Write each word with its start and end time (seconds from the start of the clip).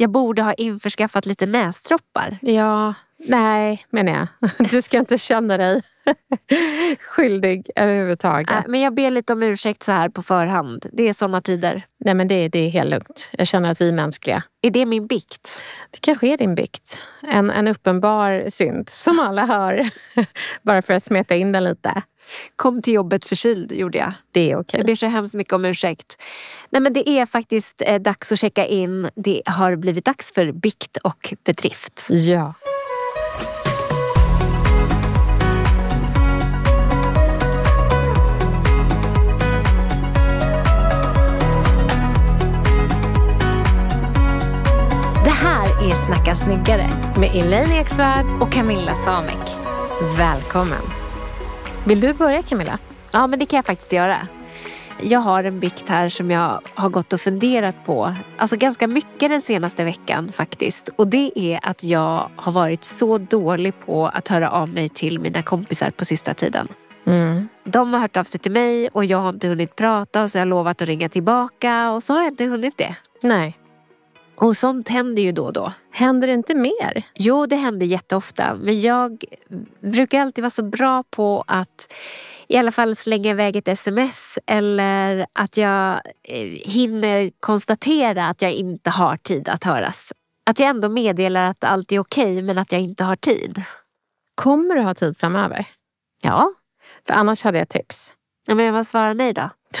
Jag 0.00 0.10
borde 0.10 0.42
ha 0.42 0.54
införskaffat 0.54 1.26
lite 1.26 1.46
nästroppar. 1.46 2.38
Ja, 2.42 2.94
nej 3.18 3.84
menar 3.90 4.12
jag. 4.12 4.26
Du 4.70 4.82
ska 4.82 4.98
inte 4.98 5.18
känna 5.18 5.56
dig 5.56 5.82
skyldig 7.00 7.70
överhuvudtaget. 7.76 8.50
Äh, 8.50 8.62
men 8.68 8.80
jag 8.80 8.94
ber 8.94 9.10
lite 9.10 9.32
om 9.32 9.42
ursäkt 9.42 9.82
så 9.82 9.92
här 9.92 10.08
på 10.08 10.22
förhand. 10.22 10.86
Det 10.92 11.08
är 11.08 11.12
såna 11.12 11.40
tider. 11.40 11.82
Nej 12.04 12.14
men 12.14 12.28
det, 12.28 12.48
det 12.48 12.58
är 12.58 12.70
helt 12.70 12.90
lugnt. 12.90 13.30
Jag 13.32 13.46
känner 13.46 13.70
att 13.70 13.80
vi 13.80 13.88
är 13.88 13.92
mänskliga. 13.92 14.42
Är 14.62 14.70
det 14.70 14.86
min 14.86 15.06
bikt? 15.06 15.58
Det 15.90 15.98
kanske 16.00 16.26
är 16.26 16.38
din 16.38 16.54
bikt. 16.54 17.00
En, 17.22 17.50
en 17.50 17.68
uppenbar 17.68 18.50
synd 18.50 18.88
som 18.88 19.20
alla 19.20 19.46
hör. 19.46 19.90
Bara 20.62 20.82
för 20.82 20.94
att 20.94 21.02
smeta 21.02 21.36
in 21.36 21.52
den 21.52 21.64
lite. 21.64 22.02
Kom 22.56 22.82
till 22.82 22.94
jobbet 22.94 23.24
förkyld 23.24 23.72
gjorde 23.72 23.98
jag. 23.98 24.12
Det 24.32 24.50
är 24.50 24.58
okej. 24.58 24.80
Jag 24.80 24.86
ber 24.86 24.94
så 24.94 25.06
hemskt 25.06 25.34
mycket 25.34 25.52
om 25.52 25.64
ursäkt. 25.64 26.22
Nej 26.70 26.82
men 26.82 26.92
det 26.92 27.08
är 27.08 27.26
faktiskt 27.26 27.82
eh, 27.86 28.00
dags 28.00 28.32
att 28.32 28.38
checka 28.38 28.66
in. 28.66 29.10
Det 29.14 29.42
har 29.46 29.76
blivit 29.76 30.04
dags 30.04 30.32
för 30.32 30.52
bikt 30.52 30.96
och 30.96 31.34
bedrift. 31.44 32.06
Ja. 32.10 32.54
Snacka 46.10 46.34
snyggare 46.34 46.88
Med 47.18 47.30
Elaine 47.34 47.72
Eksvärd. 47.72 48.26
och 48.40 48.52
Camilla 48.52 48.94
Samek. 48.94 49.56
Välkommen. 50.18 50.82
Vill 51.86 52.00
du 52.00 52.12
börja 52.12 52.42
Camilla? 52.42 52.78
Ja 53.12 53.26
men 53.26 53.38
det 53.38 53.46
kan 53.46 53.56
jag 53.56 53.66
faktiskt 53.66 53.92
göra. 53.92 54.16
Jag 55.02 55.20
har 55.20 55.44
en 55.44 55.60
bikt 55.60 55.88
här 55.88 56.08
som 56.08 56.30
jag 56.30 56.60
har 56.74 56.88
gått 56.88 57.12
och 57.12 57.20
funderat 57.20 57.84
på. 57.86 58.14
Alltså 58.36 58.56
ganska 58.56 58.86
mycket 58.86 59.30
den 59.30 59.40
senaste 59.40 59.84
veckan 59.84 60.32
faktiskt. 60.32 60.88
Och 60.96 61.08
det 61.08 61.32
är 61.34 61.60
att 61.62 61.84
jag 61.84 62.30
har 62.36 62.52
varit 62.52 62.84
så 62.84 63.18
dålig 63.18 63.74
på 63.86 64.06
att 64.08 64.28
höra 64.28 64.50
av 64.50 64.68
mig 64.68 64.88
till 64.88 65.18
mina 65.18 65.42
kompisar 65.42 65.90
på 65.90 66.04
sista 66.04 66.34
tiden. 66.34 66.68
Mm. 67.06 67.48
De 67.64 67.92
har 67.92 68.00
hört 68.00 68.16
av 68.16 68.24
sig 68.24 68.40
till 68.40 68.52
mig 68.52 68.88
och 68.88 69.04
jag 69.04 69.18
har 69.18 69.28
inte 69.28 69.48
hunnit 69.48 69.76
prata 69.76 70.22
och 70.22 70.30
så 70.30 70.38
har 70.38 70.40
jag 70.40 70.48
lovat 70.48 70.82
att 70.82 70.88
ringa 70.88 71.08
tillbaka 71.08 71.90
och 71.90 72.02
så 72.02 72.12
har 72.12 72.20
jag 72.20 72.32
inte 72.32 72.44
hunnit 72.44 72.78
det. 72.78 72.94
Nej. 73.22 73.59
Och 74.40 74.56
sånt 74.56 74.88
händer 74.88 75.22
ju 75.22 75.32
då 75.32 75.44
och 75.44 75.52
då. 75.52 75.72
Händer 75.90 76.28
det 76.28 76.34
inte 76.34 76.54
mer? 76.54 77.02
Jo, 77.14 77.46
det 77.46 77.56
händer 77.56 77.86
jätteofta. 77.86 78.54
Men 78.54 78.80
jag 78.80 79.24
brukar 79.80 80.20
alltid 80.20 80.42
vara 80.42 80.50
så 80.50 80.62
bra 80.62 81.04
på 81.10 81.44
att 81.46 81.92
i 82.48 82.56
alla 82.56 82.72
fall 82.72 82.96
slänga 82.96 83.30
iväg 83.30 83.56
ett 83.56 83.68
sms 83.68 84.38
eller 84.46 85.26
att 85.32 85.56
jag 85.56 86.00
eh, 86.22 86.46
hinner 86.46 87.30
konstatera 87.40 88.26
att 88.26 88.42
jag 88.42 88.52
inte 88.52 88.90
har 88.90 89.16
tid 89.16 89.48
att 89.48 89.64
höras. 89.64 90.12
Att 90.46 90.58
jag 90.58 90.68
ändå 90.68 90.88
meddelar 90.88 91.50
att 91.50 91.64
allt 91.64 91.92
är 91.92 91.98
okej 91.98 92.42
men 92.42 92.58
att 92.58 92.72
jag 92.72 92.80
inte 92.80 93.04
har 93.04 93.16
tid. 93.16 93.62
Kommer 94.34 94.74
du 94.74 94.80
ha 94.80 94.94
tid 94.94 95.18
framöver? 95.18 95.66
Ja, 96.22 96.52
För 97.06 97.14
annars 97.14 97.42
hade 97.42 97.58
jag 97.58 97.62
ett 97.62 97.68
tips. 97.68 98.14
Ja, 98.46 98.54
men 98.54 98.74
vad 98.74 98.86
svarar 98.86 99.14
ni 99.14 99.32
då? 99.32 99.50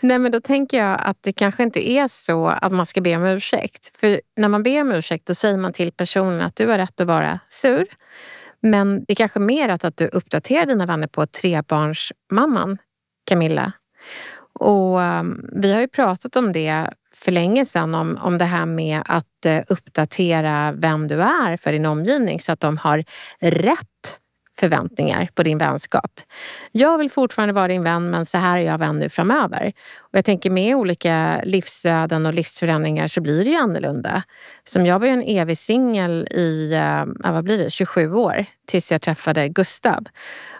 Nej 0.00 0.18
men 0.18 0.32
då 0.32 0.40
tänker 0.40 0.78
jag 0.78 1.00
att 1.02 1.18
det 1.20 1.32
kanske 1.32 1.62
inte 1.62 1.90
är 1.90 2.08
så 2.08 2.46
att 2.46 2.72
man 2.72 2.86
ska 2.86 3.00
be 3.00 3.16
om 3.16 3.24
ursäkt. 3.24 3.96
För 4.00 4.20
när 4.36 4.48
man 4.48 4.62
ber 4.62 4.80
om 4.80 4.92
ursäkt 4.92 5.26
då 5.26 5.34
säger 5.34 5.56
man 5.56 5.72
till 5.72 5.92
personen 5.92 6.40
att 6.40 6.56
du 6.56 6.66
har 6.66 6.78
rätt 6.78 7.00
att 7.00 7.06
vara 7.06 7.40
sur. 7.48 7.86
Men 8.60 9.04
det 9.04 9.12
är 9.12 9.14
kanske 9.14 9.40
mer 9.40 9.68
att, 9.68 9.84
att 9.84 9.96
du 9.96 10.06
uppdaterar 10.08 10.66
dina 10.66 10.86
vänner 10.86 11.06
på 11.06 11.26
trebarnsmamman 11.26 12.78
Camilla. 13.26 13.72
Och 14.60 15.00
um, 15.00 15.50
vi 15.52 15.72
har 15.72 15.80
ju 15.80 15.88
pratat 15.88 16.36
om 16.36 16.52
det 16.52 16.90
för 17.14 17.32
länge 17.32 17.64
sedan, 17.64 17.94
om, 17.94 18.18
om 18.22 18.38
det 18.38 18.44
här 18.44 18.66
med 18.66 19.02
att 19.06 19.46
uh, 19.46 19.60
uppdatera 19.68 20.72
vem 20.72 21.08
du 21.08 21.22
är 21.22 21.56
för 21.56 21.72
din 21.72 21.86
omgivning 21.86 22.40
så 22.40 22.52
att 22.52 22.60
de 22.60 22.76
har 22.76 23.04
rätt 23.40 24.20
förväntningar 24.58 25.28
på 25.34 25.42
din 25.42 25.58
vänskap. 25.58 26.20
Jag 26.72 26.98
vill 26.98 27.10
fortfarande 27.10 27.52
vara 27.52 27.68
din 27.68 27.82
vän 27.82 28.10
men 28.10 28.26
så 28.26 28.38
här 28.38 28.58
är 28.58 28.62
jag 28.62 28.78
vän 28.78 28.98
nu 28.98 29.08
framöver. 29.08 29.72
Och 29.98 30.14
jag 30.18 30.24
tänker 30.24 30.50
med 30.50 30.76
olika 30.76 31.40
livsöden 31.44 32.26
och 32.26 32.34
livsförändringar 32.34 33.08
så 33.08 33.20
blir 33.20 33.44
det 33.44 33.50
ju 33.50 33.56
annorlunda. 33.56 34.22
Som 34.64 34.86
jag 34.86 34.98
var 34.98 35.06
ju 35.06 35.12
en 35.12 35.22
evig 35.22 35.58
singel 35.58 36.28
i 36.30 36.72
eh, 36.74 37.32
vad 37.32 37.44
blir 37.44 37.58
det, 37.58 37.70
27 37.70 38.14
år 38.14 38.46
tills 38.66 38.92
jag 38.92 39.02
träffade 39.02 39.48
Gustav. 39.48 40.04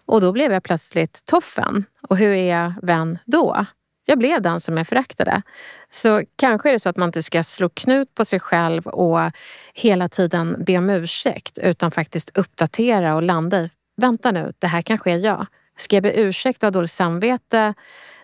Och 0.06 0.20
då 0.20 0.32
blev 0.32 0.52
jag 0.52 0.62
plötsligt 0.62 1.24
toffen. 1.24 1.84
Och 2.08 2.16
hur 2.16 2.32
är 2.32 2.60
jag 2.60 2.72
vän 2.82 3.18
då? 3.24 3.66
Jag 4.06 4.18
blev 4.18 4.42
den 4.42 4.60
som 4.60 4.76
jag 4.76 4.86
föraktade. 4.88 5.42
Så 5.90 6.22
kanske 6.36 6.68
är 6.68 6.72
det 6.72 6.80
så 6.80 6.88
att 6.88 6.96
man 6.96 7.08
inte 7.08 7.22
ska 7.22 7.44
slå 7.44 7.68
knut 7.68 8.14
på 8.14 8.24
sig 8.24 8.40
själv 8.40 8.86
och 8.86 9.20
hela 9.74 10.08
tiden 10.08 10.64
be 10.66 10.78
om 10.78 10.90
ursäkt 10.90 11.58
utan 11.58 11.90
faktiskt 11.90 12.38
uppdatera 12.38 13.14
och 13.14 13.22
landa 13.22 13.60
i, 13.60 13.70
vänta 13.96 14.32
nu, 14.32 14.52
det 14.58 14.66
här 14.66 14.82
kanske 14.82 15.10
är 15.10 15.16
jag. 15.16 15.46
Ska 15.76 15.96
jag 15.96 16.02
be 16.02 16.20
ursäkt 16.20 16.62
och 16.62 16.66
ha 16.66 16.70
dåligt 16.70 16.90
samvete 16.90 17.74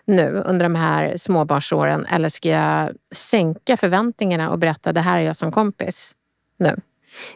nu 0.05 0.43
under 0.45 0.65
de 0.65 0.75
här 0.75 1.17
småbarnsåren 1.17 2.05
eller 2.05 2.29
ska 2.29 2.49
jag 2.49 2.89
sänka 3.15 3.77
förväntningarna 3.77 4.49
och 4.49 4.59
berätta 4.59 4.93
det 4.93 5.01
här 5.01 5.19
är 5.19 5.21
jag 5.21 5.37
som 5.37 5.51
kompis 5.51 6.15
nu? 6.57 6.75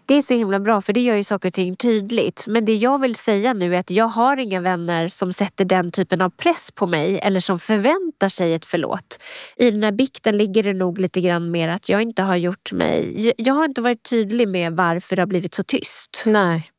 Det 0.05 0.13
är 0.13 0.21
så 0.21 0.33
himla 0.33 0.59
bra 0.59 0.81
för 0.81 0.93
det 0.93 0.99
gör 0.99 1.15
ju 1.15 1.23
saker 1.23 1.49
och 1.49 1.53
ting 1.53 1.75
tydligt. 1.75 2.47
Men 2.47 2.65
det 2.65 2.75
jag 2.75 3.01
vill 3.01 3.15
säga 3.15 3.53
nu 3.53 3.75
är 3.75 3.79
att 3.79 3.89
jag 3.89 4.07
har 4.07 4.37
inga 4.37 4.61
vänner 4.61 5.07
som 5.07 5.31
sätter 5.31 5.65
den 5.65 5.91
typen 5.91 6.21
av 6.21 6.29
press 6.29 6.71
på 6.71 6.87
mig 6.87 7.19
eller 7.19 7.39
som 7.39 7.59
förväntar 7.59 8.29
sig 8.29 8.53
ett 8.53 8.65
förlåt. 8.65 9.19
I 9.57 9.71
den 9.71 9.83
här 9.83 9.91
bikten 9.91 10.37
ligger 10.37 10.63
det 10.63 10.73
nog 10.73 10.99
lite 10.99 11.21
grann 11.21 11.51
mer 11.51 11.69
att 11.69 11.89
jag 11.89 12.01
inte 12.01 12.21
har 12.21 12.35
gjort 12.35 12.71
mig... 12.71 13.33
Jag 13.37 13.53
har 13.53 13.65
inte 13.65 13.81
varit 13.81 14.09
tydlig 14.09 14.47
med 14.47 14.73
varför 14.73 15.15
det 15.15 15.21
har 15.21 15.27
blivit 15.27 15.53
så 15.53 15.63
tyst. 15.63 16.23
Nej, 16.25 16.71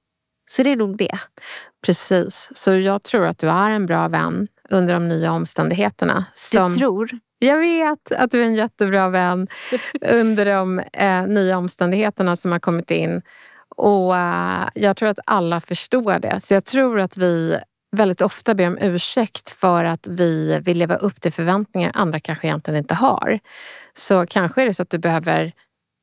Så 0.47 0.63
det 0.63 0.73
är 0.73 0.77
nog 0.77 0.97
det. 0.97 1.19
precis. 1.87 2.51
Så 2.55 2.77
jag 2.77 3.03
tror 3.03 3.27
att 3.27 3.39
du 3.39 3.51
är 3.51 3.71
en 3.71 3.87
bra 3.87 4.09
vän 4.09 4.49
under 4.71 4.95
de 4.95 5.09
nya 5.09 5.33
omständigheterna. 5.33 6.25
Du 6.35 6.59
Som... 6.59 6.79
tror? 6.79 7.11
Jag 7.39 7.59
vet 7.59 8.13
att 8.13 8.31
du 8.31 8.41
är 8.41 8.45
en 8.45 8.55
jättebra 8.55 9.09
vän 9.09 9.49
under 10.01 10.47
de 10.47 10.79
eh, 10.93 11.27
nya 11.27 11.59
omständigheterna 11.59 12.37
som 12.37 12.53
har 12.53 12.59
kommit 12.59 12.91
in. 12.91 13.23
Och 13.77 14.17
eh, 14.17 14.69
jag 14.75 14.97
tror 14.97 15.09
att 15.09 15.19
alla 15.27 15.61
förstår 15.61 16.19
det. 16.19 16.41
Så 16.43 16.55
jag 16.55 16.65
tror 16.65 17.01
att 17.01 17.17
vi 17.17 17.59
väldigt 17.97 18.21
ofta 18.21 18.55
ber 18.55 18.67
om 18.67 18.79
ursäkt 18.81 19.51
för 19.51 19.85
att 19.85 20.07
vi 20.07 20.61
vill 20.61 20.79
leva 20.79 20.97
upp 20.97 21.21
till 21.21 21.33
förväntningar 21.33 21.91
andra 21.95 22.21
kanske 22.21 22.47
egentligen 22.47 22.79
inte 22.79 22.95
har. 22.95 23.39
Så 23.95 24.27
kanske 24.27 24.63
är 24.63 24.67
det 24.67 24.75
så 24.75 24.83
att 24.83 24.91
du 24.91 24.99
behöver 24.99 25.53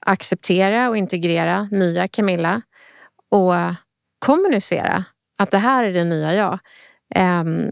acceptera 0.06 0.89
och 0.89 0.97
integrera 0.97 1.67
nya 1.71 2.07
Camilla 2.07 2.62
och 3.31 3.53
kommunicera 4.23 5.03
att 5.37 5.51
det 5.51 5.57
här 5.57 5.83
är 5.83 5.93
det 5.93 6.03
nya 6.03 6.33
jag. 6.33 6.59
Ehm, 7.15 7.71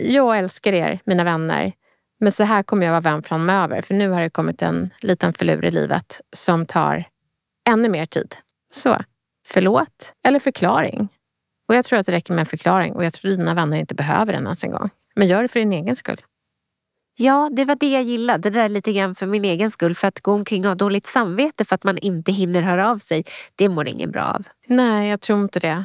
jag 0.00 0.38
älskar 0.38 0.72
er, 0.72 1.00
mina 1.04 1.24
vänner. 1.24 1.72
Men 2.20 2.32
så 2.32 2.44
här 2.44 2.62
kommer 2.62 2.86
jag 2.86 2.92
vara 2.92 3.00
vän 3.00 3.22
framöver. 3.22 3.82
För 3.82 3.94
nu 3.94 4.08
har 4.08 4.20
det 4.20 4.30
kommit 4.30 4.62
en 4.62 4.90
liten 5.00 5.32
förlur 5.32 5.64
i 5.64 5.70
livet 5.70 6.20
som 6.36 6.66
tar 6.66 7.04
ännu 7.68 7.88
mer 7.88 8.06
tid. 8.06 8.36
Så, 8.70 8.98
förlåt 9.46 10.14
eller 10.26 10.40
förklaring. 10.40 11.08
Och 11.68 11.74
jag 11.74 11.84
tror 11.84 11.98
att 11.98 12.06
det 12.06 12.12
räcker 12.12 12.32
med 12.32 12.40
en 12.40 12.46
förklaring 12.46 12.92
och 12.92 13.04
jag 13.04 13.12
tror 13.12 13.30
att 13.30 13.38
dina 13.38 13.54
vänner 13.54 13.76
inte 13.76 13.94
behöver 13.94 14.32
den 14.32 14.44
ens 14.44 14.64
en 14.64 14.70
gång. 14.70 14.90
Men 15.16 15.28
gör 15.28 15.42
det 15.42 15.48
för 15.48 15.60
din 15.60 15.72
egen 15.72 15.96
skull. 15.96 16.20
Ja, 17.16 17.50
det 17.52 17.64
var 17.64 17.74
det 17.74 17.90
jag 17.90 18.02
gillade. 18.02 18.50
Det 18.50 18.60
där 18.60 18.68
lite 18.68 18.92
grann 18.92 19.14
för 19.14 19.26
min 19.26 19.44
egen 19.44 19.70
skull. 19.70 19.94
För 19.94 20.08
att 20.08 20.20
gå 20.20 20.32
omkring 20.32 20.64
och 20.64 20.68
ha 20.68 20.74
dåligt 20.74 21.06
samvete 21.06 21.64
för 21.64 21.74
att 21.74 21.84
man 21.84 21.98
inte 21.98 22.32
hinner 22.32 22.62
höra 22.62 22.90
av 22.90 22.98
sig. 22.98 23.24
Det 23.54 23.68
mår 23.68 23.88
ingen 23.88 24.10
bra 24.10 24.22
av. 24.22 24.42
Nej, 24.66 25.10
jag 25.10 25.20
tror 25.20 25.40
inte 25.40 25.60
det. 25.60 25.84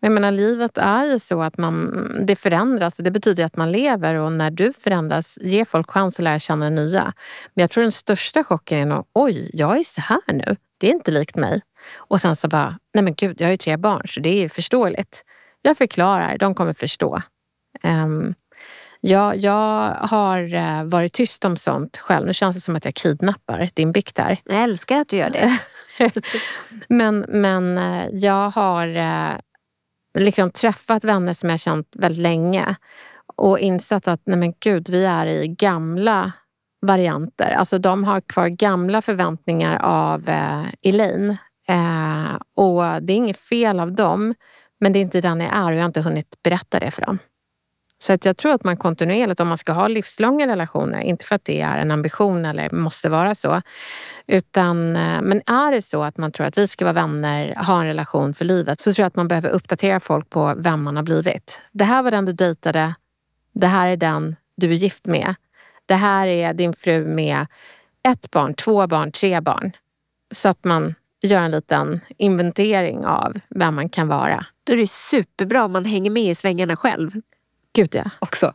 Jag 0.00 0.12
menar, 0.12 0.32
livet 0.32 0.78
är 0.78 1.04
ju 1.04 1.18
så 1.18 1.42
att 1.42 1.58
man, 1.58 2.26
det 2.26 2.36
förändras. 2.36 2.96
Det 2.96 3.10
betyder 3.10 3.44
att 3.44 3.56
man 3.56 3.72
lever 3.72 4.14
och 4.14 4.32
när 4.32 4.50
du 4.50 4.72
förändras, 4.72 5.38
ge 5.40 5.64
folk 5.64 5.90
chans 5.90 6.18
att 6.18 6.24
lära 6.24 6.38
känna 6.38 6.64
det 6.64 6.76
nya. 6.76 7.12
Men 7.54 7.62
jag 7.62 7.70
tror 7.70 7.82
den 7.82 7.92
största 7.92 8.44
chocken 8.44 8.78
är 8.78 8.86
nog, 8.86 9.06
oj, 9.12 9.50
jag 9.52 9.78
är 9.78 9.84
så 9.84 10.00
här 10.00 10.32
nu. 10.32 10.56
Det 10.80 10.86
är 10.86 10.92
inte 10.92 11.10
likt 11.10 11.36
mig. 11.36 11.60
Och 11.96 12.20
sen 12.20 12.36
så 12.36 12.48
bara, 12.48 12.78
nej 12.94 13.04
men 13.04 13.14
gud, 13.14 13.40
jag 13.40 13.46
har 13.46 13.50
ju 13.50 13.56
tre 13.56 13.76
barn 13.76 14.08
så 14.08 14.20
det 14.20 14.44
är 14.44 14.48
förståeligt. 14.48 15.24
Jag 15.62 15.78
förklarar, 15.78 16.38
de 16.38 16.54
kommer 16.54 16.74
förstå. 16.74 17.22
Um, 17.82 18.34
Ja, 19.00 19.34
jag 19.34 19.90
har 19.94 20.54
eh, 20.54 20.84
varit 20.84 21.12
tyst 21.12 21.44
om 21.44 21.56
sånt 21.56 21.96
själv. 21.96 22.26
Nu 22.26 22.34
känns 22.34 22.56
det 22.56 22.60
som 22.60 22.76
att 22.76 22.84
jag 22.84 22.94
kidnappar 22.94 23.70
din 23.74 23.92
bikt 23.92 24.18
här. 24.18 24.40
Jag 24.44 24.62
älskar 24.62 24.96
att 25.00 25.08
du 25.08 25.16
gör 25.16 25.30
det. 25.30 25.58
men, 26.88 27.24
men 27.28 27.78
eh, 27.78 28.08
jag 28.12 28.50
har 28.50 28.96
eh, 28.96 29.38
liksom 30.18 30.50
träffat 30.50 31.04
vänner 31.04 31.32
som 31.32 31.50
jag 31.50 31.60
känt 31.60 31.88
väldigt 31.92 32.22
länge 32.22 32.76
och 33.36 33.58
insett 33.58 34.08
att 34.08 34.22
nej 34.24 34.38
men 34.38 34.54
gud, 34.60 34.88
vi 34.88 35.04
är 35.04 35.26
i 35.26 35.48
gamla 35.48 36.32
varianter. 36.86 37.50
Alltså 37.50 37.78
de 37.78 38.04
har 38.04 38.20
kvar 38.20 38.48
gamla 38.48 39.02
förväntningar 39.02 39.78
av 39.82 40.28
eh, 40.28 40.64
Elaine. 40.82 41.36
Eh, 41.68 42.34
och 42.56 43.02
det 43.02 43.12
är 43.12 43.16
inget 43.16 43.40
fel 43.40 43.80
av 43.80 43.92
dem, 43.92 44.34
men 44.80 44.92
det 44.92 44.98
är 44.98 45.00
inte 45.00 45.20
den 45.20 45.40
jag 45.40 45.56
är 45.56 45.64
och 45.64 45.74
jag 45.74 45.82
har 45.82 45.86
inte 45.86 46.00
hunnit 46.00 46.42
berätta 46.42 46.78
det 46.78 46.90
för 46.90 47.02
dem. 47.02 47.18
Så 47.98 48.12
att 48.12 48.24
jag 48.24 48.36
tror 48.36 48.52
att 48.52 48.64
man 48.64 48.76
kontinuerligt, 48.76 49.40
om 49.40 49.48
man 49.48 49.58
ska 49.58 49.72
ha 49.72 49.88
livslånga 49.88 50.46
relationer, 50.46 51.00
inte 51.00 51.24
för 51.24 51.34
att 51.34 51.44
det 51.44 51.60
är 51.60 51.78
en 51.78 51.90
ambition 51.90 52.44
eller 52.44 52.70
måste 52.70 53.08
vara 53.08 53.34
så, 53.34 53.62
utan 54.26 54.96
eh, 54.96 55.22
men 55.22 55.42
är 55.46 55.72
det 55.72 55.82
så 55.82 56.02
att 56.02 56.18
man 56.18 56.32
tror 56.32 56.46
att 56.46 56.58
vi 56.58 56.68
ska 56.68 56.84
vara 56.84 56.92
vänner, 56.92 57.54
ha 57.54 57.80
en 57.80 57.86
relation 57.86 58.34
för 58.34 58.44
livet, 58.44 58.80
så 58.80 58.94
tror 58.94 59.02
jag 59.02 59.06
att 59.06 59.16
man 59.16 59.28
behöver 59.28 59.48
uppdatera 59.48 60.00
folk 60.00 60.30
på 60.30 60.54
vem 60.56 60.82
man 60.82 60.96
har 60.96 61.02
blivit. 61.02 61.62
Det 61.72 61.84
här 61.84 62.02
var 62.02 62.10
den 62.10 62.24
du 62.24 62.32
dejtade. 62.32 62.94
Det 63.52 63.66
här 63.66 63.88
är 63.88 63.96
den 63.96 64.36
du 64.56 64.70
är 64.70 64.74
gift 64.74 65.06
med. 65.06 65.34
Det 65.86 65.94
här 65.94 66.26
är 66.26 66.54
din 66.54 66.74
fru 66.74 67.06
med 67.06 67.46
ett 68.08 68.30
barn, 68.30 68.54
två 68.54 68.86
barn, 68.86 69.12
tre 69.12 69.40
barn. 69.40 69.72
Så 70.34 70.48
att 70.48 70.64
man 70.64 70.94
gör 71.22 71.40
en 71.40 71.50
liten 71.50 72.00
inventering 72.16 73.06
av 73.06 73.36
vem 73.48 73.74
man 73.74 73.88
kan 73.88 74.08
vara. 74.08 74.46
Då 74.64 74.72
är 74.72 74.76
det 74.76 74.90
superbra 74.90 75.64
om 75.64 75.72
man 75.72 75.84
hänger 75.84 76.10
med 76.10 76.30
i 76.30 76.34
svängarna 76.34 76.76
själv. 76.76 77.10
Gud 77.78 77.94
ja. 77.94 78.10
Också. 78.18 78.54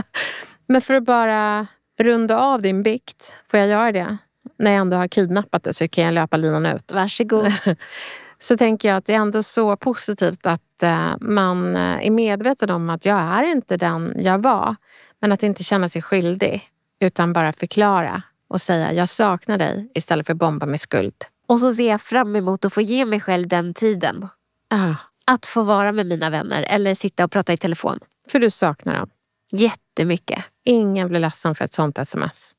Men 0.66 0.82
för 0.82 0.94
att 0.94 1.04
bara 1.04 1.66
runda 2.00 2.38
av 2.38 2.62
din 2.62 2.82
bikt, 2.82 3.36
får 3.50 3.60
jag 3.60 3.68
göra 3.68 3.92
det? 3.92 4.16
När 4.58 4.70
jag 4.70 4.80
ändå 4.80 4.96
har 4.96 5.08
kidnappat 5.08 5.64
det 5.64 5.74
så 5.74 5.88
kan 5.88 6.04
jag 6.04 6.14
löpa 6.14 6.36
linan 6.36 6.66
ut. 6.66 6.92
Varsågod. 6.94 7.52
så 8.38 8.56
tänker 8.56 8.88
jag 8.88 8.96
att 8.96 9.06
det 9.06 9.14
är 9.14 9.18
ändå 9.18 9.42
så 9.42 9.76
positivt 9.76 10.46
att 10.46 10.82
uh, 10.82 11.14
man 11.20 11.76
är 11.76 12.10
medveten 12.10 12.70
om 12.70 12.90
att 12.90 13.04
jag 13.04 13.18
är 13.18 13.42
inte 13.42 13.76
den 13.76 14.14
jag 14.18 14.42
var. 14.42 14.76
Men 15.20 15.32
att 15.32 15.42
inte 15.42 15.64
känna 15.64 15.88
sig 15.88 16.02
skyldig, 16.02 16.68
utan 17.00 17.32
bara 17.32 17.52
förklara 17.52 18.22
och 18.48 18.60
säga 18.60 18.92
jag 18.92 19.08
saknar 19.08 19.58
dig 19.58 19.90
istället 19.94 20.26
för 20.26 20.32
att 20.32 20.38
bomba 20.38 20.66
med 20.66 20.80
skuld. 20.80 21.14
Och 21.46 21.60
så 21.60 21.72
ser 21.72 21.88
jag 21.88 22.00
fram 22.00 22.36
emot 22.36 22.64
att 22.64 22.72
få 22.72 22.80
ge 22.80 23.04
mig 23.04 23.20
själv 23.20 23.48
den 23.48 23.74
tiden. 23.74 24.28
Uh. 24.74 24.94
Att 25.26 25.46
få 25.46 25.62
vara 25.62 25.92
med 25.92 26.06
mina 26.06 26.30
vänner 26.30 26.62
eller 26.62 26.94
sitta 26.94 27.24
och 27.24 27.30
prata 27.30 27.52
i 27.52 27.56
telefon. 27.56 27.98
För 28.28 28.38
du 28.38 28.50
saknar 28.50 28.98
dem? 28.98 29.10
Jättemycket. 29.52 30.44
Ingen 30.64 31.08
blir 31.08 31.20
ledsen 31.20 31.54
för 31.54 31.64
ett 31.64 31.72
sånt 31.72 31.98
sms. 31.98 32.54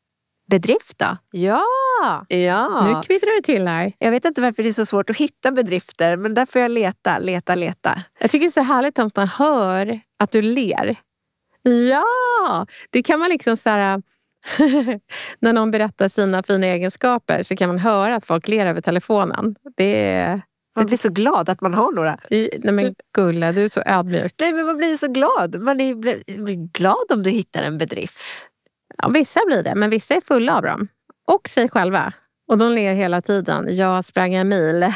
Bedrift 0.47 0.97
då? 0.97 1.17
Ja! 1.31 1.63
ja! 2.27 2.87
Nu 2.87 3.01
kvittrar 3.01 3.35
det 3.35 3.41
till 3.41 3.67
här. 3.67 3.93
Jag 3.99 4.11
vet 4.11 4.25
inte 4.25 4.41
varför 4.41 4.63
det 4.63 4.69
är 4.69 4.73
så 4.73 4.85
svårt 4.85 5.09
att 5.09 5.17
hitta 5.17 5.51
bedrifter 5.51 6.17
men 6.17 6.33
där 6.33 6.45
får 6.45 6.61
jag 6.61 6.71
leta, 6.71 7.19
leta, 7.19 7.55
leta. 7.55 8.03
Jag 8.19 8.29
tycker 8.31 8.45
det 8.45 8.49
är 8.49 8.51
så 8.51 8.61
härligt 8.61 8.99
att 8.99 9.15
man 9.15 9.27
hör 9.27 9.99
att 10.19 10.31
du 10.31 10.41
ler. 10.41 10.95
Ja! 11.61 12.67
Det 12.89 13.03
kan 13.03 13.19
man 13.19 13.29
liksom 13.29 13.57
så 13.57 13.69
här, 13.69 14.01
när 15.39 15.53
någon 15.53 15.71
berättar 15.71 16.07
sina 16.07 16.43
fina 16.43 16.67
egenskaper 16.67 17.43
så 17.43 17.55
kan 17.55 17.67
man 17.67 17.79
höra 17.79 18.15
att 18.15 18.25
folk 18.25 18.47
ler 18.47 18.65
över 18.65 18.81
telefonen. 18.81 19.55
Det 19.77 20.09
är 20.11 20.41
man 20.75 20.85
blir 20.85 20.97
så 20.97 21.09
glad 21.09 21.49
att 21.49 21.61
man 21.61 21.73
har 21.73 21.91
några. 21.91 22.17
nej 22.29 22.59
men 22.63 22.95
Gulla, 23.13 23.51
du 23.51 23.63
är 23.63 23.67
så 23.67 23.81
ödmjuk. 23.85 24.33
Nej 24.39 24.53
men 24.53 24.65
man 24.65 24.77
blir 24.77 24.97
så 24.97 25.07
glad. 25.07 25.61
Man 25.61 25.81
är, 25.81 25.95
blir 26.43 26.71
glad 26.71 27.11
om 27.11 27.23
du 27.23 27.29
hittar 27.29 27.63
en 27.63 27.77
bedrift. 27.77 28.25
Ja, 28.97 29.07
vissa 29.07 29.39
blir 29.45 29.63
det, 29.63 29.75
men 29.75 29.89
vissa 29.89 30.15
är 30.15 30.21
fulla 30.21 30.57
av 30.57 30.63
dem. 30.63 30.87
Och 31.27 31.49
sig 31.49 31.69
själva. 31.69 32.13
Och 32.47 32.57
de 32.57 32.71
ler 32.71 32.93
hela 32.93 33.21
tiden. 33.21 33.67
Jag 33.69 34.05
sprang 34.05 34.33
en 34.33 34.49
mil. 34.49 34.93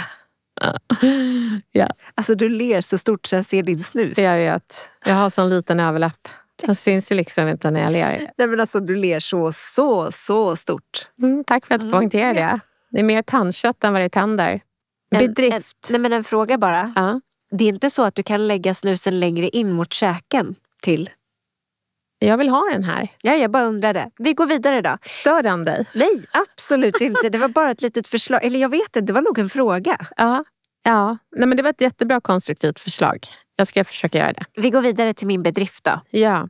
ja. 1.72 1.90
Alltså 2.16 2.36
du 2.36 2.50
ler 2.50 2.82
så 2.82 2.98
stort 2.98 3.26
så 3.26 3.36
jag 3.36 3.46
ser 3.46 3.64
din 3.64 3.80
snus. 3.80 4.18
Jag 4.18 4.38
vet. 4.38 4.90
Jag 5.06 5.16
har 5.16 5.30
sån 5.30 5.50
liten 5.50 5.80
överläpp. 5.80 6.28
Den 6.66 6.76
syns 6.76 7.12
ju 7.12 7.16
liksom 7.16 7.48
inte 7.48 7.72
när 7.72 7.82
jag 7.82 7.92
ler. 7.92 8.32
Nej 8.38 8.48
men 8.48 8.60
alltså 8.60 8.80
du 8.80 8.96
ler 8.96 9.20
så, 9.20 9.52
så, 9.56 10.12
så 10.12 10.56
stort. 10.56 11.10
Mm, 11.22 11.44
tack 11.44 11.66
för 11.66 11.76
att 11.76 11.82
du 11.82 11.92
poängterar 11.92 12.34
det. 12.34 12.60
Det 12.92 13.00
är 13.00 13.04
mer 13.04 13.22
tandkött 13.22 13.84
än 13.84 13.94
vad 13.94 14.02
det 14.02 14.06
är 14.06 14.10
tänder. 14.10 14.62
Bedrift. 15.12 15.78
En, 15.88 15.92
nej 15.92 16.02
men 16.02 16.14
en 16.14 16.24
fråga 16.24 16.58
bara. 16.58 16.94
Ja. 16.96 17.22
Det 17.52 17.64
är 17.64 17.70
inte 17.70 17.90
så 17.90 18.04
att 18.04 18.16
du 18.16 18.24
kan 18.24 18.48
lägga 18.48 18.74
snusen 18.74 19.20
längre 19.20 19.50
in 19.50 19.72
mot 19.72 19.94
käken 19.94 20.56
till? 20.82 21.10
Jag 22.20 22.38
vill 22.38 22.50
ha 22.50 22.70
den 22.72 22.84
här. 22.84 23.08
Ja, 23.22 23.36
jag 23.36 23.52
bara 23.52 23.64
undrade. 23.64 24.12
Vi 24.18 24.34
går 24.34 24.48
vidare 24.48 24.82
då. 24.82 24.98
Stör 25.02 25.44
den 25.44 25.66
dig? 25.66 25.86
Nej, 25.94 26.26
absolut 26.32 27.02
inte. 27.02 27.30
Det 27.30 27.38
var 27.38 27.48
bara 27.48 27.72
ett 27.72 27.82
litet 27.82 28.08
förslag. 28.08 28.46
Eller 28.46 28.60
jag 28.60 28.70
vet 28.70 28.82
inte, 28.82 29.02
det 29.02 29.14
var 29.14 29.22
nog 29.22 29.40
en 29.40 29.50
fråga. 29.50 29.98
Ja, 30.18 30.44
ja. 30.84 31.18
Nej, 31.36 31.48
men 31.48 31.58
det 31.58 31.64
var 31.64 31.70
ett 31.70 31.82
jättebra 31.82 32.22
konstruktivt 32.22 32.80
förslag. 32.80 33.28
Jag 33.56 33.68
ska 33.68 33.84
försöka 33.84 34.18
göra 34.18 34.34
det. 34.34 34.46
Vi 34.56 34.70
går 34.70 34.82
vidare 34.82 35.14
till 35.14 35.28
min 35.28 35.44
bedrift 35.44 35.84
då. 35.84 36.02
Ja. 36.10 36.50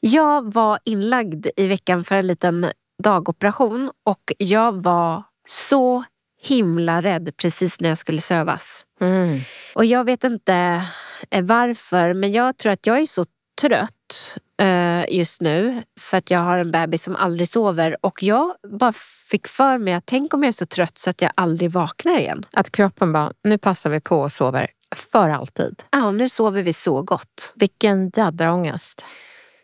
Jag 0.00 0.54
var 0.54 0.78
inlagd 0.84 1.46
i 1.56 1.66
veckan 1.66 2.04
för 2.04 2.14
en 2.14 2.26
liten 2.26 2.70
dagoperation 3.02 3.90
och 4.04 4.32
jag 4.38 4.82
var 4.82 5.22
så 5.46 6.04
himla 6.40 7.00
rädd 7.00 7.36
precis 7.36 7.80
när 7.80 7.88
jag 7.88 7.98
skulle 7.98 8.20
sövas. 8.20 8.86
Mm. 9.00 9.40
Och 9.74 9.84
jag 9.84 10.04
vet 10.04 10.24
inte 10.24 10.82
eh, 11.30 11.42
varför 11.42 12.14
men 12.14 12.32
jag 12.32 12.56
tror 12.56 12.72
att 12.72 12.86
jag 12.86 12.98
är 12.98 13.06
så 13.06 13.26
trött 13.60 14.38
uh, 14.62 15.16
just 15.16 15.40
nu 15.40 15.82
för 16.00 16.16
att 16.16 16.30
jag 16.30 16.40
har 16.40 16.58
en 16.58 16.70
bebis 16.70 17.02
som 17.02 17.16
aldrig 17.16 17.48
sover 17.48 17.96
och 18.00 18.22
jag 18.22 18.54
bara 18.80 18.92
fick 19.30 19.46
för 19.46 19.78
mig 19.78 19.94
att 19.94 20.06
tänk 20.06 20.34
om 20.34 20.42
jag 20.42 20.48
är 20.48 20.52
så 20.52 20.66
trött 20.66 20.98
så 20.98 21.10
att 21.10 21.22
jag 21.22 21.32
aldrig 21.34 21.70
vaknar 21.70 22.18
igen. 22.18 22.46
Att 22.52 22.70
kroppen 22.70 23.12
bara, 23.12 23.32
nu 23.44 23.58
passar 23.58 23.90
vi 23.90 24.00
på 24.00 24.20
och 24.20 24.32
sover 24.32 24.70
för 24.96 25.28
alltid. 25.28 25.82
Ja, 25.90 26.10
nu 26.10 26.28
sover 26.28 26.62
vi 26.62 26.72
så 26.72 27.02
gott. 27.02 27.52
Vilken 27.54 28.10
jädra 28.16 28.54
ångest. 28.54 29.04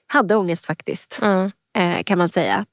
Hade 0.06 0.36
ångest 0.36 0.66
faktiskt, 0.66 1.20
mm. 1.22 1.44
uh, 1.78 2.02
kan 2.02 2.18
man 2.18 2.28
säga. 2.28 2.66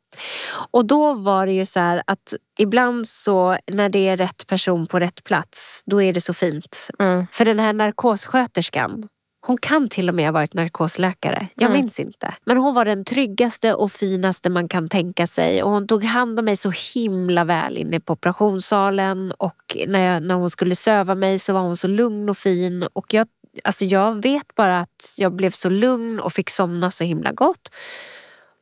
Och 0.72 0.86
då 0.86 1.14
var 1.14 1.46
det 1.46 1.54
ju 1.54 1.66
så 1.66 1.80
här 1.80 2.04
att 2.08 2.34
ibland 2.60 3.08
så 3.08 3.58
när 3.68 3.90
det 3.90 4.08
är 4.08 4.18
rätt 4.18 4.48
person 4.48 4.88
på 4.88 5.00
rätt 5.00 5.24
plats, 5.24 5.84
då 5.86 6.02
är 6.02 6.14
det 6.14 6.22
så 6.22 6.34
fint. 6.34 6.90
Mm. 7.00 7.28
För 7.32 7.46
den 7.46 7.60
här 7.60 7.74
narkossköterskan, 7.74 9.08
hon 9.46 9.58
kan 9.58 9.90
till 9.90 10.10
och 10.10 10.16
med 10.16 10.26
ha 10.26 10.32
varit 10.32 10.54
narkosläkare. 10.54 11.48
Jag 11.56 11.70
mm. 11.70 11.82
minns 11.82 12.00
inte. 12.00 12.34
Men 12.46 12.58
hon 12.58 12.74
var 12.74 12.86
den 12.86 13.06
tryggaste 13.06 13.74
och 13.74 13.92
finaste 13.92 14.50
man 14.50 14.68
kan 14.68 14.90
tänka 14.90 15.28
sig. 15.28 15.64
Och 15.64 15.72
hon 15.72 15.88
tog 15.88 16.04
hand 16.04 16.40
om 16.40 16.46
mig 16.46 16.56
så 16.56 16.72
himla 16.96 17.44
väl 17.44 17.78
inne 17.78 18.00
på 18.00 18.14
operationssalen. 18.14 19.32
Och 19.32 19.78
när, 19.88 20.00
jag, 20.00 20.24
när 20.24 20.36
hon 20.36 20.50
skulle 20.50 20.76
söva 20.76 21.16
mig 21.16 21.40
så 21.40 21.54
var 21.54 21.62
hon 21.62 21.78
så 21.78 21.88
lugn 21.88 22.30
och 22.30 22.38
fin. 22.38 22.84
Och 22.94 23.14
jag, 23.14 23.28
alltså 23.64 23.86
jag 23.86 24.22
vet 24.24 24.56
bara 24.56 24.80
att 24.80 25.16
jag 25.18 25.34
blev 25.36 25.52
så 25.52 25.70
lugn 25.70 26.20
och 26.20 26.34
fick 26.34 26.50
somna 26.50 26.92
så 26.92 27.04
himla 27.04 27.32
gott. 27.32 27.70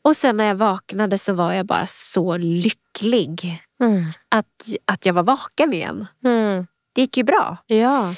Och 0.04 0.16
sen 0.16 0.38
när 0.38 0.46
jag 0.46 0.56
vaknade 0.56 1.18
så 1.18 1.34
var 1.34 1.54
jag 1.54 1.66
bara 1.66 1.88
så 1.88 2.38
lycklig. 2.38 3.64
Mm. 3.84 4.04
Att, 4.30 4.68
att 4.86 5.06
jag 5.06 5.14
var 5.14 5.24
vaken 5.24 5.74
igen. 5.74 6.08
Mm. 6.24 6.68
Det 6.96 7.02
gick 7.02 7.18
ju 7.18 7.24
bra. 7.24 7.58
Ja. 7.68 8.16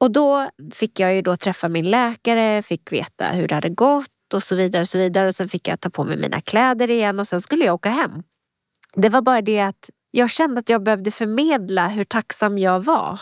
Och 0.00 0.10
då 0.10 0.50
fick 0.72 1.00
jag 1.00 1.14
ju 1.14 1.22
då 1.22 1.36
träffa 1.36 1.68
min 1.68 1.90
läkare, 1.90 2.62
fick 2.62 2.92
veta 2.92 3.28
hur 3.28 3.48
det 3.48 3.54
hade 3.54 3.68
gått 3.68 4.34
och 4.34 4.42
så 4.42 4.56
vidare. 4.56 4.80
Och 4.80 4.88
så 4.88 4.98
vidare. 4.98 5.26
Och 5.26 5.34
sen 5.34 5.48
fick 5.48 5.68
jag 5.68 5.80
ta 5.80 5.90
på 5.90 6.04
mig 6.04 6.16
mina 6.16 6.40
kläder 6.40 6.90
igen 6.90 7.18
och 7.18 7.26
sen 7.26 7.40
skulle 7.40 7.64
jag 7.64 7.74
åka 7.74 7.90
hem. 7.90 8.22
Det 8.94 9.08
var 9.08 9.22
bara 9.22 9.42
det 9.42 9.60
att 9.60 9.90
jag 10.10 10.30
kände 10.30 10.58
att 10.58 10.68
jag 10.68 10.82
behövde 10.82 11.10
förmedla 11.10 11.88
hur 11.88 12.04
tacksam 12.04 12.58
jag 12.58 12.80
var 12.84 13.20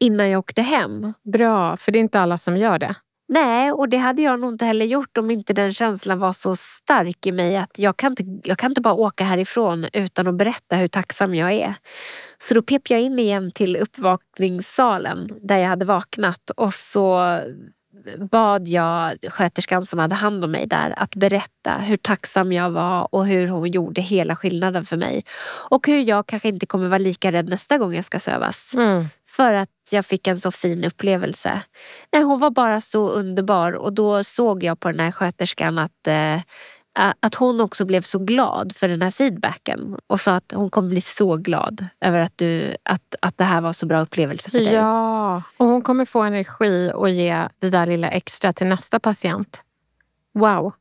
innan 0.00 0.30
jag 0.30 0.38
åkte 0.38 0.62
hem. 0.62 1.12
Bra, 1.32 1.76
för 1.76 1.92
det 1.92 1.98
är 1.98 2.00
inte 2.00 2.20
alla 2.20 2.38
som 2.38 2.56
gör 2.56 2.78
det. 2.78 2.94
Nej, 3.28 3.72
och 3.72 3.88
det 3.88 3.96
hade 3.96 4.22
jag 4.22 4.40
nog 4.40 4.52
inte 4.52 4.64
heller 4.64 4.86
gjort 4.86 5.18
om 5.18 5.30
inte 5.30 5.52
den 5.52 5.72
känslan 5.72 6.18
var 6.18 6.32
så 6.32 6.56
stark 6.56 7.26
i 7.26 7.32
mig 7.32 7.56
att 7.56 7.78
jag 7.78 7.96
kan 7.96 8.12
inte, 8.12 8.48
jag 8.48 8.58
kan 8.58 8.70
inte 8.70 8.80
bara 8.80 8.94
åka 8.94 9.24
härifrån 9.24 9.86
utan 9.92 10.26
att 10.26 10.34
berätta 10.34 10.76
hur 10.76 10.88
tacksam 10.88 11.34
jag 11.34 11.52
är. 11.52 11.74
Så 12.38 12.54
då 12.54 12.62
pep 12.62 12.90
jag 12.90 13.00
in 13.00 13.18
igen 13.18 13.52
till 13.52 13.76
uppvakningssalen 13.76 15.30
där 15.42 15.58
jag 15.58 15.68
hade 15.68 15.84
vaknat 15.84 16.50
och 16.56 16.74
så 16.74 17.38
bad 18.30 18.68
jag 18.68 19.18
sköterskan 19.28 19.86
som 19.86 19.98
hade 19.98 20.14
hand 20.14 20.44
om 20.44 20.50
mig 20.50 20.66
där 20.66 20.94
att 20.98 21.14
berätta 21.14 21.78
hur 21.78 21.96
tacksam 21.96 22.52
jag 22.52 22.70
var 22.70 23.14
och 23.14 23.26
hur 23.26 23.48
hon 23.48 23.70
gjorde 23.70 24.00
hela 24.00 24.36
skillnaden 24.36 24.84
för 24.84 24.96
mig. 24.96 25.24
Och 25.70 25.86
hur 25.86 26.08
jag 26.08 26.26
kanske 26.26 26.48
inte 26.48 26.66
kommer 26.66 26.88
vara 26.88 26.98
lika 26.98 27.32
rädd 27.32 27.48
nästa 27.48 27.78
gång 27.78 27.94
jag 27.94 28.04
ska 28.04 28.18
sövas. 28.18 28.74
Mm. 28.74 29.04
För 29.36 29.54
att 29.54 29.68
jag 29.90 30.06
fick 30.06 30.26
en 30.26 30.38
så 30.38 30.50
fin 30.50 30.84
upplevelse. 30.84 31.62
Nej, 32.12 32.22
hon 32.22 32.40
var 32.40 32.50
bara 32.50 32.80
så 32.80 33.08
underbar 33.08 33.72
och 33.72 33.92
då 33.92 34.24
såg 34.24 34.64
jag 34.64 34.80
på 34.80 34.90
den 34.90 35.00
här 35.00 35.12
sköterskan 35.12 35.78
att 35.78 36.06
eh, 36.06 36.40
att 37.20 37.34
hon 37.34 37.60
också 37.60 37.84
blev 37.84 38.02
så 38.02 38.18
glad 38.18 38.76
för 38.76 38.88
den 38.88 39.02
här 39.02 39.10
feedbacken 39.10 39.96
och 40.06 40.20
sa 40.20 40.36
att 40.36 40.52
hon 40.54 40.70
kommer 40.70 40.88
bli 40.88 41.00
så 41.00 41.36
glad 41.36 41.86
över 42.00 42.20
att, 42.20 42.32
du, 42.36 42.76
att, 42.82 43.14
att 43.22 43.38
det 43.38 43.44
här 43.44 43.60
var 43.60 43.72
så 43.72 43.86
bra 43.86 44.00
upplevelse 44.00 44.50
för 44.50 44.58
dig. 44.58 44.72
Ja, 44.74 45.42
och 45.56 45.66
hon 45.66 45.82
kommer 45.82 46.04
få 46.04 46.22
energi 46.22 46.90
och 46.94 47.10
ge 47.10 47.48
det 47.58 47.70
där 47.70 47.86
lilla 47.86 48.08
extra 48.08 48.52
till 48.52 48.66
nästa 48.66 49.00
patient. 49.00 49.62
Wow. 50.34 50.72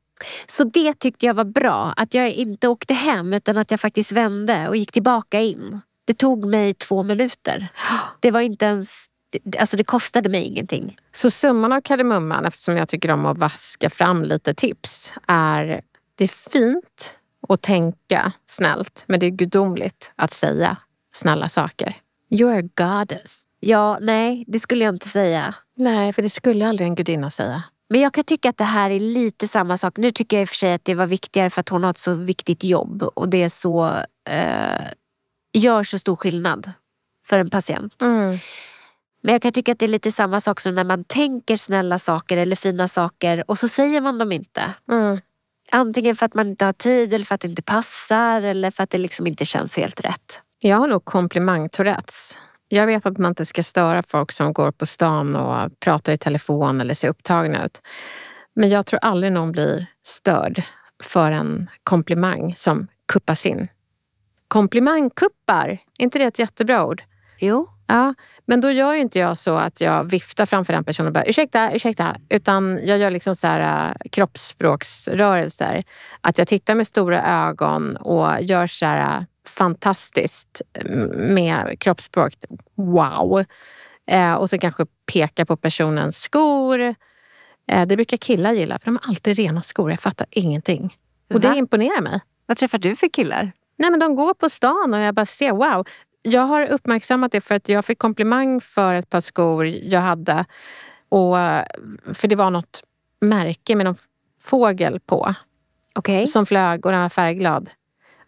Så 0.48 0.64
det 0.64 1.00
tyckte 1.00 1.26
jag 1.26 1.34
var 1.34 1.44
bra, 1.44 1.94
att 1.98 2.14
jag 2.14 2.32
inte 2.32 2.68
åkte 2.68 2.94
hem 2.94 3.34
utan 3.34 3.58
att 3.58 3.72
jag 3.72 3.80
faktiskt 3.80 4.12
vände 4.12 4.70
och 4.70 4.78
gick 4.78 4.92
tillbaka 4.92 5.42
in. 5.42 5.82
Det 6.06 6.14
tog 6.14 6.46
mig 6.46 6.74
två 6.74 7.04
minuter. 7.04 7.68
Det 8.20 8.32
var 8.32 8.42
inte 8.42 8.66
ens 8.66 8.90
Alltså 9.60 9.78
det 9.78 9.84
kostade 9.84 10.30
mig 10.30 10.44
ingenting. 10.44 10.98
Så 11.12 11.30
summan 11.32 11.72
av 11.72 11.82
kardemumman, 11.82 12.46
eftersom 12.46 12.78
jag 12.78 12.88
tycker 12.88 13.12
om 13.12 13.26
att 13.26 13.38
vaska 13.38 13.90
fram 13.90 14.24
lite 14.24 14.54
tips, 14.54 15.14
är 15.28 15.82
det 16.16 16.24
är 16.24 16.52
fint 16.52 17.18
att 17.50 17.62
tänka 17.62 18.32
snällt, 18.46 19.04
men 19.08 19.20
det 19.20 19.26
är 19.26 19.30
gudomligt 19.30 20.12
att 20.16 20.34
säga 20.34 20.78
snälla 21.16 21.50
saker. 21.50 21.96
You're 22.32 22.66
a 22.66 22.70
goddess. 22.76 23.42
Ja, 23.60 23.98
nej, 24.02 24.46
det 24.48 24.60
skulle 24.60 24.84
jag 24.84 24.96
inte 24.96 25.10
säga. 25.10 25.56
Nej, 25.78 26.14
för 26.14 26.22
det 26.22 26.30
skulle 26.30 26.68
aldrig 26.68 26.88
en 26.88 26.96
gudinna 26.96 27.30
säga. 27.30 27.64
Men 27.90 28.02
jag 28.02 28.14
kan 28.14 28.24
tycka 28.24 28.50
att 28.50 28.58
det 28.58 28.64
här 28.64 28.90
är 28.90 29.00
lite 29.00 29.48
samma 29.48 29.78
sak. 29.78 29.98
Nu 29.98 30.12
tycker 30.12 30.38
jag 30.38 30.42
i 30.42 30.46
och 30.46 30.50
för 30.50 30.56
sig 30.56 30.74
att 30.74 30.86
det 30.86 30.96
var 30.96 31.06
viktigare 31.06 31.50
för 31.50 31.62
att 31.62 31.70
hon 31.70 31.84
har 31.84 31.90
ett 31.90 31.98
så 31.98 32.14
viktigt 32.14 32.64
jobb 32.64 33.04
och 33.04 33.30
det 33.30 33.44
är 33.44 33.50
så, 33.50 33.88
eh, 34.30 34.86
gör 35.60 35.84
så 35.84 36.00
stor 36.00 36.16
skillnad 36.16 36.72
för 37.26 37.40
en 37.40 37.50
patient. 37.50 38.02
Mm. 38.02 38.38
Men 39.22 39.34
jag 39.34 39.42
kan 39.42 39.52
tycka 39.52 39.72
att 39.72 39.80
det 39.80 39.86
är 39.86 39.90
lite 39.90 40.12
samma 40.12 40.40
sak 40.40 40.60
som 40.60 40.76
när 40.76 40.84
man 40.84 41.04
tänker 41.04 41.56
snälla 41.56 42.00
saker 42.00 42.38
eller 42.38 42.56
fina 42.56 42.88
saker 42.88 43.44
och 43.48 43.58
så 43.58 43.68
säger 43.68 44.02
man 44.02 44.18
dem 44.18 44.32
inte. 44.32 44.74
Mm. 44.92 45.18
Antingen 45.72 46.16
för 46.16 46.26
att 46.26 46.34
man 46.34 46.48
inte 46.48 46.66
har 46.66 46.74
tid 46.74 47.14
eller 47.14 47.26
för 47.26 47.36
att 47.36 47.42
det 47.42 47.48
inte 47.48 47.62
passar 47.62 48.42
eller 48.42 48.72
för 48.72 48.84
att 48.84 48.90
det 48.90 48.98
liksom 48.98 49.28
inte 49.28 49.46
känns 49.46 49.78
helt 49.78 50.02
rätt. 50.02 50.42
Jag 50.60 50.78
har 50.78 50.88
nog 50.88 51.06
komplimang-tourettes. 51.06 52.38
Jag 52.68 52.88
vet 52.88 53.06
att 53.06 53.18
man 53.18 53.30
inte 53.30 53.46
ska 53.46 53.64
störa 53.64 54.04
folk 54.08 54.32
som 54.32 54.54
går 54.54 54.72
på 54.72 54.86
stan 54.86 55.36
och 55.36 55.80
pratar 55.80 56.14
i 56.14 56.18
telefon 56.18 56.82
eller 56.82 56.94
ser 56.94 57.10
upptagna 57.10 57.66
ut. 57.66 57.82
Men 58.56 58.70
jag 58.70 58.86
tror 58.86 59.00
aldrig 59.04 59.32
någon 59.32 59.52
blir 59.52 59.86
störd 60.04 60.64
för 61.04 61.32
en 61.32 61.70
komplimang 61.84 62.56
som 62.56 62.88
kuppas 63.14 63.46
in. 63.46 63.68
Komplimangkuppar, 64.48 65.68
är 65.70 66.04
inte 66.04 66.20
det 66.20 66.26
ett 66.26 66.40
jättebra 66.40 66.86
ord? 66.86 67.04
Jo. 67.40 67.70
Ja, 67.88 68.14
men 68.46 68.62
då 68.62 68.72
gör 68.72 68.94
ju 68.94 69.02
inte 69.02 69.20
jag 69.20 69.38
så 69.38 69.56
att 69.56 69.82
jag 69.82 70.04
viftar 70.04 70.46
framför 70.46 70.74
den 70.74 70.84
personen 70.84 71.08
och 71.08 71.14
bara 71.14 71.26
ursäkta, 71.26 71.72
ursäkta. 71.76 72.18
Utan 72.30 72.80
jag 72.84 72.98
gör 72.98 73.12
liksom 73.12 73.36
så 73.36 73.48
här, 73.48 73.90
uh, 73.90 73.96
kroppsspråksrörelser. 74.12 75.84
Att 76.22 76.38
jag 76.38 76.48
tittar 76.48 76.76
med 76.76 76.88
stora 76.88 77.48
ögon 77.48 77.98
och 77.98 78.42
gör 78.42 78.68
så 78.68 78.86
här 78.86 79.20
uh, 79.20 79.26
fantastiskt 79.48 80.62
med 81.14 81.80
kroppsspråk. 81.80 82.34
Wow! 82.76 83.44
Eh, 84.08 84.34
och 84.34 84.50
så 84.50 84.58
kanske 84.58 84.86
peka 85.14 85.46
på 85.46 85.58
personens 85.58 86.22
skor. 86.22 86.96
Det 87.86 87.96
brukar 87.96 88.18
killar 88.18 88.54
gilla 88.54 88.80
för 88.80 88.86
de 88.86 89.00
har 89.02 89.10
alltid 89.10 89.38
rena 89.38 89.62
skor. 89.62 89.92
Jag 89.92 90.00
fattar 90.00 90.28
ingenting. 90.32 90.98
Och 91.34 91.40
det 91.40 91.56
imponerar 91.56 92.02
mig. 92.02 92.20
Vad 92.46 92.58
träffar 92.58 92.78
du 92.78 92.96
för 92.96 93.08
killar? 93.08 93.52
Nej, 93.78 93.92
men 93.92 94.00
de 94.00 94.16
går 94.16 94.34
på 94.34 94.50
stan 94.50 94.94
och 94.94 95.00
jag 95.00 95.16
bara 95.16 95.26
ser 95.26 95.52
wow. 95.52 95.88
Jag 96.22 96.42
har 96.42 96.68
uppmärksammat 96.68 97.32
det 97.32 97.42
för 97.42 97.56
att 97.56 97.70
jag 97.70 97.86
fick 97.86 98.00
komplimang 98.00 98.62
för 98.62 98.96
ett 98.96 99.10
par 99.10 99.22
skor 99.22 99.66
jag 99.66 100.02
hade. 100.02 100.46
Och, 101.10 101.36
för 102.14 102.28
det 102.28 102.36
var 102.36 102.50
något 102.50 102.84
märke 103.22 103.76
med 103.76 103.86
någon 103.86 103.96
fågel 104.42 105.00
på 105.00 105.36
Okej. 105.94 106.28
som 106.28 106.46
flög 106.46 106.86
och 106.86 106.92
den 106.92 107.02
var 107.02 107.10
färgglad. 107.10 107.70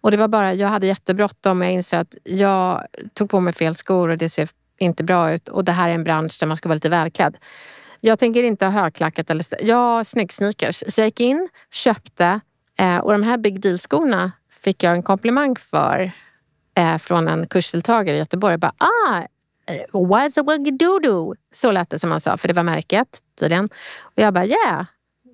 Och 0.01 0.11
det 0.11 0.17
var 0.17 0.27
bara, 0.27 0.53
jag 0.53 0.67
hade 0.67 0.87
jättebråttom 0.87 1.61
och 1.61 1.65
jag 1.65 1.73
insåg 1.73 1.99
att 1.99 2.15
jag 2.23 2.85
tog 3.13 3.29
på 3.29 3.39
mig 3.39 3.53
fel 3.53 3.75
skor 3.75 4.09
och 4.09 4.17
det 4.17 4.29
ser 4.29 4.49
inte 4.77 5.03
bra 5.03 5.33
ut. 5.33 5.47
Och 5.47 5.63
det 5.63 5.71
här 5.71 5.89
är 5.89 5.93
en 5.93 6.03
bransch 6.03 6.37
där 6.39 6.47
man 6.47 6.57
ska 6.57 6.69
vara 6.69 6.75
lite 6.75 6.89
välklädd. 6.89 7.37
Jag 8.01 8.19
tänker 8.19 8.43
inte 8.43 8.65
ha 8.65 8.71
högklackat 8.71 9.29
eller... 9.29 9.45
Jag 9.65 9.75
har 9.75 10.03
snyggsneakers. 10.03 10.83
Så 10.87 11.01
jag 11.01 11.07
gick 11.07 11.19
in, 11.19 11.49
köpte 11.71 12.39
eh, 12.79 12.97
och 12.97 13.11
de 13.11 13.23
här 13.23 13.37
Big 13.37 13.61
Deal-skorna 13.61 14.31
fick 14.67 14.83
jag 14.83 14.93
en 14.93 15.03
komplimang 15.03 15.55
för 15.55 16.11
eh, 16.77 16.97
från 16.97 17.27
en 17.27 17.47
kursdeltagare 17.47 18.15
i 18.15 18.19
Göteborg. 18.19 18.57
Bara, 18.57 18.73
ah, 18.77 19.21
eh, 19.67 19.85
what's 19.91 20.39
a 20.39 20.43
wuggy 20.43 20.71
doo 20.71 20.99
doo? 20.99 21.35
Så 21.51 21.71
lät 21.71 21.89
det 21.89 21.99
som 21.99 22.11
han 22.11 22.21
sa, 22.21 22.37
för 22.37 22.47
det 22.47 22.53
var 22.53 22.63
märket 22.63 23.19
tydligen. 23.39 23.65
Och 23.99 24.13
jag 24.15 24.33
bara, 24.33 24.45
yeah, 24.45 24.85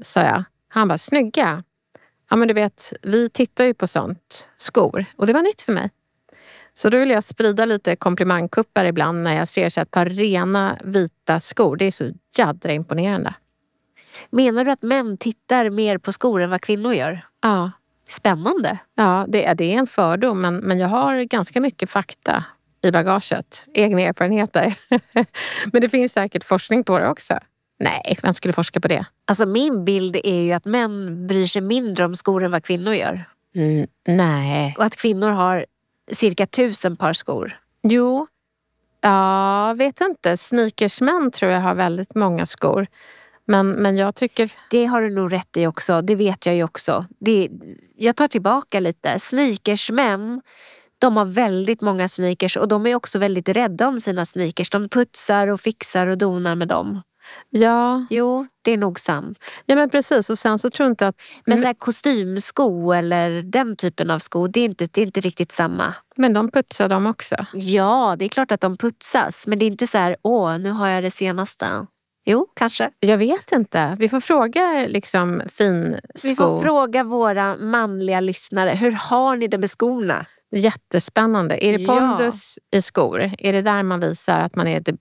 sa 0.02 0.22
jag. 0.22 0.44
Han 0.68 0.88
bara, 0.88 0.98
snygga. 0.98 1.64
Ja, 2.30 2.36
men 2.36 2.48
du 2.48 2.54
vet, 2.54 2.94
vi 3.02 3.30
tittar 3.30 3.66
ju 3.66 3.74
på 3.74 3.88
sånt, 3.88 4.50
skor. 4.58 5.06
Och 5.18 5.28
det 5.28 5.34
var 5.34 5.42
nytt 5.42 5.62
för 5.62 5.74
mig. 5.74 5.90
Så 6.74 6.90
då 6.90 6.98
vill 6.98 7.10
jag 7.10 7.24
sprida 7.24 7.66
lite 7.66 7.96
komplimangkuppar 7.96 8.86
ibland 8.86 9.24
när 9.24 9.36
jag 9.36 9.48
ser 9.48 9.70
så 9.70 9.82
ett 9.82 9.92
par 9.92 10.06
rena 10.06 10.78
vita 10.84 11.40
skor. 11.40 11.78
Det 11.78 11.86
är 11.86 11.92
så 11.92 12.12
jädra 12.38 12.72
imponerande. 12.72 13.34
Menar 14.30 14.66
du 14.66 14.72
att 14.72 14.82
män 14.82 15.18
tittar 15.18 15.70
mer 15.70 15.98
på 15.98 16.12
skor 16.14 16.42
än 16.42 16.50
vad 16.50 16.62
kvinnor 16.62 16.94
gör? 16.94 17.28
Ja, 17.42 17.72
Spännande. 18.08 18.78
ja 18.96 19.26
det, 19.28 19.46
är, 19.46 19.56
det 19.56 19.74
är 19.74 19.80
en 19.80 19.88
fördom, 19.88 20.42
men, 20.42 20.56
men 20.56 20.80
jag 20.80 20.88
har 20.88 21.24
ganska 21.24 21.62
mycket 21.62 21.90
fakta 21.90 22.44
i 22.84 22.92
bagaget. 22.92 23.66
Egna 23.74 24.02
erfarenheter. 24.02 24.78
men 25.72 25.82
det 25.82 25.90
finns 25.90 26.14
säkert 26.14 26.44
forskning 26.44 26.84
på 26.84 27.00
det 27.00 27.08
också. 27.08 27.40
Nej, 27.80 28.18
vem 28.22 28.34
skulle 28.34 28.54
forska 28.54 28.80
på 28.80 28.88
det? 28.88 29.06
Alltså 29.26 29.46
min 29.46 29.86
bild 29.86 30.16
är 30.24 30.42
ju 30.42 30.54
att 30.54 30.66
män 30.66 31.28
bryr 31.28 31.46
sig 31.46 31.62
mindre 31.62 32.06
om 32.06 32.16
skor 32.16 32.44
än 32.44 32.52
vad 32.52 32.64
kvinnor 32.64 32.94
gör. 32.94 33.26
Mm, 33.56 33.88
nej. 34.08 34.76
Och 34.78 34.84
att 34.84 34.96
kvinnor 34.96 35.30
har 35.30 35.66
cirka 36.12 36.46
tusen 36.46 36.96
par 36.96 37.14
skor. 37.14 37.60
Jo, 37.84 38.28
ja, 39.02 39.74
vet 39.78 40.02
inte. 40.02 40.38
Sneakersmän 40.38 41.32
tror 41.32 41.52
jag 41.52 41.62
har 41.62 41.76
väldigt 41.76 42.16
många 42.16 42.46
skor. 42.46 42.88
Men, 43.48 43.70
men 43.70 43.98
jag 43.98 44.16
tycker... 44.16 44.52
Det 44.70 44.86
har 44.86 45.02
du 45.02 45.10
nog 45.10 45.34
rätt 45.34 45.58
i 45.58 45.68
också. 45.68 46.02
Det 46.02 46.16
vet 46.16 46.46
jag 46.46 46.56
ju 46.56 46.64
också. 46.64 47.06
Det, 47.20 47.50
jag 47.96 48.16
tar 48.16 48.28
tillbaka 48.28 48.80
lite. 48.80 49.20
Sneakersmän, 49.20 50.42
de 51.00 51.18
har 51.18 51.26
väldigt 51.26 51.82
många 51.82 52.08
sneakers 52.08 52.58
och 52.58 52.68
de 52.68 52.86
är 52.86 52.96
också 52.96 53.20
väldigt 53.20 53.50
rädda 53.50 53.88
om 53.88 54.00
sina 54.00 54.26
sneakers. 54.26 54.70
De 54.70 54.90
putsar 54.90 55.48
och 55.48 55.62
fixar 55.62 56.08
och 56.08 56.18
donar 56.18 56.56
med 56.56 56.68
dem. 56.68 57.02
Ja, 57.50 58.06
Jo, 58.10 58.48
det 58.62 58.72
är 58.72 58.78
nog 58.78 59.00
sant. 59.00 59.38
ja 59.66 59.76
men 59.76 59.90
precis. 59.90 60.30
Och 60.30 60.38
sen 60.38 60.60
så 60.60 60.70
tror 60.70 60.86
jag 60.86 60.92
inte 60.92 61.08
att... 61.08 61.22
Men 61.46 61.58
så 61.58 61.64
här 61.64 61.74
kostymsko 61.74 62.92
eller 62.92 63.42
den 63.42 63.76
typen 63.76 64.10
av 64.10 64.20
sko, 64.20 64.48
det 64.48 64.60
är 64.60 64.66
inte, 64.66 64.88
det 64.92 65.02
är 65.02 65.06
inte 65.06 65.22
riktigt 65.22 65.52
samma. 65.52 65.94
Men 66.16 66.34
de 66.34 66.52
putsar 66.52 66.90
de 66.90 67.06
också. 67.06 67.36
Ja, 67.54 68.16
det 68.20 68.26
är 68.26 68.30
klart 68.30 68.52
att 68.52 68.62
de 68.62 68.78
putsas. 68.78 69.48
Men 69.48 69.60
det 69.60 69.66
är 69.66 69.68
inte 69.68 69.88
så 69.88 69.98
här, 69.98 70.16
åh, 70.22 70.58
nu 70.58 70.72
har 70.72 70.88
jag 70.88 71.04
det 71.04 71.12
senaste. 71.12 71.86
Jo, 72.26 72.48
kanske. 72.56 72.90
Jag 73.00 73.18
vet 73.18 73.52
inte. 73.52 73.96
Vi 74.00 74.10
får 74.10 74.20
fråga 74.20 74.86
liksom 74.88 75.42
fin 75.48 76.00
Vi 76.24 76.36
får 76.36 76.62
fråga 76.62 77.04
våra 77.04 77.58
manliga 77.58 78.20
lyssnare, 78.20 78.70
hur 78.70 78.92
har 78.92 79.36
ni 79.36 79.48
det 79.48 79.58
med 79.58 79.70
skorna? 79.70 80.26
Jättespännande. 80.52 81.66
Är 81.66 81.78
det 81.78 81.84
Ja. 81.84 81.94
pondus 82.00 82.60
i 82.72 82.82
skor? 82.82 83.32
Är 83.40 83.54
det 83.54 83.62
där 83.62 83.84
man 83.84 84.00
visar 84.00 84.40
att 84.40 84.56
man 84.56 84.68
är 84.68 84.82
the, 84.82 84.94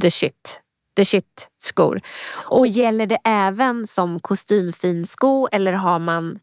the 0.00 0.10
shit? 0.10 0.60
The 0.96 1.04
shit 1.04 1.48
skor. 1.62 2.00
Och 2.32 2.66
gäller 2.66 3.06
det 3.06 3.18
även 3.24 3.86
som 3.86 4.20
kostymfinsko 4.20 5.48
eller 5.52 5.72
har 5.72 5.98
man 5.98 6.38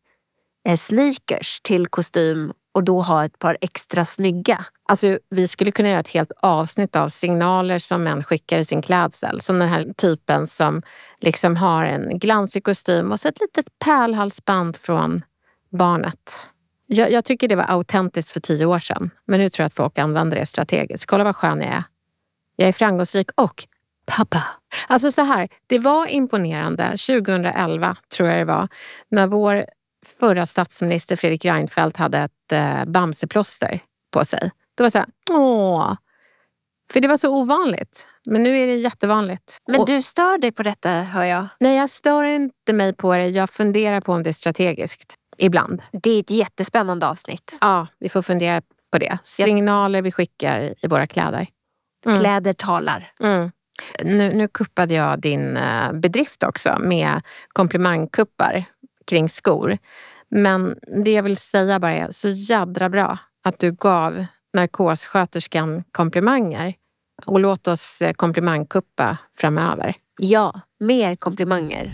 eh, 0.68 0.76
sneakers 0.76 1.60
till 1.62 1.88
kostym 1.88 2.54
och 2.78 2.84
då 2.84 3.02
ha 3.02 3.26
ett 3.26 3.40
par 3.40 3.58
extra 3.62 4.06
snygga? 4.06 4.66
Alltså, 4.90 5.20
vi 5.30 5.48
skulle 5.48 5.72
kunna 5.72 5.90
göra 5.90 6.00
ett 6.00 6.08
helt 6.08 6.32
avsnitt 6.42 6.96
av 6.96 7.10
signaler 7.10 7.80
som 7.80 8.04
män 8.04 8.24
skickar 8.24 8.58
i 8.58 8.66
sin 8.66 8.82
klädsel. 8.82 9.42
Som 9.42 9.60
den 9.60 9.70
här 9.70 9.94
typen 9.98 10.48
som 10.48 10.82
liksom 11.20 11.56
har 11.56 11.86
en 11.86 12.20
glansig 12.20 12.64
kostym 12.64 13.12
och 13.12 13.20
så 13.20 13.28
ett 13.28 13.40
litet 13.40 13.80
pärlhalsband 13.80 14.78
från 14.78 15.24
barnet. 15.72 16.32
Jag, 16.86 17.12
jag 17.12 17.26
tycker 17.26 17.48
det 17.48 17.56
var 17.56 17.66
autentiskt 17.68 18.32
för 18.32 18.40
tio 18.40 18.66
år 18.66 18.80
sedan. 18.80 19.10
Men 19.26 19.40
nu 19.40 19.50
tror 19.50 19.64
jag 19.64 19.68
att 19.68 19.74
folk 19.74 19.98
använder 19.98 20.38
det 20.40 20.46
strategiskt. 20.46 21.06
Kolla 21.06 21.24
vad 21.24 21.36
skön 21.36 21.62
jag 21.62 21.70
är. 21.70 21.84
Jag 22.56 22.70
är 22.70 22.74
framgångsrik 22.74 23.30
och 23.36 23.68
Pappa. 24.06 24.44
Alltså 24.88 25.12
så 25.12 25.22
här, 25.22 25.50
det 25.68 25.80
var 25.80 26.08
imponerande 26.08 26.84
2011, 26.84 27.98
tror 28.18 28.30
jag 28.30 28.40
det 28.40 28.46
var, 28.46 28.68
när 29.10 29.28
vår 29.28 29.66
förra 30.20 30.46
statsminister 30.46 31.16
Fredrik 31.16 31.46
Reinfeldt 31.46 31.98
hade 31.98 32.18
ett 32.18 32.52
eh, 32.52 32.86
Bamseplåster 32.86 33.80
på 34.14 34.26
sig. 34.26 34.52
Det 34.78 34.84
var 34.84 34.90
så 34.90 34.98
här, 34.98 35.08
åh. 35.30 35.94
För 36.94 37.00
det 37.00 37.08
var 37.08 37.18
så 37.18 37.30
ovanligt. 37.36 38.08
Men 38.26 38.44
nu 38.44 38.60
är 38.60 38.68
det 38.68 38.76
jättevanligt. 38.76 39.58
Men 39.68 39.80
Och- 39.82 39.88
du 39.88 40.02
stör 40.02 40.38
dig 40.38 40.52
på 40.52 40.64
detta 40.64 40.92
hör 40.92 41.24
jag. 41.24 41.48
Nej, 41.60 41.78
jag 41.78 41.90
stör 41.90 42.24
inte 42.24 42.74
mig 42.74 42.94
på 42.94 43.14
det. 43.14 43.28
Jag 43.28 43.50
funderar 43.50 44.02
på 44.02 44.14
om 44.14 44.24
det 44.24 44.30
är 44.30 44.34
strategiskt. 44.34 45.14
Ibland. 45.38 45.82
Det 45.92 46.10
är 46.10 46.20
ett 46.20 46.30
jättespännande 46.32 47.08
avsnitt. 47.08 47.58
Ja, 47.62 47.88
vi 48.00 48.10
får 48.10 48.22
fundera 48.22 48.62
på 48.92 48.98
det. 48.98 49.18
Signaler 49.24 50.02
vi 50.02 50.12
skickar 50.12 50.74
i 50.82 50.88
våra 50.88 51.08
kläder. 51.08 51.48
Mm. 52.06 52.20
Kläder 52.20 52.54
talar. 52.54 53.12
Mm. 53.24 53.52
Nu, 54.04 54.34
nu 54.34 54.48
kuppade 54.48 54.94
jag 54.94 55.20
din 55.20 55.58
eh, 55.58 55.94
bedrift 55.94 56.44
också 56.44 56.78
med 56.80 57.22
komplimangkuppar 57.48 58.64
kring 59.08 59.30
skor. 59.30 59.78
Men 60.30 60.76
det 61.04 61.12
jag 61.12 61.24
vill 61.24 61.38
säga 61.38 61.80
bara 61.80 61.94
är 61.94 62.12
så 62.12 62.30
jädra 62.30 62.90
bra 62.90 63.18
att 63.44 63.60
du 63.60 63.72
gav 63.72 64.26
narkossköterskan 64.54 65.84
komplimanger. 65.92 66.74
Och 67.26 67.40
låt 67.40 67.68
oss 67.68 68.02
eh, 68.02 68.14
komplimangkuppa 68.14 69.18
framöver. 69.38 69.94
Ja, 70.18 70.62
mer 70.80 71.16
komplimanger. 71.16 71.94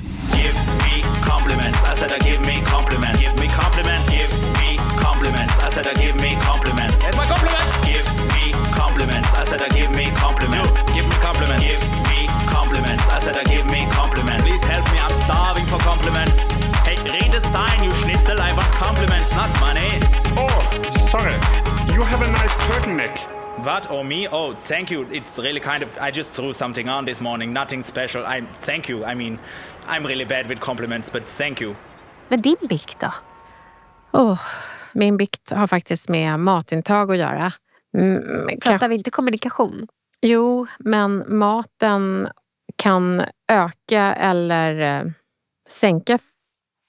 Give 15.04 15.72
me 15.72 15.84
compliments. 15.84 16.43
Not 19.44 19.60
money. 19.60 19.90
Oh, 20.38 20.60
sorry. 21.12 21.34
You 21.96 22.02
have 22.12 22.22
a 22.22 22.32
nice 22.32 22.54
turtleneck. 22.68 23.16
What? 23.66 23.92
Or 23.92 24.04
me? 24.06 24.28
Oh, 24.28 24.54
thank 24.68 24.92
you. 24.92 25.06
It's 25.12 25.38
really 25.40 25.60
kind 25.60 25.84
of. 25.84 25.90
I 26.08 26.12
just 26.12 26.30
threw 26.32 26.54
something 26.54 26.90
on 26.90 27.06
this 27.06 27.22
morning. 27.22 27.54
Nothing 27.54 27.84
special. 27.84 28.26
I 28.26 28.42
thank 28.62 28.90
you. 28.90 29.04
I 29.06 29.16
mean, 29.16 29.40
I'm 29.88 30.06
really 30.08 30.26
bad 30.26 30.48
with 30.48 30.60
compliments, 30.60 31.12
but 31.12 31.24
thank 31.38 31.62
you. 31.62 31.76
Men 32.30 32.42
din 32.42 32.56
bikt 32.70 33.00
då? 33.00 33.14
Oh, 34.12 34.40
min 34.94 35.18
bikt 35.18 35.52
har 35.52 35.68
faktiskt 35.68 36.10
med 36.10 36.40
matintag 36.40 37.12
att 37.12 37.18
göra. 37.18 37.52
Mm, 37.98 38.22
Pratar 38.48 38.58
kanske, 38.62 38.88
vi 38.88 38.96
inte 38.96 39.12
kommunikation? 39.12 39.88
jo, 40.22 40.68
men 40.80 41.24
maten 41.28 42.28
kan 42.76 43.26
öka 43.52 44.16
eller 44.16 44.82
eh, 45.00 45.12
sänka 45.70 46.18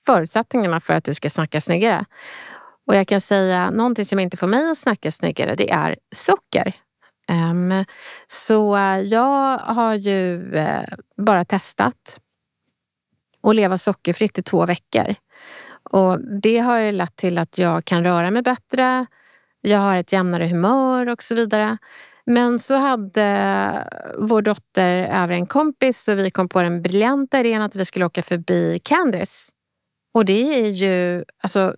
förutsättningarna 0.06 0.80
för 0.80 0.94
att 0.94 1.04
du 1.04 1.14
ska 1.14 1.30
snacka 1.30 1.60
snyggare. 1.60 2.04
Och 2.86 2.94
jag 2.94 3.08
kan 3.08 3.20
säga 3.20 3.70
någonting 3.70 4.06
som 4.06 4.18
inte 4.18 4.36
får 4.36 4.46
mig 4.46 4.70
att 4.70 4.78
snacka 4.78 5.10
snyggare, 5.10 5.54
det 5.54 5.70
är 5.70 5.96
socker. 6.14 6.72
Um, 7.28 7.84
så 8.26 8.78
jag 9.04 9.58
har 9.58 9.94
ju 9.94 10.52
uh, 10.54 10.82
bara 11.16 11.44
testat 11.44 12.20
att 13.42 13.54
leva 13.56 13.78
sockerfritt 13.78 14.38
i 14.38 14.42
två 14.42 14.66
veckor. 14.66 15.14
Och 15.90 16.20
det 16.20 16.58
har 16.58 16.78
ju 16.78 16.92
lett 16.92 17.16
till 17.16 17.38
att 17.38 17.58
jag 17.58 17.84
kan 17.84 18.04
röra 18.04 18.30
mig 18.30 18.42
bättre, 18.42 19.06
jag 19.60 19.78
har 19.78 19.96
ett 19.96 20.12
jämnare 20.12 20.46
humör 20.46 21.08
och 21.08 21.22
så 21.22 21.34
vidare. 21.34 21.78
Men 22.26 22.58
så 22.58 22.74
hade 22.74 23.88
vår 24.18 24.42
dotter 24.42 25.06
över 25.06 25.34
en 25.34 25.46
kompis 25.46 26.08
och 26.08 26.18
vi 26.18 26.30
kom 26.30 26.48
på 26.48 26.62
den 26.62 26.82
briljanta 26.82 27.40
idén 27.40 27.62
att 27.62 27.76
vi 27.76 27.84
skulle 27.84 28.04
åka 28.04 28.22
förbi 28.22 28.80
Candice. 28.84 29.53
Och 30.14 30.24
det 30.24 30.64
är 30.64 30.68
ju, 30.68 31.24
alltså 31.42 31.74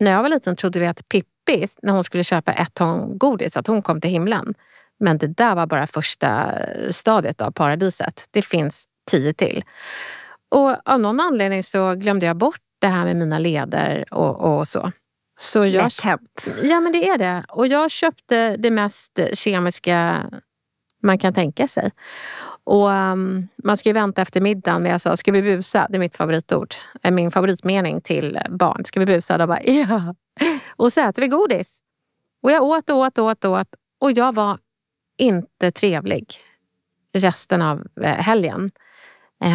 när 0.00 0.10
jag 0.10 0.22
var 0.22 0.28
liten 0.28 0.56
trodde 0.56 0.78
vi 0.78 0.86
att 0.86 1.08
Pippi, 1.08 1.68
när 1.82 1.92
hon 1.92 2.04
skulle 2.04 2.24
köpa 2.24 2.52
ett 2.52 2.74
ton 2.74 3.18
godis, 3.18 3.56
att 3.56 3.66
hon 3.66 3.82
kom 3.82 4.00
till 4.00 4.10
himlen. 4.10 4.54
Men 5.00 5.18
det 5.18 5.26
där 5.26 5.54
var 5.54 5.66
bara 5.66 5.86
första 5.86 6.52
stadiet 6.90 7.40
av 7.40 7.50
paradiset. 7.50 8.24
Det 8.30 8.42
finns 8.42 8.84
tio 9.10 9.32
till. 9.32 9.64
Och 10.48 10.76
av 10.84 11.00
någon 11.00 11.20
anledning 11.20 11.62
så 11.62 11.94
glömde 11.94 12.26
jag 12.26 12.36
bort 12.36 12.60
det 12.80 12.86
här 12.86 13.04
med 13.04 13.16
mina 13.16 13.38
leder 13.38 14.04
och, 14.14 14.58
och 14.58 14.68
så. 14.68 14.92
Så 15.40 15.58
jag, 15.58 15.84
Lätt 15.84 16.00
hänt. 16.00 16.46
Ja, 16.62 16.80
men 16.80 16.92
det 16.92 17.08
är 17.08 17.18
det. 17.18 17.44
Och 17.48 17.66
jag 17.66 17.90
köpte 17.90 18.56
det 18.56 18.70
mest 18.70 19.20
kemiska 19.34 20.26
man 21.02 21.18
kan 21.18 21.34
tänka 21.34 21.68
sig. 21.68 21.90
Och 22.64 22.88
um, 22.88 23.48
Man 23.56 23.76
ska 23.76 23.88
ju 23.88 23.92
vänta 23.92 24.22
efter 24.22 24.40
middagen, 24.40 24.82
men 24.82 24.92
jag 24.92 25.00
sa, 25.00 25.16
ska 25.16 25.32
vi 25.32 25.42
busa? 25.42 25.86
Det 25.90 25.96
är 25.96 25.98
mitt 25.98 26.16
favoritord. 26.16 26.74
Eh, 27.02 27.10
min 27.10 27.30
favoritmening 27.30 28.00
till 28.00 28.36
eh, 28.36 28.42
barn. 28.50 28.84
Ska 28.84 29.00
vi 29.00 29.06
busa? 29.06 29.38
De 29.38 29.48
bara, 29.48 29.62
ja. 29.62 30.14
Och 30.76 30.92
så 30.92 31.00
äter 31.00 31.22
vi 31.22 31.28
godis. 31.28 31.78
Och 32.42 32.50
jag 32.50 32.62
åt 32.62 32.90
och 32.90 32.96
åt 32.96 33.18
och 33.18 33.24
åt 33.24 33.44
och 33.44 33.52
åt. 33.52 33.68
Och 34.00 34.12
jag 34.12 34.34
var 34.34 34.58
inte 35.18 35.70
trevlig 35.70 36.34
resten 37.12 37.62
av 37.62 37.86
eh, 38.02 38.10
helgen. 38.10 38.70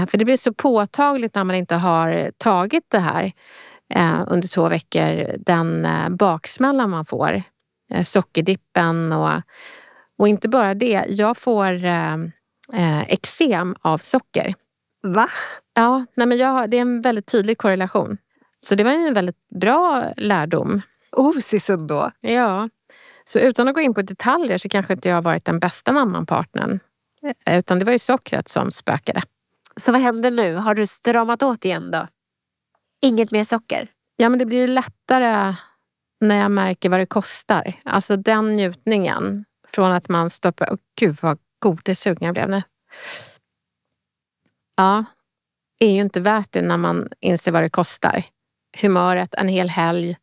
För 0.09 0.17
det 0.17 0.25
blir 0.25 0.37
så 0.37 0.53
påtagligt 0.53 1.35
när 1.35 1.43
man 1.43 1.55
inte 1.55 1.75
har 1.75 2.31
tagit 2.37 2.83
det 2.87 2.99
här 2.99 3.31
under 4.27 4.47
två 4.47 4.69
veckor. 4.69 5.35
Den 5.37 5.87
baksmällan 6.09 6.89
man 6.89 7.05
får. 7.05 7.41
Sockerdippen 8.03 9.11
och, 9.11 9.41
och 10.17 10.27
inte 10.27 10.49
bara 10.49 10.73
det. 10.73 11.05
Jag 11.07 11.37
får 11.37 11.85
eh, 12.75 13.01
eksem 13.01 13.75
av 13.81 13.97
socker. 13.97 14.53
Va? 15.03 15.29
Ja, 15.73 16.05
nej 16.15 16.27
men 16.27 16.37
jag, 16.37 16.69
det 16.69 16.77
är 16.77 16.81
en 16.81 17.01
väldigt 17.01 17.25
tydlig 17.25 17.57
korrelation. 17.57 18.17
Så 18.65 18.75
det 18.75 18.83
var 18.83 18.91
ju 18.91 19.07
en 19.07 19.13
väldigt 19.13 19.49
bra 19.59 20.13
lärdom. 20.17 20.81
Osisund 21.11 21.87
då? 21.87 22.11
Ja. 22.21 22.69
Så 23.23 23.39
utan 23.39 23.67
att 23.67 23.75
gå 23.75 23.81
in 23.81 23.93
på 23.93 24.01
detaljer 24.01 24.57
så 24.57 24.69
kanske 24.69 24.93
inte 24.93 25.09
jag 25.09 25.15
har 25.15 25.21
varit 25.21 25.45
den 25.45 25.59
bästa 25.59 25.91
mamman, 25.91 26.25
partnern. 26.25 26.79
Eh, 27.45 27.59
Utan 27.59 27.79
det 27.79 27.85
var 27.85 27.91
ju 27.91 27.99
sockret 27.99 28.47
som 28.47 28.71
spökade. 28.71 29.21
Så 29.77 29.91
vad 29.91 30.01
händer 30.01 30.31
nu? 30.31 30.55
Har 30.55 30.75
du 30.75 30.87
stramat 30.87 31.43
åt 31.43 31.65
igen 31.65 31.91
då? 31.91 32.07
Inget 33.01 33.31
mer 33.31 33.43
socker? 33.43 33.89
Ja, 34.15 34.29
men 34.29 34.39
det 34.39 34.45
blir 34.45 34.61
ju 34.61 34.67
lättare 34.67 35.55
när 36.21 36.35
jag 36.41 36.51
märker 36.51 36.89
vad 36.89 36.99
det 36.99 37.05
kostar. 37.05 37.73
Alltså 37.83 38.17
den 38.17 38.55
njutningen 38.55 39.45
från 39.67 39.91
att 39.91 40.09
man 40.09 40.29
stoppar... 40.29 40.67
Oh, 40.67 40.77
gud 40.99 41.15
vad 41.21 41.37
godissugen 41.59 42.25
jag 42.25 42.33
blev 42.33 42.49
nu. 42.49 42.61
Ja, 44.75 45.05
är 45.79 45.91
ju 45.91 46.01
inte 46.01 46.21
värt 46.21 46.51
det 46.51 46.61
när 46.61 46.77
man 46.77 47.09
inser 47.19 47.51
vad 47.51 47.63
det 47.63 47.69
kostar. 47.69 48.23
Humöret, 48.81 49.33
en 49.33 49.47
hel 49.47 49.69
helg, 49.69 50.15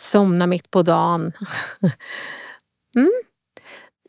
somna 0.00 0.46
mitt 0.46 0.70
på 0.70 0.82
dagen. 0.82 1.32
mm. 2.96 3.12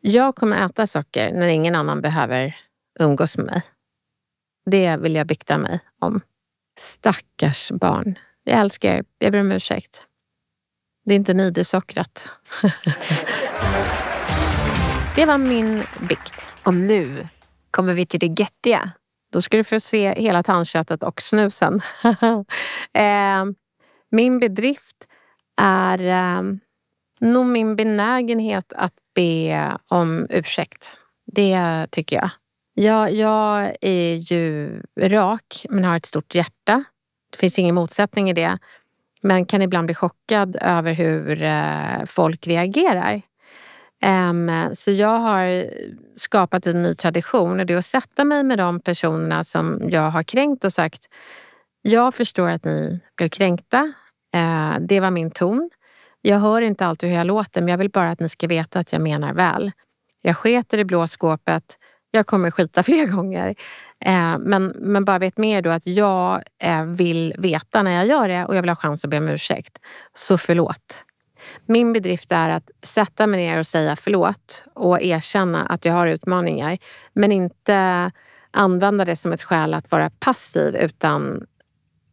Jag 0.01 0.35
kommer 0.35 0.65
äta 0.65 0.87
socker 0.87 1.33
när 1.33 1.47
ingen 1.47 1.75
annan 1.75 2.01
behöver 2.01 2.55
umgås 2.99 3.37
med 3.37 3.45
mig. 3.45 3.61
Det 4.65 4.97
vill 4.97 5.15
jag 5.15 5.27
bikta 5.27 5.57
mig 5.57 5.79
om. 6.01 6.21
Stackars 6.79 7.71
barn. 7.71 8.19
Jag 8.43 8.59
älskar 8.59 8.89
er. 8.89 9.03
Jag 9.17 9.31
ber 9.31 9.39
om 9.39 9.51
ursäkt. 9.51 10.03
Det 11.05 11.13
är 11.13 11.15
inte 11.15 11.33
ni, 11.33 11.51
det 11.51 11.61
är 11.61 11.65
sockret. 11.65 12.29
det 15.15 15.25
var 15.25 15.37
min 15.37 15.83
bikt. 16.09 16.51
Och 16.63 16.73
nu 16.73 17.27
kommer 17.71 17.93
vi 17.93 18.05
till 18.05 18.19
det 18.19 18.41
göttiga. 18.41 18.91
Då 19.31 19.41
ska 19.41 19.57
du 19.57 19.63
få 19.63 19.79
se 19.79 20.13
hela 20.13 20.43
tandköttet 20.43 21.03
och 21.03 21.21
snusen. 21.21 21.81
eh, 22.93 23.45
min 24.11 24.39
bedrift 24.39 24.95
är 25.61 25.99
eh, 25.99 26.41
nog 27.19 27.45
min 27.45 27.75
benägenhet 27.75 28.73
att 28.75 28.93
be 29.15 29.77
om 29.87 30.27
ursäkt. 30.29 30.97
Det 31.25 31.87
tycker 31.91 32.15
jag. 32.15 32.29
jag. 32.73 33.13
Jag 33.13 33.75
är 33.81 34.15
ju 34.15 34.81
rak 34.99 35.65
men 35.69 35.83
har 35.83 35.97
ett 35.97 36.05
stort 36.05 36.35
hjärta. 36.35 36.83
Det 37.31 37.37
finns 37.37 37.59
ingen 37.59 37.75
motsättning 37.75 38.29
i 38.29 38.33
det. 38.33 38.57
Men 39.21 39.45
kan 39.45 39.61
ibland 39.61 39.85
bli 39.85 39.95
chockad 39.95 40.57
över 40.61 40.93
hur 40.93 41.41
eh, 41.41 42.05
folk 42.05 42.47
reagerar. 42.47 43.21
Um, 44.05 44.75
så 44.75 44.91
jag 44.91 45.17
har 45.17 45.67
skapat 46.15 46.67
en 46.67 46.81
ny 46.81 46.95
tradition 46.95 47.59
och 47.59 47.65
det 47.65 47.73
är 47.73 47.77
att 47.77 47.85
sätta 47.85 48.25
mig 48.25 48.43
med 48.43 48.57
de 48.57 48.79
personerna 48.79 49.43
som 49.43 49.81
jag 49.89 50.09
har 50.09 50.23
kränkt 50.23 50.65
och 50.65 50.73
sagt 50.73 51.07
jag 51.87 52.15
förstår 52.15 52.49
att 52.49 52.65
ni 52.65 52.99
blev 53.17 53.29
kränkta. 53.29 53.93
Eh, 54.35 54.75
det 54.79 54.99
var 54.99 55.11
min 55.11 55.31
ton. 55.31 55.69
Jag 56.21 56.39
hör 56.39 56.61
inte 56.61 56.85
alltid 56.85 57.09
hur 57.09 57.17
jag 57.17 57.27
låter 57.27 57.61
men 57.61 57.67
jag 57.67 57.77
vill 57.77 57.89
bara 57.89 58.09
att 58.09 58.19
ni 58.19 58.29
ska 58.29 58.47
veta 58.47 58.79
att 58.79 58.93
jag 58.93 59.01
menar 59.01 59.33
väl. 59.33 59.71
Jag 60.21 60.37
sketer 60.37 60.77
i 60.77 60.85
blå 60.85 61.07
skåpet. 61.07 61.77
Jag 62.11 62.25
kommer 62.25 62.51
skita 62.51 62.83
fler 62.83 63.05
gånger. 63.05 63.55
Eh, 64.05 64.37
men, 64.39 64.73
men 64.75 65.05
bara 65.05 65.19
vet 65.19 65.37
med 65.37 65.63
då 65.63 65.69
att 65.69 65.87
jag 65.87 66.43
eh, 66.63 66.85
vill 66.85 67.33
veta 67.37 67.83
när 67.83 67.91
jag 67.91 68.07
gör 68.07 68.27
det 68.27 68.45
och 68.45 68.55
jag 68.55 68.61
vill 68.61 68.69
ha 68.69 68.75
chans 68.75 69.03
att 69.03 69.09
be 69.09 69.17
om 69.17 69.27
ursäkt. 69.27 69.77
Så 70.13 70.37
förlåt. 70.37 71.04
Min 71.65 71.93
bedrift 71.93 72.31
är 72.31 72.49
att 72.49 72.69
sätta 72.83 73.27
mig 73.27 73.39
ner 73.45 73.59
och 73.59 73.67
säga 73.67 73.95
förlåt 73.95 74.63
och 74.73 75.01
erkänna 75.01 75.65
att 75.65 75.85
jag 75.85 75.93
har 75.93 76.07
utmaningar. 76.07 76.77
Men 77.13 77.31
inte 77.31 78.11
använda 78.51 79.05
det 79.05 79.15
som 79.15 79.33
ett 79.33 79.43
skäl 79.43 79.73
att 79.73 79.91
vara 79.91 80.09
passiv 80.09 80.75
utan 80.75 81.45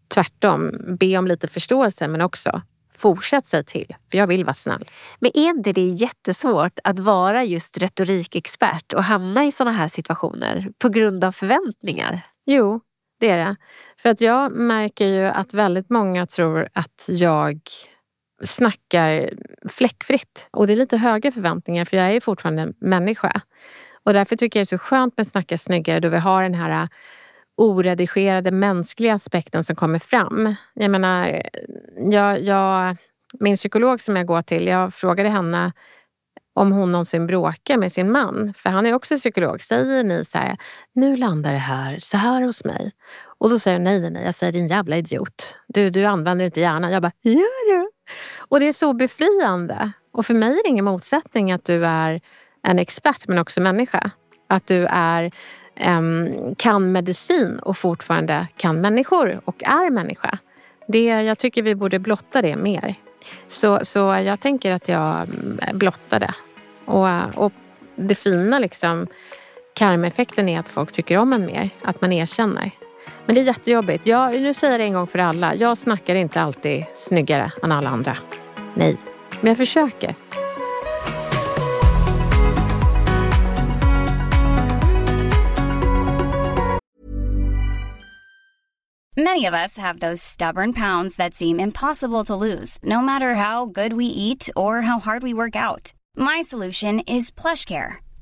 tvärtom 0.09 0.71
be 1.01 1.19
om 1.19 1.27
lite 1.27 1.49
förståelse 1.49 2.09
men 2.09 2.21
också 2.21 2.63
fortsätt 3.03 3.47
säga 3.47 3.63
till, 3.63 3.95
för 4.11 4.19
jag 4.19 4.27
vill 4.27 4.45
vara 4.45 4.55
snäll. 4.55 4.91
Men 5.21 5.31
är 5.35 5.49
inte 5.49 5.73
det 5.73 5.89
jättesvårt 5.89 6.79
att 6.85 6.99
vara 6.99 7.45
just 7.45 7.79
retorikexpert 7.79 8.93
och 8.93 9.05
hamna 9.05 9.45
i 9.45 9.53
sådana 9.53 9.77
här 9.77 9.89
situationer 9.89 10.69
på 10.79 10.89
grund 10.89 11.25
av 11.25 11.33
förväntningar? 11.33 12.27
Jo, 12.47 12.81
det 13.21 13.31
är 13.31 13.39
det. 13.39 13.57
För 13.99 14.09
att 14.09 14.21
jag 14.21 14.53
märker 14.53 15.07
ju 15.07 15.25
att 15.25 15.55
väldigt 15.55 15.91
många 15.91 16.27
tror 16.27 16.69
att 16.73 17.09
jag 17.09 17.61
snackar 18.45 19.31
fläckfritt. 19.69 20.49
Och 20.51 20.67
det 20.67 20.73
är 20.73 20.77
lite 20.77 20.97
höga 20.97 21.33
förväntningar 21.33 21.85
för 21.85 21.97
jag 21.97 22.07
är 22.07 22.13
ju 22.13 22.21
fortfarande 22.21 22.73
människa. 22.79 23.41
Och 24.05 24.13
därför 24.13 24.37
tycker 24.37 24.61
jag 24.61 24.67
det 24.67 24.75
är 24.75 24.79
så 24.79 24.85
skönt 24.85 25.17
med 25.17 25.27
Snacka 25.27 25.59
snyggare 25.59 26.01
då 26.01 26.09
vi 26.09 26.19
har 26.19 26.43
den 26.43 26.55
här 26.55 26.89
oredigerade 27.57 28.51
mänskliga 28.51 29.15
aspekten 29.15 29.65
som 29.65 29.77
kommer 29.77 29.99
fram. 29.99 30.55
Jag 30.75 30.91
menar, 30.91 31.43
jag, 31.97 32.41
jag, 32.41 32.97
min 33.41 33.57
psykolog 33.57 34.01
som 34.01 34.17
jag 34.17 34.27
går 34.27 34.43
till, 34.43 34.67
jag 34.67 34.95
frågade 34.95 35.29
henne 35.29 35.73
om 36.55 36.73
hon 36.73 36.93
någonsin 36.93 37.27
bråkar 37.27 37.77
med 37.77 37.93
sin 37.93 38.13
man. 38.13 38.55
För 38.57 38.71
han 38.71 38.87
är 38.87 38.95
också 38.95 39.17
psykolog. 39.17 39.61
Säger 39.61 40.05
ni 40.05 40.25
så 40.25 40.39
här, 40.39 40.57
nu 40.93 41.17
landar 41.17 41.53
det 41.53 41.59
här 41.59 41.99
så 41.99 42.17
här 42.17 42.43
hos 42.43 42.65
mig. 42.65 42.93
Och 43.39 43.51
då 43.51 43.59
säger 43.59 43.77
hon 43.77 43.85
nej, 43.85 44.11
nej, 44.11 44.25
jag 44.25 44.35
säger 44.35 44.53
din 44.53 44.69
jävla 44.69 44.97
idiot. 44.97 45.57
Du, 45.69 45.91
du 45.91 46.05
använder 46.05 46.45
inte 46.45 46.61
hjärnan. 46.61 46.93
Jag 46.93 47.03
bara, 47.03 47.13
gör 47.23 47.79
du? 47.79 47.92
Och 48.37 48.61
det 48.61 48.69
är 48.69 48.73
så 48.73 48.93
befriande. 48.93 49.93
Och 50.13 50.27
för 50.27 50.35
mig 50.35 50.51
är 50.51 50.63
det 50.63 50.69
ingen 50.69 50.85
motsättning 50.85 51.53
att 51.53 51.65
du 51.65 51.87
är 51.87 52.21
en 52.63 52.79
expert 52.79 53.29
men 53.29 53.39
också 53.39 53.61
människa. 53.61 54.11
Att 54.49 54.67
du 54.67 54.87
är, 54.91 55.33
um, 55.87 56.55
kan 56.55 56.93
medicin 56.93 57.59
och 57.59 57.77
fortfarande 57.77 58.47
kan 58.57 58.81
människor 58.81 59.41
och 59.45 59.65
är 59.65 59.91
människa. 59.91 60.39
Det, 60.89 61.05
jag 61.05 61.39
tycker 61.39 61.63
vi 61.63 61.75
borde 61.75 61.99
blotta 61.99 62.43
det 62.43 62.57
mer. 62.57 62.95
Så, 63.47 63.81
så 63.83 63.99
jag 63.99 64.41
tänker 64.41 64.73
att 64.73 64.89
jag 64.89 65.17
mm, 65.17 65.59
blottar 65.73 66.21
det. 66.21 66.35
Och, 66.85 67.09
och 67.45 67.53
det 67.97 68.15
fina 68.15 68.59
liksom, 68.59 69.07
karmeffekten 69.75 70.49
är 70.49 70.61
att 70.61 70.69
folk 70.69 70.93
tycker 70.93 71.19
om 71.19 71.33
en 71.33 71.47
mer. 71.47 71.71
Att 71.83 72.01
man 72.01 72.13
erkänner. 72.13 72.71
Men 73.27 73.35
det 73.35 73.41
är 73.41 73.45
jättejobbigt. 73.45 74.07
Jag, 74.07 74.41
nu 74.41 74.55
säger 74.55 74.71
jag 74.73 74.81
det 74.81 74.85
en 74.85 74.93
gång 74.93 75.07
för 75.07 75.19
alla. 75.19 75.55
Jag 75.55 75.79
snackar 75.79 76.15
inte 76.15 76.41
alltid 76.41 76.85
snyggare 76.95 77.53
än 77.63 77.73
alla 77.73 77.91
andra. 77.91 78.17
Nej, 78.75 78.97
men 79.41 79.49
jag 79.49 79.57
försöker. 79.57 80.15
Many 89.17 89.45
of 89.45 89.55
us 89.55 89.77
have 89.77 89.99
those 90.01 90.23
stubborn 90.23 90.73
pounds 90.73 91.17
that 91.17 91.35
seem 91.35 91.61
impossible 91.61 92.25
to 92.25 92.35
lose, 92.35 92.79
no 92.83 93.03
matter 93.03 93.35
how 93.35 93.67
good 93.67 93.93
we 93.93 94.07
eat 94.07 94.49
or 94.57 94.81
how 94.81 94.99
hard 94.99 95.23
we 95.23 95.35
work 95.35 95.55
out. 95.55 95.93
My 96.17 96.41
solution 96.43 97.01
is 97.01 97.31
PlushCare. 97.31 97.97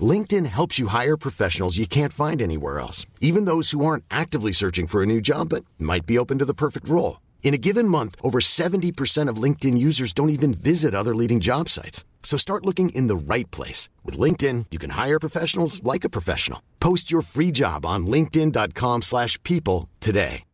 LinkedIn 0.00 0.46
helps 0.46 0.78
you 0.78 0.88
hire 0.88 1.16
professionals 1.16 1.78
you 1.78 1.86
can't 1.86 2.12
find 2.12 2.42
anywhere 2.42 2.78
else, 2.78 3.06
even 3.20 3.46
those 3.46 3.70
who 3.70 3.84
aren't 3.84 4.04
actively 4.10 4.52
searching 4.52 4.86
for 4.86 5.02
a 5.02 5.06
new 5.06 5.20
job 5.20 5.48
but 5.48 5.64
might 5.78 6.06
be 6.06 6.18
open 6.18 6.38
to 6.38 6.44
the 6.44 6.54
perfect 6.54 6.88
role. 6.88 7.20
In 7.42 7.54
a 7.54 7.58
given 7.58 7.88
month, 7.88 8.14
over 8.22 8.40
70% 8.40 9.30
of 9.30 9.42
LinkedIn 9.42 9.78
users 9.78 10.12
don't 10.12 10.30
even 10.30 10.52
visit 10.52 10.94
other 10.94 11.14
leading 11.14 11.40
job 11.40 11.68
sites. 11.68 12.04
So 12.22 12.36
start 12.36 12.66
looking 12.66 12.90
in 12.90 13.08
the 13.08 13.34
right 13.34 13.50
place. 13.50 13.88
With 14.04 14.18
LinkedIn, 14.18 14.66
you 14.70 14.78
can 14.78 14.90
hire 14.90 15.18
professionals 15.18 15.82
like 15.82 16.04
a 16.04 16.10
professional. 16.10 16.60
Post 16.78 17.10
your 17.10 17.22
free 17.22 17.50
job 17.50 17.86
on 17.86 18.06
linkedin.com 18.06 19.02
slash 19.02 19.42
people 19.42 19.88
today. 20.00 20.44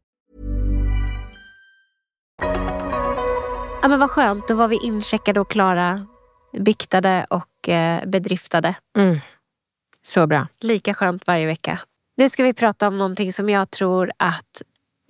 Ja 3.83 3.89
men 3.89 4.01
vad 4.01 4.11
skönt, 4.11 4.49
då 4.49 4.55
var 4.55 4.69
vi 4.69 4.79
incheckade 4.83 5.41
och 5.41 5.51
klara, 5.51 6.07
biktade 6.61 7.27
och 7.31 7.69
eh, 7.69 8.07
bedriftade. 8.07 8.75
Mm. 8.99 9.19
Så 10.07 10.27
bra. 10.27 10.47
Lika 10.61 10.95
skönt 10.95 11.27
varje 11.27 11.47
vecka. 11.47 11.81
Nu 12.17 12.29
ska 12.29 12.45
vi 12.45 12.53
prata 12.53 12.89
om 12.89 12.99
någonting 12.99 13.33
som 13.33 13.49
jag 13.49 13.71
tror 13.71 14.13
att 14.17 14.63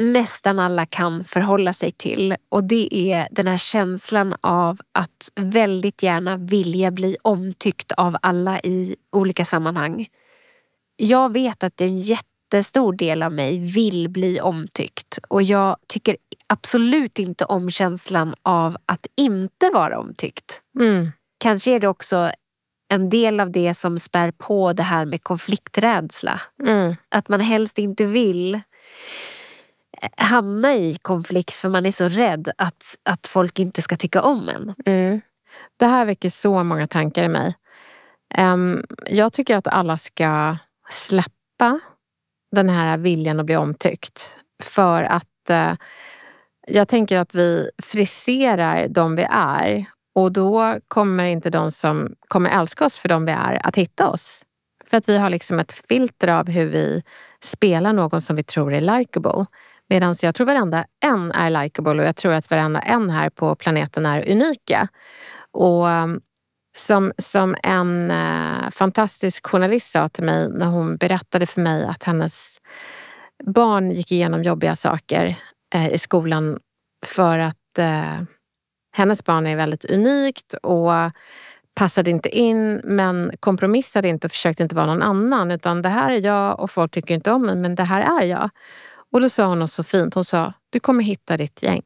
nästan 0.03 0.59
alla 0.59 0.87
kan 0.87 1.25
förhålla 1.25 1.73
sig 1.73 1.93
till. 1.93 2.37
Och 2.49 2.65
det 2.65 2.95
är 3.13 3.29
den 3.31 3.47
här 3.47 3.59
känslan 3.59 4.35
av 4.41 4.81
att 4.93 5.31
väldigt 5.35 6.03
gärna 6.03 6.37
vilja 6.37 6.91
bli 6.91 7.17
omtyckt 7.23 7.93
av 7.93 8.17
alla 8.23 8.61
i 8.61 8.97
olika 9.13 9.45
sammanhang. 9.45 10.09
Jag 10.97 11.33
vet 11.33 11.63
att 11.63 11.81
en 11.81 11.99
jättestor 11.99 12.93
del 12.93 13.23
av 13.23 13.33
mig 13.33 13.59
vill 13.59 14.09
bli 14.09 14.41
omtyckt 14.41 15.19
och 15.29 15.43
jag 15.43 15.77
tycker 15.87 16.17
absolut 16.47 17.19
inte 17.19 17.45
om 17.45 17.71
känslan 17.71 18.35
av 18.43 18.77
att 18.87 19.07
inte 19.17 19.71
vara 19.75 19.99
omtyckt. 19.99 20.63
Mm. 20.81 21.13
Kanske 21.39 21.71
är 21.71 21.81
det 21.81 21.89
också 21.89 22.33
en 22.95 23.09
del 23.11 23.41
av 23.41 23.51
det 23.51 23.75
som 23.75 23.99
spär 23.99 24.31
på 24.31 24.73
det 24.73 24.83
här 24.83 25.05
med 25.05 25.23
konflikträdsla. 25.23 26.41
Mm. 26.67 26.95
Att 27.09 27.29
man 27.29 27.41
helst 27.41 27.79
inte 27.79 28.05
vill 28.07 28.61
hamna 30.17 30.75
i 30.75 30.99
konflikt 31.03 31.55
för 31.55 31.69
man 31.69 31.87
är 31.87 31.91
så 31.91 32.09
rädd 32.09 32.53
att, 32.59 32.97
att 33.03 33.27
folk 33.27 33.59
inte 33.59 33.83
ska 33.83 33.97
tycka 33.97 34.23
om 34.23 34.49
en. 34.49 34.75
Mm. 34.87 35.21
Det 35.77 35.87
här 35.87 36.05
väcker 36.05 36.31
så 36.31 36.65
många 36.65 36.87
tankar 36.87 37.25
i 37.25 37.29
mig. 37.29 37.55
Um, 38.39 38.85
jag 39.07 39.33
tycker 39.33 39.57
att 39.57 39.67
alla 39.67 39.99
ska 39.99 40.57
släppa 40.89 41.81
den 42.53 42.69
här 42.69 42.99
viljan 42.99 43.41
att 43.41 43.47
bli 43.47 43.57
omtyckt. 43.57 44.37
För 44.63 45.03
att 45.03 45.51
uh, 45.51 45.75
jag 46.67 46.89
tänker 46.89 47.19
att 47.19 47.35
vi 47.35 47.71
friserar 47.83 48.89
de 48.89 49.17
vi 49.17 49.27
är 49.31 49.85
och 50.15 50.33
då 50.33 50.79
kommer 50.89 51.25
inte 51.25 51.51
de 51.51 51.71
som 51.73 52.15
kommer 52.29 52.51
älska 52.51 52.85
oss 52.85 52.99
för 52.99 53.09
de 53.09 53.25
vi 53.25 53.33
är 53.33 53.67
att 53.67 53.77
hitta 53.77 54.09
oss. 54.09 54.45
För 54.91 54.97
att 54.97 55.09
vi 55.09 55.19
har 55.19 55.31
liksom 55.31 55.59
ett 55.59 55.73
filter 55.89 56.29
av 56.29 56.49
hur 56.49 56.67
vi 56.67 57.03
spelar 57.43 57.93
någon 57.93 58.21
som 58.21 58.37
vi 58.37 58.43
tror 58.43 58.73
är 58.73 58.81
likable. 58.81 59.47
Medan 59.89 60.15
jag 60.23 60.35
tror 60.35 60.47
varenda 60.47 60.85
en 61.05 61.33
är 61.33 61.63
likable 61.63 61.91
och 62.03 62.09
jag 62.09 62.17
tror 62.17 62.33
att 62.33 62.51
varenda 62.51 62.81
en 62.81 63.11
här 63.11 63.31
på 63.31 63.55
planeten 63.55 64.07
är 64.07 64.31
unika. 64.31 64.89
Och 65.53 65.87
um, 65.87 66.21
som, 66.77 67.13
som 67.19 67.57
en 67.63 68.11
eh, 68.11 68.71
fantastisk 68.71 69.47
journalist 69.47 69.91
sa 69.93 70.09
till 70.09 70.25
mig 70.25 70.49
när 70.51 70.67
hon 70.67 70.97
berättade 70.97 71.47
för 71.47 71.61
mig 71.61 71.85
att 71.85 72.03
hennes 72.03 72.59
barn 73.45 73.91
gick 73.91 74.13
igenom 74.13 74.43
jobbiga 74.43 74.77
saker 74.77 75.37
eh, 75.75 75.95
i 75.95 75.99
skolan 75.99 76.59
för 77.07 77.39
att 77.39 77.79
eh, 77.79 78.23
hennes 78.97 79.25
barn 79.25 79.47
är 79.47 79.57
väldigt 79.57 79.85
unikt 79.85 80.55
och 80.55 80.91
passade 81.75 82.11
inte 82.11 82.29
in 82.29 82.81
men 82.85 83.33
kompromissade 83.41 84.09
inte 84.09 84.27
och 84.27 84.31
försökte 84.31 84.63
inte 84.63 84.75
vara 84.75 84.87
någon 84.87 85.03
annan. 85.03 85.51
Utan 85.51 85.83
det 85.83 85.89
här 85.89 86.11
är 86.11 86.21
jag 86.21 86.61
och 86.61 86.71
folk 86.71 86.91
tycker 86.93 87.15
inte 87.15 87.33
om 87.33 87.43
mig 87.43 87.57
men 87.57 87.75
det 87.75 87.83
här 87.83 88.23
är 88.23 88.27
jag. 88.27 88.51
Och 89.13 89.21
då 89.21 89.29
sa 89.29 89.47
hon 89.47 89.59
något 89.59 89.71
så 89.71 89.83
fint. 89.83 90.15
Hon 90.15 90.25
sa, 90.25 90.53
du 90.71 90.81
kommer 90.81 91.05
hitta 91.05 91.37
ditt 91.37 91.63
gäng. 91.63 91.83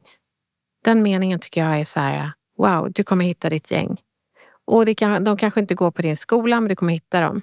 Den 0.83 1.03
meningen 1.03 1.39
tycker 1.39 1.61
jag 1.63 1.79
är 1.79 1.85
så 1.85 1.99
här, 1.99 2.31
wow, 2.57 2.91
du 2.91 3.03
kommer 3.03 3.25
hitta 3.25 3.49
ditt 3.49 3.71
gäng. 3.71 3.97
Och 4.67 4.85
det 4.85 4.95
kan, 4.95 5.23
de 5.23 5.37
kanske 5.37 5.59
inte 5.59 5.75
går 5.75 5.91
på 5.91 6.01
din 6.01 6.17
skola, 6.17 6.61
men 6.61 6.69
du 6.69 6.75
kommer 6.75 6.93
hitta 6.93 7.21
dem. 7.21 7.41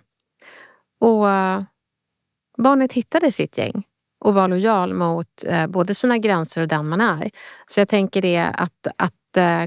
Och 1.00 1.30
eh, 1.30 1.62
barnet 2.58 2.92
hittade 2.92 3.32
sitt 3.32 3.58
gäng 3.58 3.82
och 4.24 4.34
var 4.34 4.48
lojal 4.48 4.94
mot 4.94 5.44
eh, 5.46 5.66
både 5.66 5.94
sina 5.94 6.18
gränser 6.18 6.62
och 6.62 6.68
den 6.68 6.88
man 6.88 7.00
är. 7.00 7.30
Så 7.66 7.80
jag 7.80 7.88
tänker 7.88 8.22
det 8.22 8.38
att, 8.38 8.86
att 8.98 9.12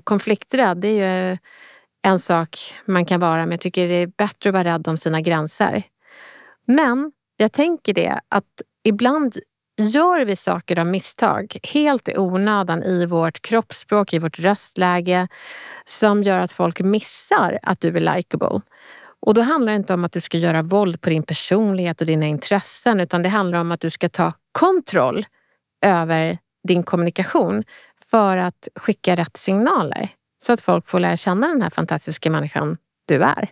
konflikträdd, 0.04 0.78
det 0.78 0.88
är 0.88 1.30
ju 1.30 1.38
en 2.02 2.20
sak 2.20 2.76
man 2.86 3.06
kan 3.06 3.20
vara, 3.20 3.42
men 3.42 3.52
jag 3.52 3.60
tycker 3.60 3.88
det 3.88 3.94
är 3.94 4.08
bättre 4.08 4.50
att 4.50 4.54
vara 4.54 4.64
rädd 4.64 4.88
om 4.88 4.98
sina 4.98 5.22
gränser. 5.22 5.84
Men 6.68 7.12
jag 7.38 7.52
tänker 7.52 7.94
det 7.94 8.20
att 8.30 8.62
ibland 8.84 9.36
gör 9.78 10.26
vi 10.26 10.36
saker 10.36 10.80
av 10.80 10.88
misstag, 10.88 11.58
helt 11.64 12.10
i 12.10 12.18
onödan 12.18 12.84
i 12.84 13.06
vårt 13.06 13.42
kroppsspråk, 13.42 14.14
i 14.14 14.20
vårt 14.20 14.40
röstläge, 14.40 15.28
som 15.86 16.24
gör 16.24 16.38
att 16.38 16.52
folk 16.52 16.80
missar 16.80 17.60
att 17.64 17.82
du 17.82 17.88
är 17.88 18.16
likable. 18.16 18.62
Och 19.22 19.34
då 19.34 19.42
handlar 19.42 19.72
det 19.72 19.76
inte 19.76 19.94
om 19.94 20.06
att 20.06 20.12
du 20.12 20.22
ska 20.22 20.38
göra 20.38 20.62
våld 20.62 21.02
på 21.02 21.10
din 21.10 21.24
personlighet 21.24 22.02
och 22.02 22.08
dina 22.08 22.26
intressen, 22.26 23.00
utan 23.00 23.24
det 23.24 23.30
handlar 23.30 23.60
om 23.60 23.72
att 23.72 23.80
du 23.80 23.90
ska 23.90 24.10
ta 24.10 24.34
kontroll 24.52 25.26
över 25.86 26.38
din 26.68 26.84
kommunikation 26.84 27.64
för 28.12 28.38
att 28.38 28.68
skicka 28.76 29.16
rätt 29.16 29.38
signaler 29.38 30.10
så 30.44 30.54
att 30.54 30.62
folk 30.62 30.88
får 30.88 31.00
lära 31.00 31.18
känna 31.18 31.48
den 31.48 31.62
här 31.62 31.70
fantastiska 31.70 32.30
människan 32.30 32.78
du 33.08 33.24
är. 33.24 33.52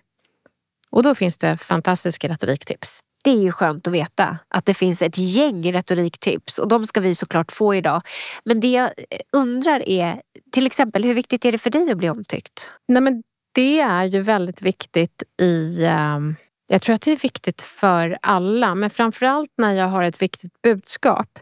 Och 0.89 1.03
då 1.03 1.15
finns 1.15 1.37
det 1.37 1.57
fantastiska 1.57 2.27
retoriktips. 2.27 2.99
Det 3.23 3.29
är 3.29 3.41
ju 3.41 3.51
skönt 3.51 3.87
att 3.87 3.93
veta 3.93 4.37
att 4.47 4.65
det 4.65 4.73
finns 4.73 5.01
ett 5.01 5.17
gäng 5.17 5.73
retoriktips 5.73 6.59
och 6.59 6.67
de 6.67 6.85
ska 6.85 6.99
vi 6.99 7.15
såklart 7.15 7.51
få 7.51 7.75
idag. 7.75 8.01
Men 8.45 8.59
det 8.59 8.71
jag 8.71 8.91
undrar 9.31 9.89
är 9.89 10.21
till 10.51 10.65
exempel 10.65 11.03
hur 11.03 11.13
viktigt 11.13 11.45
är 11.45 11.51
det 11.51 11.57
för 11.57 11.69
dig 11.69 11.91
att 11.91 11.97
bli 11.97 12.09
omtyckt? 12.09 12.73
Nej, 12.87 13.01
men 13.01 13.23
det 13.51 13.79
är 13.79 14.03
ju 14.03 14.21
väldigt 14.21 14.61
viktigt 14.61 15.23
i... 15.41 15.85
Um, 15.85 16.35
jag 16.67 16.81
tror 16.81 16.95
att 16.95 17.01
det 17.01 17.11
är 17.11 17.17
viktigt 17.17 17.61
för 17.61 18.17
alla, 18.21 18.75
men 18.75 18.89
framförallt 18.89 19.51
när 19.57 19.73
jag 19.73 19.87
har 19.87 20.03
ett 20.03 20.21
viktigt 20.21 20.61
budskap 20.61 21.39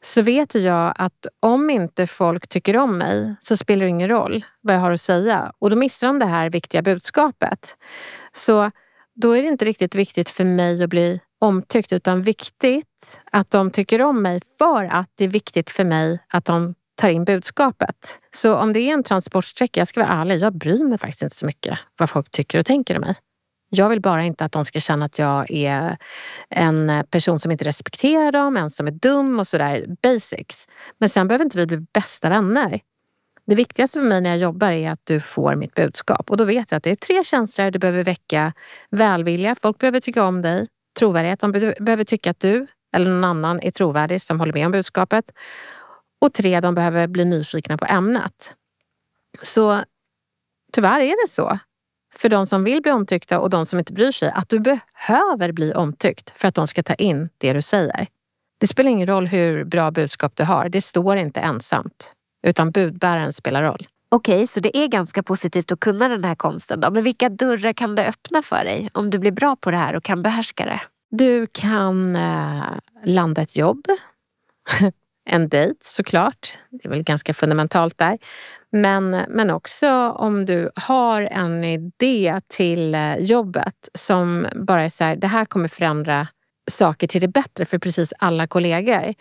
så 0.00 0.22
vet 0.22 0.54
jag 0.54 0.92
att 0.96 1.26
om 1.40 1.70
inte 1.70 2.06
folk 2.06 2.48
tycker 2.48 2.76
om 2.76 2.98
mig 2.98 3.34
så 3.40 3.56
spelar 3.56 3.82
det 3.82 3.88
ingen 3.88 4.08
roll 4.08 4.44
vad 4.60 4.74
jag 4.74 4.80
har 4.80 4.92
att 4.92 5.00
säga 5.00 5.52
och 5.58 5.70
då 5.70 5.76
missar 5.76 6.06
de 6.06 6.18
det 6.18 6.26
här 6.26 6.50
viktiga 6.50 6.82
budskapet. 6.82 7.76
Så 8.32 8.70
då 9.14 9.36
är 9.36 9.42
det 9.42 9.48
inte 9.48 9.64
riktigt 9.64 9.94
viktigt 9.94 10.30
för 10.30 10.44
mig 10.44 10.82
att 10.82 10.90
bli 10.90 11.20
omtyckt 11.40 11.92
utan 11.92 12.22
viktigt 12.22 13.20
att 13.32 13.50
de 13.50 13.70
tycker 13.70 14.02
om 14.02 14.22
mig 14.22 14.40
för 14.58 14.84
att 14.84 15.10
det 15.14 15.24
är 15.24 15.28
viktigt 15.28 15.70
för 15.70 15.84
mig 15.84 16.18
att 16.28 16.44
de 16.44 16.74
tar 16.94 17.08
in 17.08 17.24
budskapet. 17.24 18.18
Så 18.34 18.56
om 18.56 18.72
det 18.72 18.80
är 18.80 18.94
en 18.94 19.02
transportsträcka, 19.02 19.80
jag 19.80 19.88
ska 19.88 20.00
vara 20.00 20.12
ärlig, 20.12 20.38
jag 20.38 20.52
bryr 20.52 20.84
mig 20.84 20.98
faktiskt 20.98 21.22
inte 21.22 21.36
så 21.36 21.46
mycket 21.46 21.78
vad 21.98 22.10
folk 22.10 22.30
tycker 22.30 22.58
och 22.58 22.66
tänker 22.66 22.96
om 22.96 23.00
mig. 23.00 23.14
Jag 23.74 23.88
vill 23.88 24.00
bara 24.00 24.22
inte 24.24 24.44
att 24.44 24.52
de 24.52 24.64
ska 24.64 24.80
känna 24.80 25.04
att 25.04 25.18
jag 25.18 25.50
är 25.50 25.96
en 26.50 27.04
person 27.10 27.40
som 27.40 27.50
inte 27.50 27.64
respekterar 27.64 28.32
dem, 28.32 28.56
en 28.56 28.70
som 28.70 28.86
är 28.86 28.90
dum 28.90 29.38
och 29.38 29.46
sådär. 29.46 29.86
Basics. 30.02 30.68
Men 30.98 31.08
sen 31.08 31.28
behöver 31.28 31.44
inte 31.44 31.58
vi 31.58 31.66
bli 31.66 31.76
bästa 31.76 32.28
vänner. 32.28 32.80
Det 33.46 33.54
viktigaste 33.54 33.98
för 33.98 34.06
mig 34.06 34.20
när 34.20 34.30
jag 34.30 34.38
jobbar 34.38 34.70
är 34.70 34.90
att 34.90 35.00
du 35.04 35.20
får 35.20 35.54
mitt 35.54 35.74
budskap. 35.74 36.30
Och 36.30 36.36
då 36.36 36.44
vet 36.44 36.70
jag 36.70 36.76
att 36.76 36.82
det 36.82 36.90
är 36.90 36.94
tre 36.94 37.24
känslor 37.24 37.70
du 37.70 37.78
behöver 37.78 38.04
väcka. 38.04 38.52
Välvilja, 38.90 39.56
folk 39.62 39.78
behöver 39.78 40.00
tycka 40.00 40.24
om 40.24 40.42
dig. 40.42 40.66
Trovärdighet, 40.98 41.40
de 41.40 41.52
behöver 41.80 42.04
tycka 42.04 42.30
att 42.30 42.40
du 42.40 42.66
eller 42.96 43.10
någon 43.10 43.24
annan 43.24 43.60
är 43.60 43.70
trovärdig 43.70 44.22
som 44.22 44.40
håller 44.40 44.52
med 44.52 44.66
om 44.66 44.72
budskapet. 44.72 45.24
Och 46.20 46.32
tre, 46.32 46.60
de 46.60 46.74
behöver 46.74 47.06
bli 47.06 47.24
nyfikna 47.24 47.78
på 47.78 47.84
ämnet. 47.84 48.54
Så 49.42 49.84
tyvärr 50.72 51.00
är 51.00 51.26
det 51.26 51.30
så 51.30 51.58
för 52.18 52.28
de 52.28 52.46
som 52.46 52.64
vill 52.64 52.82
bli 52.82 52.92
omtyckta 52.92 53.40
och 53.40 53.50
de 53.50 53.66
som 53.66 53.78
inte 53.78 53.92
bryr 53.92 54.12
sig 54.12 54.30
att 54.34 54.48
du 54.48 54.60
behöver 54.60 55.52
bli 55.52 55.74
omtyckt 55.74 56.32
för 56.36 56.48
att 56.48 56.54
de 56.54 56.66
ska 56.66 56.82
ta 56.82 56.94
in 56.94 57.28
det 57.38 57.52
du 57.52 57.62
säger. 57.62 58.06
Det 58.60 58.66
spelar 58.66 58.90
ingen 58.90 59.06
roll 59.06 59.26
hur 59.26 59.64
bra 59.64 59.90
budskap 59.90 60.36
du 60.36 60.44
har. 60.44 60.68
Det 60.68 60.82
står 60.82 61.16
inte 61.16 61.40
ensamt, 61.40 62.12
utan 62.46 62.70
budbäraren 62.70 63.32
spelar 63.32 63.62
roll. 63.62 63.86
Okej, 64.08 64.46
så 64.46 64.60
det 64.60 64.76
är 64.76 64.88
ganska 64.88 65.22
positivt 65.22 65.72
att 65.72 65.80
kunna 65.80 66.08
den 66.08 66.24
här 66.24 66.34
konsten. 66.34 66.80
Då. 66.80 66.90
Men 66.90 67.04
vilka 67.04 67.28
dörrar 67.28 67.72
kan 67.72 67.94
det 67.94 68.06
öppna 68.06 68.42
för 68.42 68.64
dig 68.64 68.90
om 68.92 69.10
du 69.10 69.18
blir 69.18 69.30
bra 69.30 69.56
på 69.56 69.70
det 69.70 69.76
här 69.76 69.96
och 69.96 70.04
kan 70.04 70.22
behärska 70.22 70.64
det? 70.64 70.80
Du 71.10 71.46
kan 71.46 72.16
eh, 72.16 72.62
landa 73.04 73.42
ett 73.42 73.56
jobb. 73.56 73.86
en 75.24 75.48
dejt 75.48 75.78
såklart. 75.80 76.58
Det 76.70 76.86
är 76.86 76.90
väl 76.90 77.02
ganska 77.02 77.34
fundamentalt 77.34 77.98
där. 77.98 78.18
Men, 78.72 79.10
men 79.10 79.50
också 79.50 79.90
om 80.08 80.44
du 80.44 80.70
har 80.76 81.22
en 81.22 81.64
idé 81.64 82.40
till 82.48 82.94
eh, 82.94 83.16
jobbet 83.16 83.88
som 83.94 84.46
bara 84.54 84.84
är 84.84 84.88
så 84.88 85.04
här, 85.04 85.16
det 85.16 85.26
här 85.26 85.44
kommer 85.44 85.68
förändra 85.68 86.28
saker 86.70 87.06
till 87.06 87.20
det 87.20 87.28
bättre 87.28 87.64
för 87.64 87.78
precis 87.78 88.12
alla 88.18 88.46
kollegor. 88.46 89.14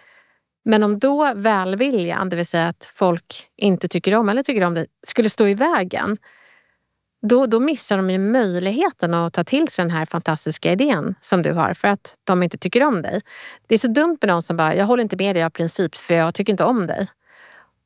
Men 0.66 0.84
om 0.84 1.00
då 1.00 1.34
välviljan, 1.36 2.30
det 2.30 2.36
vill 2.36 2.46
säga 2.46 2.68
att 2.68 2.92
folk 2.96 3.48
inte 3.58 3.88
tycker 3.88 4.16
om 4.16 4.30
eller 4.30 4.44
tycker 4.44 4.64
om 4.64 4.74
dig, 4.74 4.86
skulle 5.08 5.30
stå 5.30 5.48
i 5.48 5.54
vägen, 5.54 6.18
då, 7.22 7.46
då 7.46 7.60
missar 7.60 7.98
de 7.98 8.10
ju 8.10 8.18
möjligheten 8.18 9.14
att 9.14 9.34
ta 9.34 9.44
till 9.44 9.68
sig 9.68 9.86
den 9.86 9.92
här 9.92 10.06
fantastiska 10.06 10.72
idén 10.72 11.16
som 11.20 11.42
du 11.42 11.54
har 11.54 11.74
för 11.74 11.88
att 11.88 12.16
de 12.24 12.44
inte 12.44 12.58
tycker 12.58 12.84
om 12.84 13.02
dig. 13.02 13.22
Det 13.68 13.76
är 13.76 13.80
så 13.80 13.88
dumt 13.88 14.18
med 14.22 14.28
någon 14.28 14.44
som 14.44 14.58
bara, 14.58 14.76
jag 14.76 14.86
håller 14.86 15.04
inte 15.04 15.18
med 15.18 15.36
dig 15.36 15.44
av 15.44 15.50
princip 15.50 15.96
för 15.96 16.14
jag 16.14 16.34
tycker 16.34 16.54
inte 16.54 16.64
om 16.64 16.88
dig. 16.88 17.08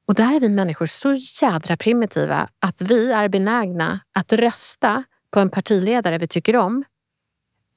Och 0.08 0.15
där 0.15 0.36
är 0.36 0.39
vi 0.39 0.50
människor 0.50 0.86
så 0.86 1.13
jädra 1.41 1.78
primitiva 1.78 2.50
att 2.60 2.82
vi 2.82 3.12
är 3.12 3.28
benägna 3.28 4.00
att 4.13 4.34
rösta 4.34 5.04
på 5.32 5.39
en 5.39 5.50
partiledare 5.50 6.17
vi 6.17 6.28
tycker 6.28 6.56
om 6.56 6.84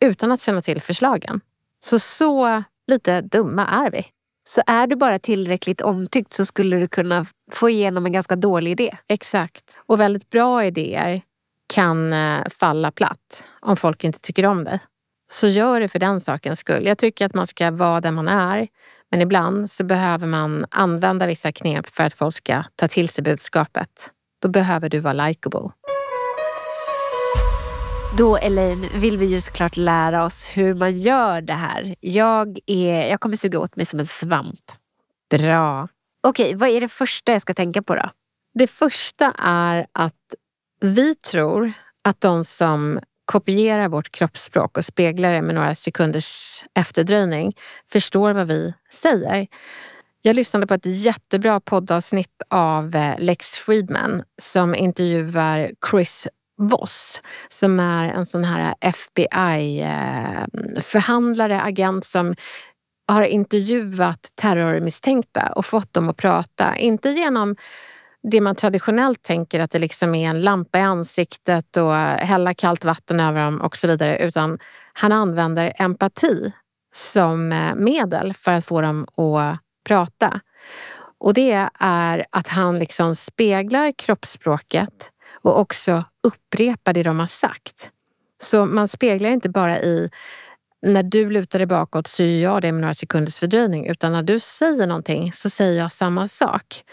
utan 0.01 0.33
att 0.33 0.40
känna 0.40 0.62
till 0.62 0.83
förslagen. 0.83 1.40
Så 1.81 1.99
så 1.99 2.62
lite 2.87 3.21
dumma 3.21 3.66
är 3.66 3.90
vi. 3.90 4.07
Så 4.49 4.62
är 4.66 4.87
du 4.87 4.97
bara 4.97 5.18
tillräckligt 5.18 5.81
omtyckt 5.81 6.33
så 6.33 6.44
skulle 6.44 6.77
du 6.77 6.88
kunna 6.88 7.27
få 7.53 7.71
igenom 7.71 8.07
en 8.07 8.12
ganska 8.12 8.37
dålig 8.37 8.71
idé. 8.71 8.97
Exakt. 9.09 9.79
Och 9.87 10.01
väldigt 10.01 10.31
bra 10.31 10.64
idéer 10.64 11.23
kan 11.74 12.12
eh, 12.12 12.42
falla 12.50 12.90
platt 12.90 13.44
om 13.61 13.76
folk 13.76 14.04
inte 14.04 14.18
tycker 14.18 14.46
om 14.46 14.64
dig. 14.64 14.81
Så 15.31 15.48
gör 15.48 15.81
det 15.81 15.88
för 15.88 15.98
den 15.98 16.20
sakens 16.20 16.59
skull. 16.59 16.87
Jag 16.87 16.98
tycker 16.98 17.26
att 17.26 17.35
man 17.35 17.46
ska 17.46 17.70
vara 17.70 18.00
där 18.00 18.11
man 18.11 18.28
är. 18.28 18.68
Men 19.11 19.20
ibland 19.20 19.70
så 19.70 19.85
behöver 19.85 20.26
man 20.26 20.66
använda 20.70 21.26
vissa 21.26 21.52
knep 21.52 21.88
för 21.88 22.04
att 22.04 22.14
folk 22.14 22.35
ska 22.35 22.62
ta 22.76 22.88
till 22.88 23.09
sig 23.09 23.24
budskapet. 23.24 24.11
Då 24.42 24.48
behöver 24.48 24.88
du 24.88 24.98
vara 25.00 25.26
likable. 25.26 25.70
Då 28.18 28.37
Elaine 28.37 28.88
vill 28.94 29.18
vi 29.18 29.26
ju 29.26 29.40
såklart 29.40 29.76
lära 29.76 30.24
oss 30.24 30.46
hur 30.54 30.74
man 30.74 30.96
gör 30.96 31.40
det 31.40 31.52
här. 31.52 31.94
Jag, 32.00 32.59
är, 32.66 33.11
jag 33.11 33.20
kommer 33.20 33.37
suga 33.37 33.59
åt 33.59 33.76
mig 33.76 33.85
som 33.85 34.00
en 34.00 34.07
svamp. 34.07 34.72
Bra. 35.31 35.88
Okej, 36.22 36.54
vad 36.54 36.68
är 36.68 36.81
det 36.81 36.88
första 36.88 37.33
jag 37.33 37.42
ska 37.42 37.54
tänka 37.54 37.83
på 37.83 37.94
då? 37.94 38.11
Det 38.54 38.66
första 38.66 39.33
är 39.38 39.87
att 39.92 40.14
vi 40.80 41.14
tror 41.14 41.72
att 42.04 42.20
de 42.20 42.44
som 42.44 43.00
kopierar 43.24 43.88
vårt 43.88 44.12
kroppsspråk 44.12 44.76
och 44.76 44.84
speglar 44.84 45.32
det 45.32 45.42
med 45.42 45.54
några 45.54 45.74
sekunders 45.74 46.64
efterdröjning 46.74 47.56
förstår 47.92 48.32
vad 48.32 48.46
vi 48.46 48.74
säger. 48.92 49.46
Jag 50.22 50.36
lyssnade 50.36 50.66
på 50.66 50.74
ett 50.74 50.86
jättebra 50.86 51.60
poddavsnitt 51.60 52.42
av 52.50 52.96
eh, 52.96 53.14
Lex 53.18 53.50
Friedman 53.50 54.22
som 54.42 54.74
intervjuar 54.74 55.70
Chris 55.90 56.28
Voss 56.56 57.22
som 57.48 57.80
är 57.80 58.08
en 58.08 58.26
sån 58.26 58.44
här 58.44 58.74
FBI-förhandlare, 58.80 61.54
eh, 61.54 61.64
agent 61.64 62.04
som 62.04 62.34
har 63.08 63.22
intervjuat 63.22 64.28
terrormisstänkta 64.34 65.52
och 65.56 65.66
fått 65.66 65.92
dem 65.92 66.08
att 66.08 66.16
prata. 66.16 66.76
Inte 66.76 67.10
genom 67.10 67.56
det 68.22 68.40
man 68.40 68.54
traditionellt 68.54 69.22
tänker 69.22 69.61
att 69.61 69.70
det 69.70 69.78
liksom 69.78 70.14
är 70.14 70.31
en 70.31 70.40
lampa 70.40 70.78
i 70.78 70.83
ansiktet 70.83 71.76
och 71.76 71.94
hälla 71.94 72.54
kallt 72.54 72.85
vatten 72.85 73.20
över 73.20 73.44
dem 73.44 73.61
och 73.61 73.76
så 73.76 73.88
vidare. 73.88 74.18
Utan 74.18 74.59
han 74.92 75.12
använder 75.12 75.72
empati 75.76 76.52
som 76.94 77.52
eh, 77.52 77.74
medel 77.74 78.35
för 78.35 78.54
att 78.54 78.66
få 78.66 78.81
dem 78.81 79.07
att 79.16 79.59
prata. 79.85 80.40
Och 81.20 81.35
det 81.35 81.68
är 81.81 82.26
att 82.31 82.48
han 82.48 82.78
liksom 82.78 83.14
speglar 83.14 83.92
kroppsspråket 83.92 85.11
och 85.42 85.61
också 85.61 86.04
upprepar 86.22 86.92
det 86.92 87.02
de 87.02 87.20
har 87.20 87.26
sagt. 87.26 87.90
Så 88.42 88.64
man 88.64 88.88
speglar 88.88 89.31
inte 89.31 89.48
bara 89.48 89.81
i 89.81 90.11
när 90.82 91.02
du 91.02 91.30
lutar 91.30 91.58
dig 91.58 91.66
bakåt 91.66 92.06
så 92.06 92.22
gör 92.22 92.52
jag 92.52 92.62
det 92.62 92.72
med 92.72 92.80
några 92.80 92.94
sekunders 92.94 93.38
fördröjning. 93.38 93.86
Utan 93.86 94.12
när 94.12 94.22
du 94.22 94.40
säger 94.40 94.86
någonting 94.86 95.32
så 95.32 95.50
säger 95.50 95.78
jag 95.80 95.92
samma 95.92 96.28
sak. 96.28 96.84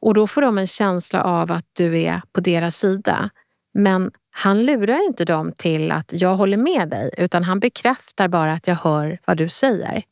Och 0.00 0.14
då 0.14 0.26
får 0.26 0.42
de 0.42 0.58
en 0.58 0.66
känsla 0.66 1.22
av 1.24 1.52
att 1.52 1.66
du 1.72 2.00
är 2.00 2.22
på 2.32 2.40
deras 2.40 2.76
sida. 2.76 3.30
Men 3.74 4.10
han 4.30 4.66
lurar 4.66 5.06
inte 5.06 5.24
dem 5.24 5.52
till 5.56 5.92
att 5.92 6.12
jag 6.12 6.36
håller 6.36 6.56
med 6.56 6.88
dig, 6.88 7.10
utan 7.18 7.44
han 7.44 7.60
bekräftar 7.60 8.28
bara 8.28 8.52
att 8.52 8.66
jag 8.66 8.74
hör 8.74 9.18
vad 9.24 9.36
du 9.36 9.48
säger. 9.48 10.02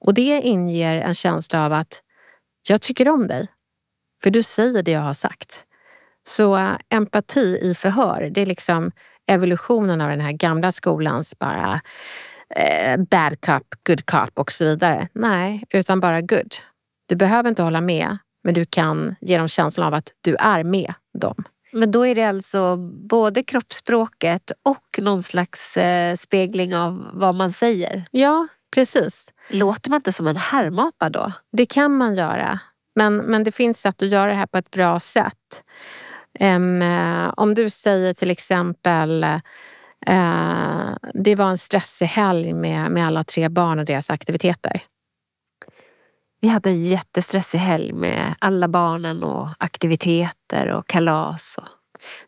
Och 0.00 0.14
det 0.14 0.40
inger 0.40 0.96
en 0.96 1.14
känsla 1.14 1.66
av 1.66 1.72
att 1.72 2.02
jag 2.68 2.80
tycker 2.80 3.08
om 3.08 3.26
dig, 3.26 3.46
för 4.22 4.30
du 4.30 4.42
säger 4.42 4.82
det 4.82 4.90
jag 4.90 5.00
har 5.00 5.14
sagt. 5.14 5.64
Så 6.26 6.56
äh, 6.56 6.70
empati 6.90 7.58
i 7.62 7.74
förhör, 7.74 8.30
det 8.30 8.40
är 8.40 8.46
liksom 8.46 8.92
evolutionen 9.26 10.00
av 10.00 10.10
den 10.10 10.20
här 10.20 10.32
gamla 10.32 10.72
skolans 10.72 11.38
bara 11.38 11.80
eh, 12.56 12.96
bad 12.96 13.40
cop, 13.40 13.74
good 13.86 14.06
cop 14.06 14.30
och 14.34 14.52
så 14.52 14.64
vidare. 14.64 15.08
Nej, 15.12 15.64
utan 15.70 16.00
bara 16.00 16.20
good. 16.20 16.54
Du 17.08 17.16
behöver 17.16 17.48
inte 17.48 17.62
hålla 17.62 17.80
med, 17.80 18.18
men 18.44 18.54
du 18.54 18.64
kan 18.64 19.14
ge 19.20 19.38
dem 19.38 19.48
känslan 19.48 19.86
av 19.86 19.94
att 19.94 20.12
du 20.20 20.36
är 20.36 20.64
med 20.64 20.94
dem. 21.18 21.44
Men 21.72 21.90
då 21.90 22.06
är 22.06 22.14
det 22.14 22.24
alltså 22.24 22.76
både 23.08 23.42
kroppsspråket 23.42 24.52
och 24.62 24.98
någon 24.98 25.22
slags 25.22 25.76
eh, 25.76 26.14
spegling 26.14 26.76
av 26.76 27.10
vad 27.12 27.34
man 27.34 27.52
säger? 27.52 28.04
Ja, 28.10 28.46
Precis. 28.70 29.32
Låter 29.50 29.90
man 29.90 29.96
inte 29.96 30.12
som 30.12 30.26
en 30.26 30.36
härmapa 30.36 31.10
då? 31.10 31.32
Det 31.52 31.66
kan 31.66 31.96
man 31.96 32.14
göra. 32.14 32.58
Men, 32.94 33.16
men 33.16 33.44
det 33.44 33.52
finns 33.52 33.80
sätt 33.80 34.02
att 34.02 34.08
göra 34.08 34.30
det 34.30 34.36
här 34.36 34.46
på 34.46 34.58
ett 34.58 34.70
bra 34.70 35.00
sätt. 35.00 35.64
Eh, 36.40 37.30
om 37.36 37.54
du 37.54 37.70
säger 37.70 38.14
till 38.14 38.30
exempel 38.30 39.26
eh, 40.06 40.96
det 41.14 41.34
var 41.34 41.50
en 41.50 41.58
stressig 41.58 42.06
helg 42.06 42.52
med, 42.52 42.90
med 42.90 43.06
alla 43.06 43.24
tre 43.24 43.48
barn 43.48 43.78
och 43.78 43.84
deras 43.84 44.10
aktiviteter. 44.10 44.82
Vi 46.40 46.48
hade 46.48 46.70
en 46.70 46.84
jättestressig 46.84 47.58
helg 47.58 47.92
med 47.92 48.34
alla 48.38 48.68
barnen 48.68 49.22
och 49.22 49.48
aktiviteter 49.58 50.68
och 50.68 50.86
kalas. 50.86 51.58
Och... 51.58 51.68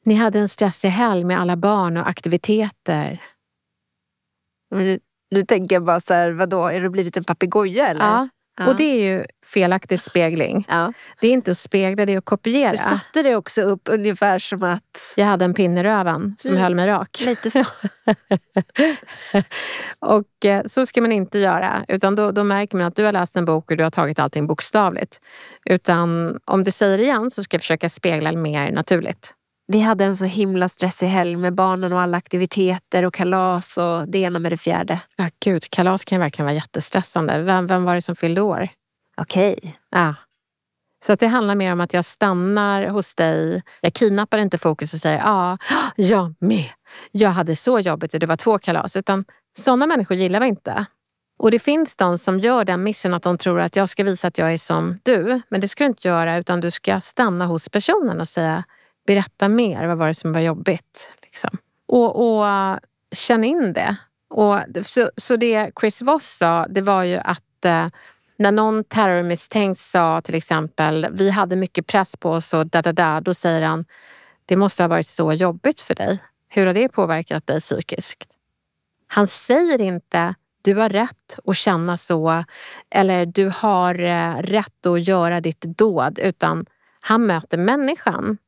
Ni 0.02 0.14
hade 0.14 0.38
en 0.38 0.48
stressig 0.48 0.88
helg 0.88 1.24
med 1.24 1.40
alla 1.40 1.56
barn 1.56 1.96
och 1.96 2.08
aktiviteter. 2.08 3.22
Men 4.70 4.84
nu, 4.84 5.00
nu 5.30 5.44
tänker 5.44 5.76
jag 5.76 5.84
bara 5.84 6.00
så 6.00 6.14
här, 6.14 6.32
vadå, 6.32 6.66
är 6.66 6.80
du 6.80 6.88
blivit 6.88 7.16
en 7.16 7.24
papegoja 7.24 7.88
eller? 7.88 8.04
Ja. 8.04 8.28
Ja. 8.58 8.68
Och 8.68 8.76
det 8.76 8.84
är 8.84 9.10
ju 9.12 9.24
felaktig 9.46 10.00
spegling. 10.00 10.64
Ja. 10.68 10.92
Det 11.20 11.26
är 11.28 11.32
inte 11.32 11.50
att 11.50 11.58
spegla, 11.58 12.06
det 12.06 12.12
är 12.12 12.18
att 12.18 12.24
kopiera. 12.24 12.70
Du 12.70 12.76
satte 12.76 13.22
det 13.22 13.36
också 13.36 13.62
upp 13.62 13.88
ungefär 13.90 14.38
som 14.38 14.62
att... 14.62 15.14
Jag 15.16 15.26
hade 15.26 15.44
en 15.44 15.54
pinne 15.54 15.80
i 15.80 15.82
röven 15.84 16.34
som 16.38 16.50
Mm. 16.50 16.62
höll 16.62 16.74
mig 16.74 16.86
rak. 16.86 17.20
Lite 17.24 17.50
så. 17.50 17.64
och 19.98 20.44
eh, 20.44 20.62
så 20.66 20.86
ska 20.86 21.00
man 21.00 21.12
inte 21.12 21.38
göra. 21.38 21.84
Utan 21.88 22.16
då, 22.16 22.30
då 22.30 22.44
märker 22.44 22.76
man 22.76 22.86
att 22.86 22.96
du 22.96 23.04
har 23.04 23.12
läst 23.12 23.36
en 23.36 23.44
bok 23.44 23.70
och 23.70 23.76
du 23.76 23.82
har 23.84 23.90
tagit 23.90 24.18
allting 24.18 24.46
bokstavligt. 24.46 25.20
Utan 25.64 26.38
om 26.44 26.64
du 26.64 26.70
säger 26.70 26.98
det 26.98 27.04
igen 27.04 27.30
så 27.30 27.42
ska 27.42 27.54
jag 27.54 27.62
försöka 27.62 27.88
spegla 27.88 28.32
mer 28.32 28.72
naturligt. 28.72 29.34
Vi 29.72 29.80
hade 29.80 30.04
en 30.04 30.16
så 30.16 30.24
himla 30.24 30.68
stressig 30.68 31.06
helg 31.06 31.36
med 31.36 31.54
barnen 31.54 31.92
och 31.92 32.00
alla 32.00 32.16
aktiviteter 32.16 33.04
och 33.04 33.14
kalas 33.14 33.76
och 33.76 34.08
det 34.08 34.18
ena 34.18 34.38
med 34.38 34.52
det 34.52 34.56
fjärde. 34.56 35.00
Ja, 35.16 35.28
gud, 35.44 35.70
kalas 35.70 36.04
kan 36.04 36.16
ju 36.16 36.20
verkligen 36.20 36.46
vara 36.46 36.54
jättestressande. 36.54 37.42
Vem, 37.42 37.66
vem 37.66 37.84
var 37.84 37.94
det 37.94 38.02
som 38.02 38.16
fyllde 38.16 38.40
år? 38.40 38.68
Okej. 39.16 39.78
Ja. 39.90 40.14
Så 41.06 41.12
att 41.12 41.20
det 41.20 41.26
handlar 41.26 41.54
mer 41.54 41.72
om 41.72 41.80
att 41.80 41.94
jag 41.94 42.04
stannar 42.04 42.86
hos 42.88 43.14
dig. 43.14 43.62
Jag 43.80 43.94
kidnappar 43.94 44.38
inte 44.38 44.58
fokus 44.58 44.94
och 44.94 45.00
säger 45.00 45.18
ja, 45.18 45.58
jag 45.96 46.34
med. 46.38 46.68
Jag 47.10 47.30
hade 47.30 47.56
så 47.56 47.80
jobbigt 47.80 48.14
och 48.14 48.20
det 48.20 48.26
var 48.26 48.36
två 48.36 48.58
kalas. 48.58 48.96
Utan 48.96 49.24
sådana 49.58 49.86
människor 49.86 50.16
gillar 50.16 50.40
vi 50.40 50.46
inte. 50.46 50.84
Och 51.38 51.50
det 51.50 51.58
finns 51.58 51.96
de 51.96 52.18
som 52.18 52.40
gör 52.40 52.64
den 52.64 52.82
missen 52.82 53.14
att 53.14 53.22
de 53.22 53.38
tror 53.38 53.60
att 53.60 53.76
jag 53.76 53.88
ska 53.88 54.04
visa 54.04 54.28
att 54.28 54.38
jag 54.38 54.52
är 54.52 54.58
som 54.58 54.98
du. 55.02 55.40
Men 55.48 55.60
det 55.60 55.68
ska 55.68 55.84
du 55.84 55.88
inte 55.88 56.08
göra 56.08 56.36
utan 56.36 56.60
du 56.60 56.70
ska 56.70 57.00
stanna 57.00 57.46
hos 57.46 57.68
personen 57.68 58.20
och 58.20 58.28
säga 58.28 58.64
berätta 59.06 59.48
mer. 59.48 59.86
Vad 59.86 59.98
var 59.98 60.08
det 60.08 60.14
som 60.14 60.32
var 60.32 60.40
jobbigt? 60.40 61.12
Liksom. 61.22 61.58
Och, 61.86 62.40
och 62.40 62.46
känn 63.12 63.44
in 63.44 63.72
det. 63.72 63.96
Och, 64.30 64.58
så, 64.84 65.10
så 65.16 65.36
det 65.36 65.70
Chris 65.80 66.02
Voss 66.02 66.26
sa, 66.26 66.66
det 66.66 66.80
var 66.80 67.04
ju 67.04 67.16
att 67.16 67.64
eh, 67.64 67.86
när 68.36 68.52
någon 68.52 68.84
terrormisstänkt 68.84 69.80
sa 69.80 70.20
till 70.20 70.34
exempel 70.34 71.06
vi 71.12 71.30
hade 71.30 71.56
mycket 71.56 71.86
press 71.86 72.16
på 72.16 72.30
oss 72.30 72.54
och 72.54 72.66
da 72.66 72.82
da 72.82 72.92
da, 72.92 73.20
då 73.20 73.34
säger 73.34 73.62
han 73.62 73.84
det 74.46 74.56
måste 74.56 74.82
ha 74.82 74.88
varit 74.88 75.06
så 75.06 75.32
jobbigt 75.32 75.80
för 75.80 75.94
dig. 75.94 76.18
Hur 76.48 76.66
har 76.66 76.74
det 76.74 76.88
påverkat 76.88 77.46
dig 77.46 77.60
psykiskt? 77.60 78.28
Han 79.06 79.26
säger 79.26 79.80
inte 79.80 80.34
du 80.62 80.74
har 80.74 80.88
rätt 80.88 81.38
att 81.44 81.56
känna 81.56 81.96
så 81.96 82.44
eller 82.90 83.26
du 83.26 83.48
har 83.48 84.02
eh, 84.02 84.42
rätt 84.42 84.86
att 84.86 85.08
göra 85.08 85.40
ditt 85.40 85.60
dåd 85.60 86.18
utan 86.18 86.66
han 87.00 87.26
möter 87.26 87.58
människan. 87.58 88.38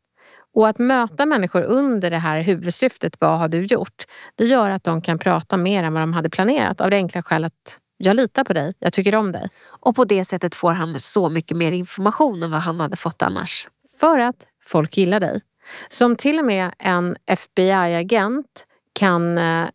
Och 0.54 0.68
att 0.68 0.78
möta 0.78 1.26
människor 1.26 1.62
under 1.62 2.10
det 2.10 2.18
här 2.18 2.42
huvudsyftet, 2.42 3.16
vad 3.20 3.38
har 3.38 3.48
du 3.48 3.64
gjort? 3.64 4.04
Det 4.34 4.44
gör 4.44 4.70
att 4.70 4.84
de 4.84 5.02
kan 5.02 5.18
prata 5.18 5.56
mer 5.56 5.84
än 5.84 5.94
vad 5.94 6.02
de 6.02 6.12
hade 6.12 6.30
planerat 6.30 6.80
av 6.80 6.90
det 6.90 6.96
enkla 6.96 7.22
skälet 7.22 7.52
att 7.52 7.78
jag 7.96 8.16
litar 8.16 8.44
på 8.44 8.52
dig, 8.52 8.74
jag 8.78 8.92
tycker 8.92 9.14
om 9.14 9.32
dig. 9.32 9.48
Och 9.64 9.96
på 9.96 10.04
det 10.04 10.24
sättet 10.24 10.54
får 10.54 10.72
han 10.72 10.98
så 10.98 11.28
mycket 11.28 11.56
mer 11.56 11.72
information 11.72 12.42
än 12.42 12.50
vad 12.50 12.60
han 12.60 12.80
hade 12.80 12.96
fått 12.96 13.22
annars. 13.22 13.68
För 14.00 14.18
att 14.18 14.46
folk 14.62 14.96
gillar 14.96 15.20
dig. 15.20 15.40
Som 15.88 16.16
till 16.16 16.38
och 16.38 16.44
med 16.44 16.74
en 16.78 17.16
FBI-agent 17.26 18.66
kan 18.92 19.38
eh, 19.38 19.68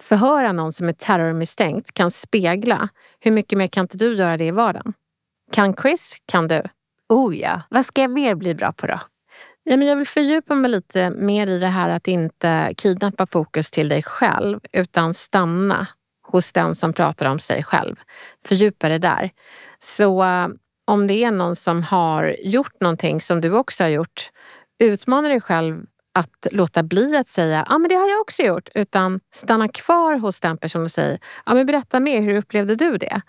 förhöra 0.00 0.52
någon 0.52 0.72
som 0.72 0.88
är 0.88 0.92
terrormisstänkt, 0.92 1.94
kan 1.94 2.10
spegla. 2.10 2.88
Hur 3.20 3.30
mycket 3.30 3.58
mer 3.58 3.66
kan 3.66 3.84
inte 3.84 3.98
du 3.98 4.16
göra 4.16 4.36
det 4.36 4.44
i 4.44 4.50
vardagen? 4.50 4.92
Kan 5.52 5.76
Chris, 5.76 6.16
kan 6.26 6.48
du. 6.48 6.62
Oh 7.08 7.36
ja. 7.36 7.62
Vad 7.70 7.86
ska 7.86 8.00
jag 8.00 8.10
mer 8.10 8.34
bli 8.34 8.54
bra 8.54 8.72
på 8.72 8.86
då? 8.86 9.00
Ja, 9.64 9.76
men 9.76 9.88
jag 9.88 9.96
vill 9.96 10.06
fördjupa 10.06 10.54
mig 10.54 10.70
lite 10.70 11.10
mer 11.10 11.46
i 11.46 11.58
det 11.58 11.66
här 11.66 11.90
att 11.90 12.08
inte 12.08 12.74
kidnappa 12.76 13.26
fokus 13.26 13.70
till 13.70 13.88
dig 13.88 14.02
själv 14.02 14.60
utan 14.72 15.14
stanna 15.14 15.86
hos 16.26 16.52
den 16.52 16.74
som 16.74 16.92
pratar 16.92 17.26
om 17.26 17.38
sig 17.38 17.64
själv. 17.64 17.96
Fördjupa 18.46 18.88
det 18.88 18.98
där. 18.98 19.30
Så 19.78 20.22
eh, 20.24 20.48
om 20.86 21.06
det 21.06 21.24
är 21.24 21.30
någon 21.30 21.56
som 21.56 21.82
har 21.82 22.36
gjort 22.42 22.80
någonting 22.80 23.20
som 23.20 23.40
du 23.40 23.52
också 23.52 23.84
har 23.84 23.88
gjort, 23.88 24.30
utmana 24.82 25.28
dig 25.28 25.40
själv 25.40 25.84
att 26.14 26.46
låta 26.50 26.82
bli 26.82 27.16
att 27.16 27.28
säga 27.28 27.66
ja 27.68 27.78
men 27.78 27.88
det 27.88 27.94
har 27.94 28.08
jag 28.08 28.20
också 28.20 28.42
gjort, 28.42 28.68
utan 28.74 29.20
stanna 29.34 29.68
kvar 29.68 30.14
hos 30.14 30.40
den 30.40 30.58
personen 30.58 30.84
och 30.84 30.90
säga 30.90 31.18
ja 31.46 31.54
men 31.54 31.66
berätta 31.66 32.00
mer, 32.00 32.22
hur 32.22 32.36
upplevde 32.36 32.76
du 32.76 32.96
det? 32.96 33.20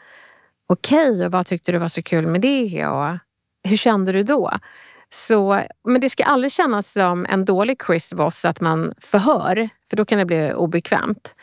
Okej, 0.68 1.26
och 1.26 1.32
vad 1.32 1.46
tyckte 1.46 1.72
du 1.72 1.78
var 1.78 1.90
så 1.90 2.02
kul 2.02 2.28
med 2.28 2.42
det? 2.42 2.88
Och 2.88 3.18
hur 3.64 3.78
kände 3.78 4.12
du 4.12 4.24
då? 4.24 4.52
Så, 5.14 5.64
men 5.84 6.02
det 6.02 6.10
ska 6.10 6.24
aldrig 6.24 6.52
kännas 6.52 6.92
som 6.92 7.26
en 7.30 7.46
dålig 7.46 7.82
Chris 7.88 8.14
Voss 8.14 8.46
att 8.46 8.62
man 8.62 8.94
förhör, 8.98 9.70
för 9.90 9.98
då 9.98 10.06
kan 10.06 10.20
det 10.20 10.26
bli 10.26 10.54
obekvämt. 10.54 11.36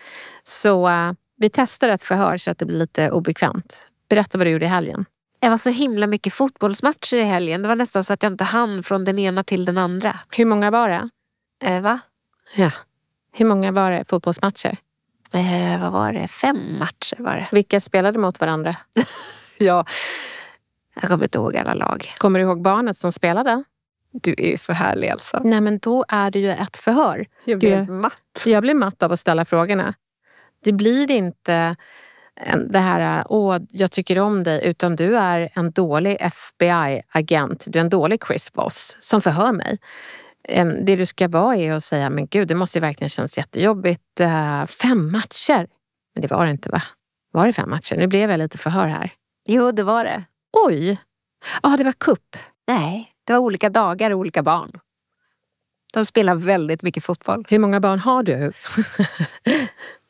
Så 0.43 0.89
eh, 0.89 1.13
vi 1.37 1.51
testar 1.51 1.89
ett 1.89 2.03
förhör 2.03 2.37
så 2.37 2.51
att 2.51 2.59
det 2.59 2.67
blir 2.67 2.79
lite 2.79 3.11
obekvämt. 3.11 3.89
Berätta 4.09 4.39
vad 4.39 4.47
du 4.47 4.51
gjorde 4.51 4.65
i 4.65 4.69
helgen. 4.69 5.05
Det 5.41 5.49
var 5.49 5.57
så 5.57 5.71
himla 5.71 6.07
mycket 6.07 6.33
fotbollsmatcher 6.33 7.17
i 7.17 7.23
helgen. 7.23 7.63
Det 7.63 7.69
var 7.69 7.77
nästan 7.77 8.05
så 8.05 8.13
att 8.13 8.23
jag 8.23 8.33
inte 8.33 8.45
hann 8.45 8.83
från 8.83 9.05
den 9.05 9.19
ena 9.19 9.45
till 9.45 9.65
den 9.65 9.79
andra. 9.79 10.19
Hur 10.37 10.45
många 10.45 10.71
var 10.71 10.89
det? 10.89 11.09
Eh, 11.65 11.81
va? 11.81 12.01
Ja. 12.57 12.71
Hur 13.33 13.45
många 13.45 13.73
var 13.73 13.91
det 13.91 14.05
fotbollsmatcher? 14.09 14.77
Eh, 15.33 15.81
vad 15.81 15.93
var 15.93 16.13
det? 16.13 16.29
Fem 16.29 16.79
matcher 16.79 17.17
var 17.23 17.37
det. 17.37 17.49
Vilka 17.53 17.81
spelade 17.81 18.19
mot 18.19 18.41
varandra? 18.41 18.77
Ja. 19.61 19.85
Jag 21.01 21.11
kommer 21.11 21.25
inte 21.25 21.39
ihåg 21.39 21.57
alla 21.57 21.75
lag. 21.75 22.15
Kommer 22.19 22.39
du 22.39 22.45
ihåg 22.45 22.63
barnet 22.63 22.97
som 22.97 23.13
spelade? 23.13 23.65
Du 24.13 24.35
är 24.39 24.51
ju 24.51 24.59
för 24.59 24.73
härlig 24.73 25.09
Elsa. 25.09 25.41
Nej, 25.45 25.61
men 25.61 25.79
då 25.79 26.05
är 26.09 26.31
det 26.31 26.39
ju 26.39 26.51
ett 26.51 26.77
förhör. 26.77 27.27
Jag 27.45 27.59
blev 27.59 27.85
blev 27.85 27.97
matt. 27.97 28.43
Jag 28.47 28.63
blir 28.63 28.75
matt 28.75 29.03
av 29.03 29.13
att 29.13 29.21
ställa 29.21 29.45
frågorna. 29.45 29.95
Det 30.65 30.73
blir 30.73 31.11
inte 31.11 31.77
det 32.69 32.79
här, 32.79 33.25
åh, 33.29 33.59
jag 33.71 33.91
tycker 33.91 34.19
om 34.19 34.45
dig, 34.45 34.67
utan 34.67 34.97
du 34.97 35.17
är 35.17 35.49
en 35.55 35.71
dålig 35.71 36.17
FBI-agent. 36.21 37.65
Du 37.69 37.79
är 37.79 37.83
en 37.83 37.89
dålig 37.89 38.25
Chris 38.27 38.51
Voss 38.55 38.97
som 39.01 39.23
förhör 39.23 39.53
mig. 39.53 39.79
Det 40.85 40.97
du 40.97 41.07
ska 41.07 41.29
vara 41.29 41.57
är 41.57 41.73
att 41.73 41.85
säga, 41.85 42.11
men 42.11 42.27
gud, 42.27 42.49
det 42.49 42.55
måste 42.55 42.79
ju 42.79 42.81
verkligen 42.81 43.09
kännas 43.09 43.39
jättejobbigt. 43.39 44.21
Eh, 44.21 44.67
Fem 44.67 45.13
matcher? 45.13 45.67
Men 46.15 46.23
det 46.23 46.29
var 46.31 46.45
det 46.45 46.51
inte, 46.51 46.69
va? 46.71 46.83
Var 47.33 47.47
det 47.47 47.53
fem 47.53 47.71
matcher? 47.71 47.97
Nu 47.97 48.07
blev 48.07 48.31
jag 48.31 48.39
lite 48.39 48.59
förhör 48.59 48.87
här. 48.87 49.11
Jo, 49.47 49.71
det 49.73 49.83
var 49.83 50.05
det. 50.05 50.25
Oj! 50.67 50.99
Ja, 51.63 51.77
det 51.77 51.85
var 51.85 51.93
kupp. 51.93 52.37
Nej, 52.69 53.13
det 53.25 53.33
var 53.33 53.41
olika 53.41 53.71
dagar 53.71 54.11
och 54.11 54.19
olika 54.19 54.43
barn. 54.43 54.73
De 55.93 56.05
spelar 56.05 56.35
väldigt 56.35 56.83
mycket 56.83 57.05
fotboll. 57.05 57.45
Hur 57.49 57.59
många 57.59 57.81
barn 57.81 57.99
har 57.99 58.23
du? 58.23 58.53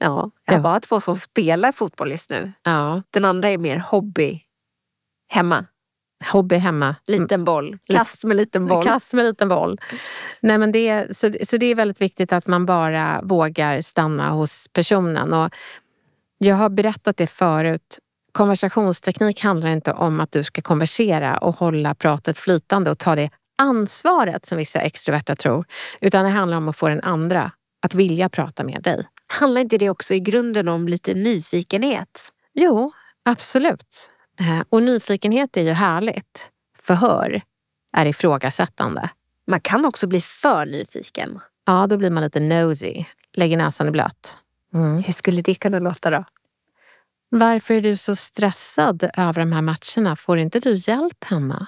Ja, 0.00 0.30
jag 0.44 0.52
har 0.52 0.58
Ja. 0.58 0.62
bara 0.62 0.80
två 0.80 1.00
som 1.00 1.14
spelar 1.14 1.72
fotboll 1.72 2.10
just 2.10 2.30
nu. 2.30 2.52
Ja, 2.62 3.02
Den 3.10 3.24
andra 3.24 3.48
är 3.50 3.58
mer 3.58 3.78
hobby. 3.78 4.40
Hemma. 5.28 5.64
hobby 6.32 6.56
hemma. 6.56 6.96
Liten 7.06 7.44
boll. 7.44 7.78
Kast 7.86 8.24
med 8.24 8.36
liten 8.36 8.66
boll. 8.66 8.84
Kast 8.84 9.12
med 9.12 9.24
liten 9.24 9.48
boll. 9.48 9.78
Nej, 10.40 10.58
men 10.58 10.72
det, 10.72 11.16
så, 11.16 11.32
så 11.42 11.56
det 11.56 11.66
är 11.66 11.74
väldigt 11.74 12.00
viktigt 12.00 12.32
att 12.32 12.46
man 12.46 12.66
bara 12.66 13.20
vågar 13.22 13.80
stanna 13.80 14.30
hos 14.30 14.68
personen. 14.72 15.32
Och 15.32 15.54
jag 16.38 16.54
har 16.56 16.68
berättat 16.68 17.16
det 17.16 17.26
förut. 17.26 17.98
Konversationsteknik 18.38 19.40
handlar 19.40 19.68
inte 19.68 19.92
om 19.92 20.20
att 20.20 20.32
du 20.32 20.44
ska 20.44 20.62
konversera 20.62 21.38
och 21.38 21.56
hålla 21.56 21.94
pratet 21.94 22.38
flytande 22.38 22.90
och 22.90 22.98
ta 22.98 23.16
det 23.16 23.30
ansvaret 23.58 24.46
som 24.46 24.58
vissa 24.58 24.80
extroverta 24.80 25.36
tror. 25.36 25.64
Utan 26.00 26.24
det 26.24 26.30
handlar 26.30 26.56
om 26.56 26.68
att 26.68 26.76
få 26.76 26.88
den 26.88 27.00
andra 27.00 27.52
att 27.82 27.94
vilja 27.94 28.28
prata 28.28 28.64
med 28.64 28.82
dig. 28.82 29.06
Handlar 29.26 29.60
inte 29.60 29.78
det 29.78 29.90
också 29.90 30.14
i 30.14 30.20
grunden 30.20 30.68
om 30.68 30.88
lite 30.88 31.14
nyfikenhet? 31.14 32.32
Jo, 32.54 32.92
absolut. 33.24 34.10
Eh, 34.40 34.62
Och 34.68 34.82
nyfikenhet 34.82 35.56
är 35.56 35.62
ju 35.62 35.72
härligt. 35.72 36.50
Förhör 36.82 37.42
är 37.96 38.06
ifrågasättande. 38.06 39.10
Man 39.46 39.60
kan 39.60 39.84
också 39.84 40.06
bli 40.06 40.20
för 40.20 40.66
nyfiken. 40.66 41.40
Ja, 41.66 41.86
då 41.86 41.96
blir 41.96 42.10
man 42.10 42.22
lite 42.22 42.40
nosy. 42.40 43.04
Lägger 43.34 43.56
näsan 43.56 43.88
i 43.88 43.90
blöt. 43.90 44.36
Mm. 44.74 45.02
Hur 45.02 45.12
skulle 45.12 45.42
det 45.42 45.54
kunna 45.54 45.78
låta 45.78 46.10
då? 46.10 46.24
Varför 47.28 47.74
är 47.74 47.80
du 47.80 47.96
så 47.96 48.16
stressad 48.16 49.10
över 49.16 49.32
de 49.40 49.52
här 49.52 49.62
matcherna? 49.62 50.16
Får 50.16 50.38
inte 50.38 50.60
du 50.60 50.74
hjälp 50.74 51.24
hemma? 51.24 51.66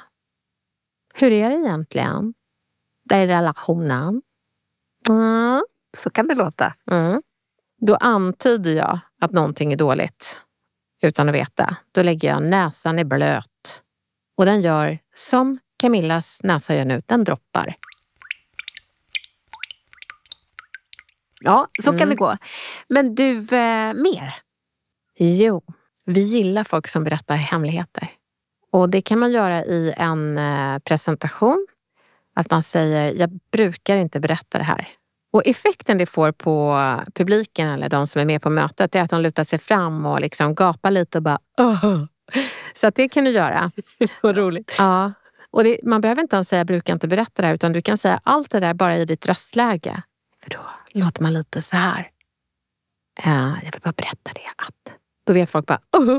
Hur 1.15 1.33
är 1.33 1.51
det 1.51 1.57
egentligen? 1.57 2.35
Det 3.05 3.15
är 3.15 3.27
relationen. 3.27 4.23
Mm, 5.09 5.63
så 5.99 6.11
kan 6.11 6.27
det 6.27 6.35
låta. 6.35 6.75
Mm. 6.91 7.23
Då 7.87 7.95
antyder 7.97 8.73
jag 8.73 8.99
att 9.21 9.33
någonting 9.33 9.73
är 9.73 9.77
dåligt. 9.77 10.41
utan 11.03 11.29
att 11.29 11.35
veta, 11.35 11.77
då 11.93 12.03
lägger 12.03 12.29
jag 12.29 12.43
näsan 12.43 12.99
i 12.99 13.05
blöt. 13.05 13.83
Och 14.37 14.45
den 14.45 14.61
gör 14.63 14.99
som 15.15 15.59
Camillas 15.77 16.41
näsa 16.43 16.75
gör 16.75 16.85
nu, 16.85 17.03
den 17.07 17.25
droppar. 17.25 17.75
Ja, 21.41 21.69
så 21.83 21.91
kan 21.91 21.95
Mm. 21.95 22.09
det 22.09 22.15
gå. 22.15 22.37
Men 22.89 23.15
du, 23.15 23.39
eh, 23.39 23.95
mer? 23.95 24.35
Jo, 25.23 25.63
vi 26.07 26.21
gillar 26.21 26.65
folk 26.65 26.89
som 26.89 27.05
berättar 27.05 27.37
hemligheter. 27.37 28.09
Och 28.73 28.91
det 28.91 29.03
kan 29.03 29.19
man 29.19 29.33
göra 29.33 29.65
i 29.65 29.95
en 29.97 30.39
eh, 30.39 30.79
presentation. 30.79 31.67
Att 32.35 32.51
man 32.51 32.63
säger, 32.63 33.13
jag 33.21 33.31
brukar 33.53 33.97
inte 33.97 34.21
berätta 34.21 34.59
det 34.59 34.65
här. 34.65 34.89
Och 35.33 35.47
effekten 35.47 35.99
det 35.99 36.07
får 36.07 36.33
på 36.33 36.79
publiken 37.15 37.69
eller 37.69 37.89
de 37.89 38.07
som 38.07 38.21
är 38.21 38.25
med 38.25 38.43
på 38.43 38.51
mötet 38.51 38.95
är 38.95 39.03
att 39.03 39.11
de 39.11 39.21
lutar 39.21 39.45
sig 39.45 39.59
fram 39.59 40.07
och 40.07 40.21
liksom 40.21 40.55
gapar 40.55 40.91
lite 40.91 41.19
och 41.19 41.23
bara 41.23 41.39
Åh! 41.59 42.05
Så 42.75 42.87
att 42.87 42.95
det 42.95 43.09
kan 43.09 43.25
du 43.25 43.31
göra. 43.31 43.73
Vad 44.23 44.37
roligt. 44.37 44.75
Ja. 44.79 45.13
Och 45.51 45.65
det, 45.65 45.81
man 45.83 46.01
behöver 46.01 46.23
inte 46.23 46.37
ens 46.37 46.49
säga 46.49 46.65
brukar 46.65 46.93
inte 46.93 47.09
berätta 47.09 47.43
det 47.43 47.49
här 47.49 47.55
utan 47.55 47.73
du 47.73 47.83
kan 47.83 47.99
säga 47.99 48.21
allt 48.25 48.51
det 48.51 48.61
där 48.61 48.75
bara 48.75 48.97
i 48.97 49.05
ditt 49.05 49.27
röstläge. 49.27 50.03
För 50.43 50.51
då 50.51 50.61
låter 50.93 51.23
man 51.23 51.33
lite 51.33 51.63
så 51.63 51.77
här. 51.77 52.11
Eh, 53.25 53.55
jag 53.65 53.73
vill 53.73 53.81
bara 53.83 53.93
berätta 53.97 54.31
det 54.35 54.49
att. 54.57 55.00
Då 55.31 55.35
vet 55.35 55.51
folk 55.51 55.67
bara 55.67 55.81
oh, 55.93 56.19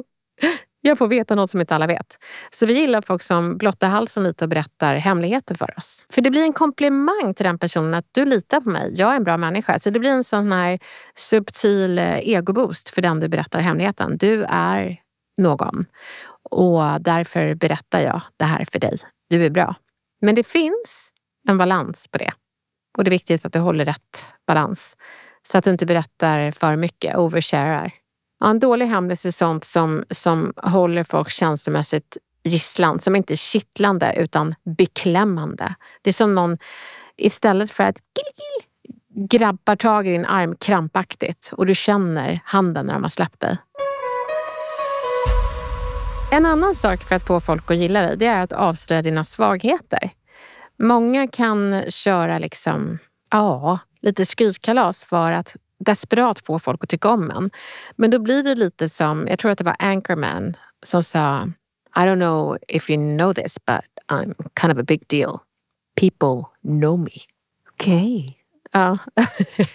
jag 0.82 0.98
får 0.98 1.08
veta 1.08 1.36
något 1.36 1.50
som 1.50 1.60
inte 1.62 1.76
alla 1.76 1.88
vet. 1.88 2.18
Så 2.50 2.66
vi 2.66 2.74
gillar 2.74 3.02
folk 3.02 3.22
som 3.22 3.58
blottar 3.58 3.88
halsen 3.88 4.24
lite 4.24 4.46
och 4.46 4.50
berättar 4.50 4.96
hemligheter 4.96 5.56
för 5.56 5.78
oss. 5.78 6.06
För 6.10 6.22
det 6.22 6.32
blir 6.32 6.44
en 6.44 6.54
komplimang 6.54 7.34
till 7.36 7.46
den 7.46 7.60
personen 7.60 7.94
att 7.94 8.06
du 8.12 8.26
litar 8.26 8.62
på 8.62 8.70
mig. 8.70 8.94
Jag 8.96 9.12
är 9.12 9.16
en 9.16 9.24
bra 9.24 9.38
människa. 9.38 9.80
Så 9.80 9.90
det 9.90 10.00
blir 10.00 10.10
en 10.10 10.24
sån 10.24 10.52
här 10.52 10.80
subtil 11.16 12.00
eh, 12.00 12.30
egoboost 12.30 12.90
för 12.90 13.02
den 13.02 13.20
du 13.20 13.28
berättar 13.28 13.60
hemligheten. 13.60 14.18
Du 14.18 14.44
är 14.50 14.98
någon. 15.38 15.86
Och 16.44 17.02
därför 17.02 17.56
berättar 17.56 18.00
jag 18.00 18.22
det 18.38 18.46
här 18.46 18.66
för 18.72 18.80
dig. 18.80 18.98
Du 19.30 19.46
är 19.46 19.50
bra. 19.50 19.76
Men 20.22 20.36
det 20.36 20.44
finns 20.44 21.12
en 21.48 21.58
balans 21.58 22.08
på 22.08 22.18
det. 22.18 22.32
Och 22.98 23.04
det 23.04 23.10
är 23.10 23.12
viktigt 23.12 23.46
att 23.46 23.54
du 23.54 23.60
håller 23.60 23.86
rätt 23.86 24.26
balans. 24.48 24.98
Så 25.44 25.58
att 25.58 25.64
du 25.64 25.72
inte 25.72 25.86
berättar 25.86 26.52
för 26.52 26.76
mycket, 26.76 27.18
oversharar. 27.18 28.01
Ja, 28.42 28.50
en 28.50 28.60
dålig 28.60 28.86
hemlis 28.86 29.26
är 29.26 29.32
sånt 29.32 29.64
som, 29.64 30.04
som 30.10 30.54
håller 30.58 31.04
folk 31.04 31.30
känslomässigt 31.30 32.18
gisslan. 32.44 33.00
Som 33.00 33.16
inte 33.16 33.34
är 33.34 33.38
kittlande 33.38 34.14
utan 34.18 34.56
beklämmande. 34.78 35.76
Det 36.02 36.10
är 36.10 36.14
som 36.14 36.36
någon 36.36 36.58
istället 37.18 37.72
för 37.72 37.84
att 37.84 37.98
grabbar 39.30 39.76
tag 39.76 40.08
i 40.08 40.12
din 40.12 40.26
arm 40.26 40.56
krampaktigt 40.56 41.54
och 41.58 41.66
du 41.66 41.76
känner 41.76 42.40
handen 42.46 42.86
när 42.86 42.94
de 42.94 43.04
har 43.04 43.10
släppt 43.10 43.40
dig. 43.40 43.58
En 46.32 46.46
annan 46.46 46.76
sak 46.76 47.04
för 47.04 47.16
att 47.16 47.28
få 47.28 47.40
folk 47.40 47.72
att 47.72 47.78
gilla 47.78 48.02
dig, 48.02 48.18
det 48.18 48.26
är 48.26 48.40
att 48.42 48.54
avslöja 48.54 49.02
dina 49.02 49.24
svagheter. 49.24 50.10
Många 50.80 51.28
kan 51.28 51.84
köra 51.88 52.40
liksom, 52.40 53.00
ja, 53.32 53.80
lite 54.02 54.26
skrytkalas 54.26 55.04
för 55.04 55.32
att 55.32 55.56
desperat 55.86 56.46
få 56.46 56.60
folk 56.60 56.84
att 56.84 56.90
tycka 56.90 57.10
om 57.10 57.32
en. 57.32 57.50
Men 57.96 58.12
då 58.12 58.20
blir 58.20 58.44
det 58.44 58.56
lite 58.56 58.90
som, 58.90 59.28
jag 59.28 59.40
tror 59.40 59.52
att 59.52 59.58
det 59.58 59.64
var 59.64 59.76
Anchorman 59.80 60.54
som 60.86 61.04
sa 61.04 61.48
I 61.96 62.00
don't 62.00 62.16
know 62.16 62.58
if 62.68 62.90
you 62.90 63.18
know 63.18 63.34
this 63.34 63.58
but 63.66 63.82
I'm 64.12 64.34
kind 64.62 64.74
of 64.74 64.80
a 64.80 64.84
big 64.84 65.08
deal. 65.08 65.40
People 65.96 66.46
know 66.62 67.00
me. 67.00 67.12
Okej. 67.72 68.38
Ja. 68.72 68.98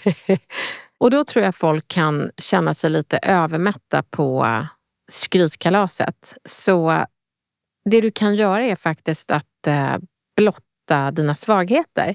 och 0.99 1.11
då 1.11 1.25
tror 1.25 1.45
jag 1.45 1.55
folk 1.55 1.89
kan 1.89 2.31
känna 2.37 2.75
sig 2.75 2.91
lite 2.91 3.19
övermätta 3.23 4.03
på 4.03 4.47
skrytkalaset. 5.09 6.37
Så 6.45 7.07
det 7.91 8.01
du 8.01 8.11
kan 8.11 8.35
göra 8.35 8.65
är 8.65 8.77
faktiskt 8.77 9.31
att 9.31 9.67
eh, 9.67 9.97
blotta 10.37 11.11
dina 11.11 11.35
svagheter. 11.35 12.15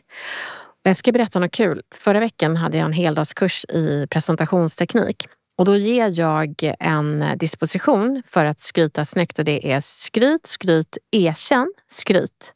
Jag 0.84 0.98
ska 0.98 1.12
berätta 1.12 1.40
något 1.40 1.52
kul. 1.52 1.82
Förra 1.96 2.20
veckan 2.20 2.56
hade 2.56 2.78
jag 2.78 2.86
en 2.86 2.94
heldagskurs 2.94 3.66
i 3.66 4.08
presentationsteknik. 4.10 5.28
Och 5.58 5.66
då 5.66 5.76
ger 5.76 6.20
jag 6.20 6.76
en 6.80 7.26
disposition 7.36 8.24
för 8.28 8.46
att 8.46 8.60
skryta 8.60 9.06
snyggt 9.06 9.40
och 9.40 9.46
det 9.46 9.72
är 9.72 9.82
skryt, 9.82 10.46
skryt, 10.46 10.98
erkänn, 11.12 11.74
skryt. 11.88 12.54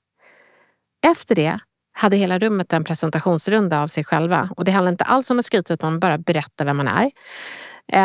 Efter 1.05 1.35
det 1.35 1.59
hade 1.93 2.17
hela 2.17 2.39
rummet 2.39 2.73
en 2.73 2.83
presentationsrunda 2.83 3.81
av 3.81 3.87
sig 3.87 4.03
själva. 4.03 4.49
Och 4.57 4.65
det 4.65 4.71
handlar 4.71 4.91
inte 4.91 5.03
alls 5.03 5.29
om 5.29 5.39
att 5.39 5.45
skryta 5.45 5.73
utan 5.73 5.99
bara 5.99 6.17
berätta 6.17 6.63
vem 6.63 6.77
man 6.77 6.87
är. 6.87 7.11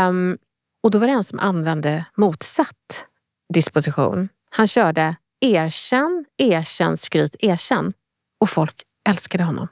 Um, 0.08 0.38
och 0.82 0.90
då 0.90 0.98
var 0.98 1.06
det 1.06 1.12
en 1.12 1.24
som 1.24 1.38
använde 1.38 2.04
motsatt 2.16 3.06
disposition. 3.54 4.28
Han 4.50 4.66
körde 4.66 5.16
erkänn, 5.40 6.24
erkänn, 6.38 6.96
skryt, 6.96 7.36
erkänn. 7.38 7.92
Och 8.40 8.50
folk 8.50 8.82
älskade 9.08 9.44
honom. 9.44 9.68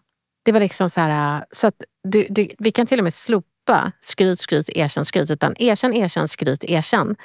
Det 0.48 0.52
var 0.52 0.60
liksom 0.60 0.90
så 0.90 1.00
här, 1.00 1.44
så 1.50 1.66
att 1.66 1.74
du, 2.04 2.26
du, 2.30 2.48
vi 2.58 2.70
kan 2.70 2.86
till 2.86 2.98
och 3.00 3.04
med 3.04 3.14
slopa 3.14 3.92
skryt, 4.00 4.38
skryt, 4.38 4.68
erkänn, 4.68 5.04
skryt. 5.04 5.30
Utan 5.30 5.54
erkänn, 5.58 5.94
erkänn, 5.94 6.28
skryt, 6.28 6.64
erkänn. 6.64 7.16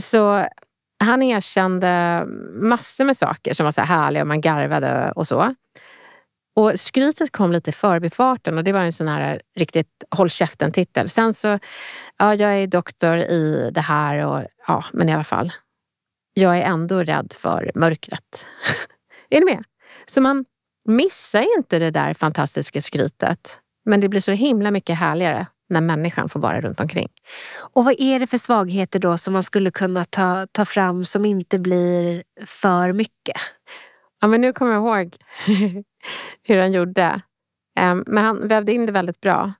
Så 0.00 0.46
han 1.04 1.22
erkände 1.22 2.24
massor 2.52 3.04
med 3.04 3.16
saker 3.16 3.54
som 3.54 3.64
var 3.64 3.72
så 3.72 3.80
här 3.80 4.00
härliga 4.00 4.22
och 4.22 4.28
man 4.28 4.40
garvade 4.40 5.12
och 5.16 5.26
så. 5.26 5.54
Och 6.56 6.80
skrytet 6.80 7.32
kom 7.32 7.52
lite 7.52 7.70
i 7.70 7.72
förbifarten 7.72 8.58
och 8.58 8.64
det 8.64 8.72
var 8.72 8.80
en 8.80 8.92
sån 8.92 9.08
här 9.08 9.42
riktigt 9.56 10.04
håll 10.10 10.30
käften-titel. 10.30 11.08
Sen 11.08 11.34
så, 11.34 11.58
ja, 12.18 12.34
jag 12.34 12.54
är 12.58 12.66
doktor 12.66 13.16
i 13.16 13.70
det 13.74 13.80
här 13.80 14.26
och 14.26 14.44
ja, 14.66 14.84
men 14.92 15.08
i 15.08 15.14
alla 15.14 15.24
fall. 15.24 15.52
Jag 16.34 16.58
är 16.58 16.62
ändå 16.62 17.02
rädd 17.02 17.34
för 17.38 17.70
mörkret. 17.74 18.48
är 19.30 19.40
ni 19.40 19.44
med? 19.44 19.64
Så 20.06 20.20
man 20.20 20.44
missar 20.84 21.56
inte 21.58 21.78
det 21.78 21.90
där 21.90 22.14
fantastiska 22.14 22.82
skrytet. 22.82 23.58
Men 23.84 24.00
det 24.00 24.08
blir 24.08 24.20
så 24.20 24.30
himla 24.32 24.70
mycket 24.70 24.98
härligare 24.98 25.46
när 25.68 25.80
människan 25.80 26.28
får 26.28 26.40
vara 26.40 26.60
runt 26.60 26.80
omkring. 26.80 27.08
Och 27.56 27.84
vad 27.84 27.94
är 27.98 28.20
det 28.20 28.26
för 28.26 28.38
svagheter 28.38 28.98
då 28.98 29.18
som 29.18 29.32
man 29.32 29.42
skulle 29.42 29.70
kunna 29.70 30.04
ta, 30.04 30.46
ta 30.52 30.64
fram 30.64 31.04
som 31.04 31.24
inte 31.24 31.58
blir 31.58 32.22
för 32.46 32.92
mycket? 32.92 33.36
Ja, 34.20 34.28
men 34.28 34.40
nu 34.40 34.52
kommer 34.52 34.72
jag 34.72 34.82
ihåg 34.82 35.16
hur 36.42 36.58
han 36.58 36.72
gjorde. 36.72 37.20
Ehm, 37.78 38.04
Men 38.06 38.24
han 38.24 38.48
vävde 38.48 38.72
in 38.72 38.86
det 38.86 38.92
väldigt 38.92 39.20
bra. 39.20 39.52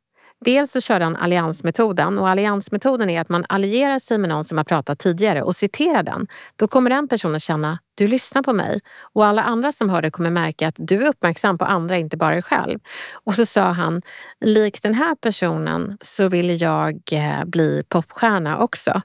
Dels 0.44 0.72
så 0.72 0.80
körde 0.80 1.04
han 1.04 1.16
alliansmetoden 1.16 2.18
och 2.18 2.28
alliansmetoden 2.28 3.10
är 3.10 3.20
att 3.20 3.28
man 3.28 3.46
allierar 3.48 3.98
sig 3.98 4.18
med 4.18 4.28
någon 4.28 4.44
som 4.44 4.58
har 4.58 4.64
pratat 4.64 4.98
tidigare 4.98 5.42
och 5.42 5.56
citerar 5.56 6.02
den. 6.02 6.26
Då 6.56 6.68
kommer 6.68 6.90
den 6.90 7.08
personen 7.08 7.40
känna, 7.40 7.78
du 7.94 8.08
lyssnar 8.08 8.42
på 8.42 8.52
mig. 8.52 8.80
Och 9.12 9.26
alla 9.26 9.42
andra 9.42 9.72
som 9.72 9.90
hör 9.90 10.02
det 10.02 10.10
kommer 10.10 10.30
märka 10.30 10.68
att 10.68 10.74
du 10.78 11.02
är 11.02 11.08
uppmärksam 11.08 11.58
på 11.58 11.64
andra, 11.64 11.96
inte 11.96 12.16
bara 12.16 12.34
dig 12.34 12.42
själv. 12.42 12.78
Och 13.24 13.34
så 13.34 13.46
sa 13.46 13.62
han, 13.62 14.02
likt 14.40 14.82
den 14.82 14.94
här 14.94 15.14
personen 15.14 15.98
så 16.00 16.28
vill 16.28 16.60
jag 16.60 17.00
eh, 17.12 17.44
bli 17.44 17.82
popstjärna 17.88 18.58
också. 18.58 19.02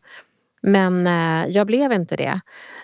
Men 0.62 1.08
eh, 1.08 1.48
jag 1.50 1.68
blev 1.68 1.92
inte 1.92 2.16
det. 2.16 2.40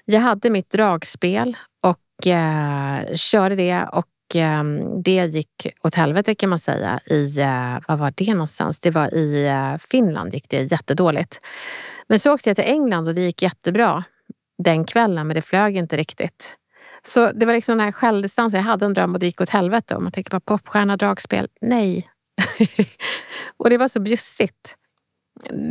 Jag 0.05 0.21
hade 0.21 0.49
mitt 0.49 0.69
dragspel 0.69 1.57
och 1.81 2.27
eh, 2.27 3.15
körde 3.15 3.55
det 3.55 3.83
och 3.91 4.05
Ehm, 4.35 5.01
det 5.03 5.25
gick 5.25 5.67
åt 5.83 5.95
helvete 5.95 6.35
kan 6.35 6.49
man 6.49 6.59
säga. 6.59 6.99
I, 7.05 7.39
eh, 7.39 7.77
vad 7.87 7.99
var 7.99 8.13
det 8.15 8.33
någonstans? 8.33 8.79
Det 8.79 8.91
var 8.91 9.13
i 9.13 9.47
eh, 9.47 9.77
Finland 9.89 10.33
gick 10.33 10.49
det 10.49 10.71
jättedåligt. 10.71 11.41
Men 12.07 12.19
så 12.19 12.33
åkte 12.33 12.49
jag 12.49 12.57
till 12.57 12.65
England 12.65 13.07
och 13.07 13.15
det 13.15 13.21
gick 13.21 13.41
jättebra 13.41 14.03
den 14.57 14.85
kvällen 14.85 15.27
men 15.27 15.35
det 15.35 15.41
flög 15.41 15.77
inte 15.77 15.97
riktigt. 15.97 16.55
Så 17.07 17.31
det 17.31 17.45
var 17.45 17.53
liksom 17.53 17.77
den 17.77 17.85
här 17.85 17.91
självdistansen. 17.91 18.57
Jag 18.57 18.65
hade 18.65 18.85
en 18.85 18.93
dröm 18.93 19.13
och 19.13 19.19
det 19.19 19.25
gick 19.25 19.41
åt 19.41 19.49
helvete. 19.49 19.95
Och 19.95 20.03
man 20.03 20.11
tänker 20.11 20.31
bara 20.31 20.39
popstjärna, 20.39 20.97
dragspel. 20.97 21.47
Nej. 21.61 22.09
och 23.57 23.69
det 23.69 23.77
var 23.77 23.87
så 23.87 23.99
bjussigt. 23.99 24.75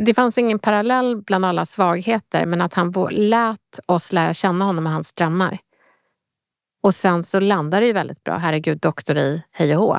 Det 0.05 0.13
fanns 0.13 0.37
ingen 0.37 0.59
parallell 0.59 1.21
bland 1.21 1.45
alla 1.45 1.65
svagheter 1.65 2.45
men 2.45 2.61
att 2.61 2.73
han 2.73 2.93
lät 3.11 3.79
oss 3.85 4.11
lära 4.11 4.33
känna 4.33 4.65
honom 4.65 4.85
och 4.85 4.91
hans 4.91 5.13
drömmar. 5.13 5.57
Och 6.85 6.95
sen 6.95 7.23
så 7.23 7.39
landar 7.39 7.81
det 7.81 7.87
ju 7.87 7.93
väldigt 7.93 8.23
bra. 8.23 8.37
Herregud, 8.37 8.79
doktor 8.79 9.17
i 9.17 9.43
hej 9.51 9.77
och 9.77 9.81
hå. 9.81 9.95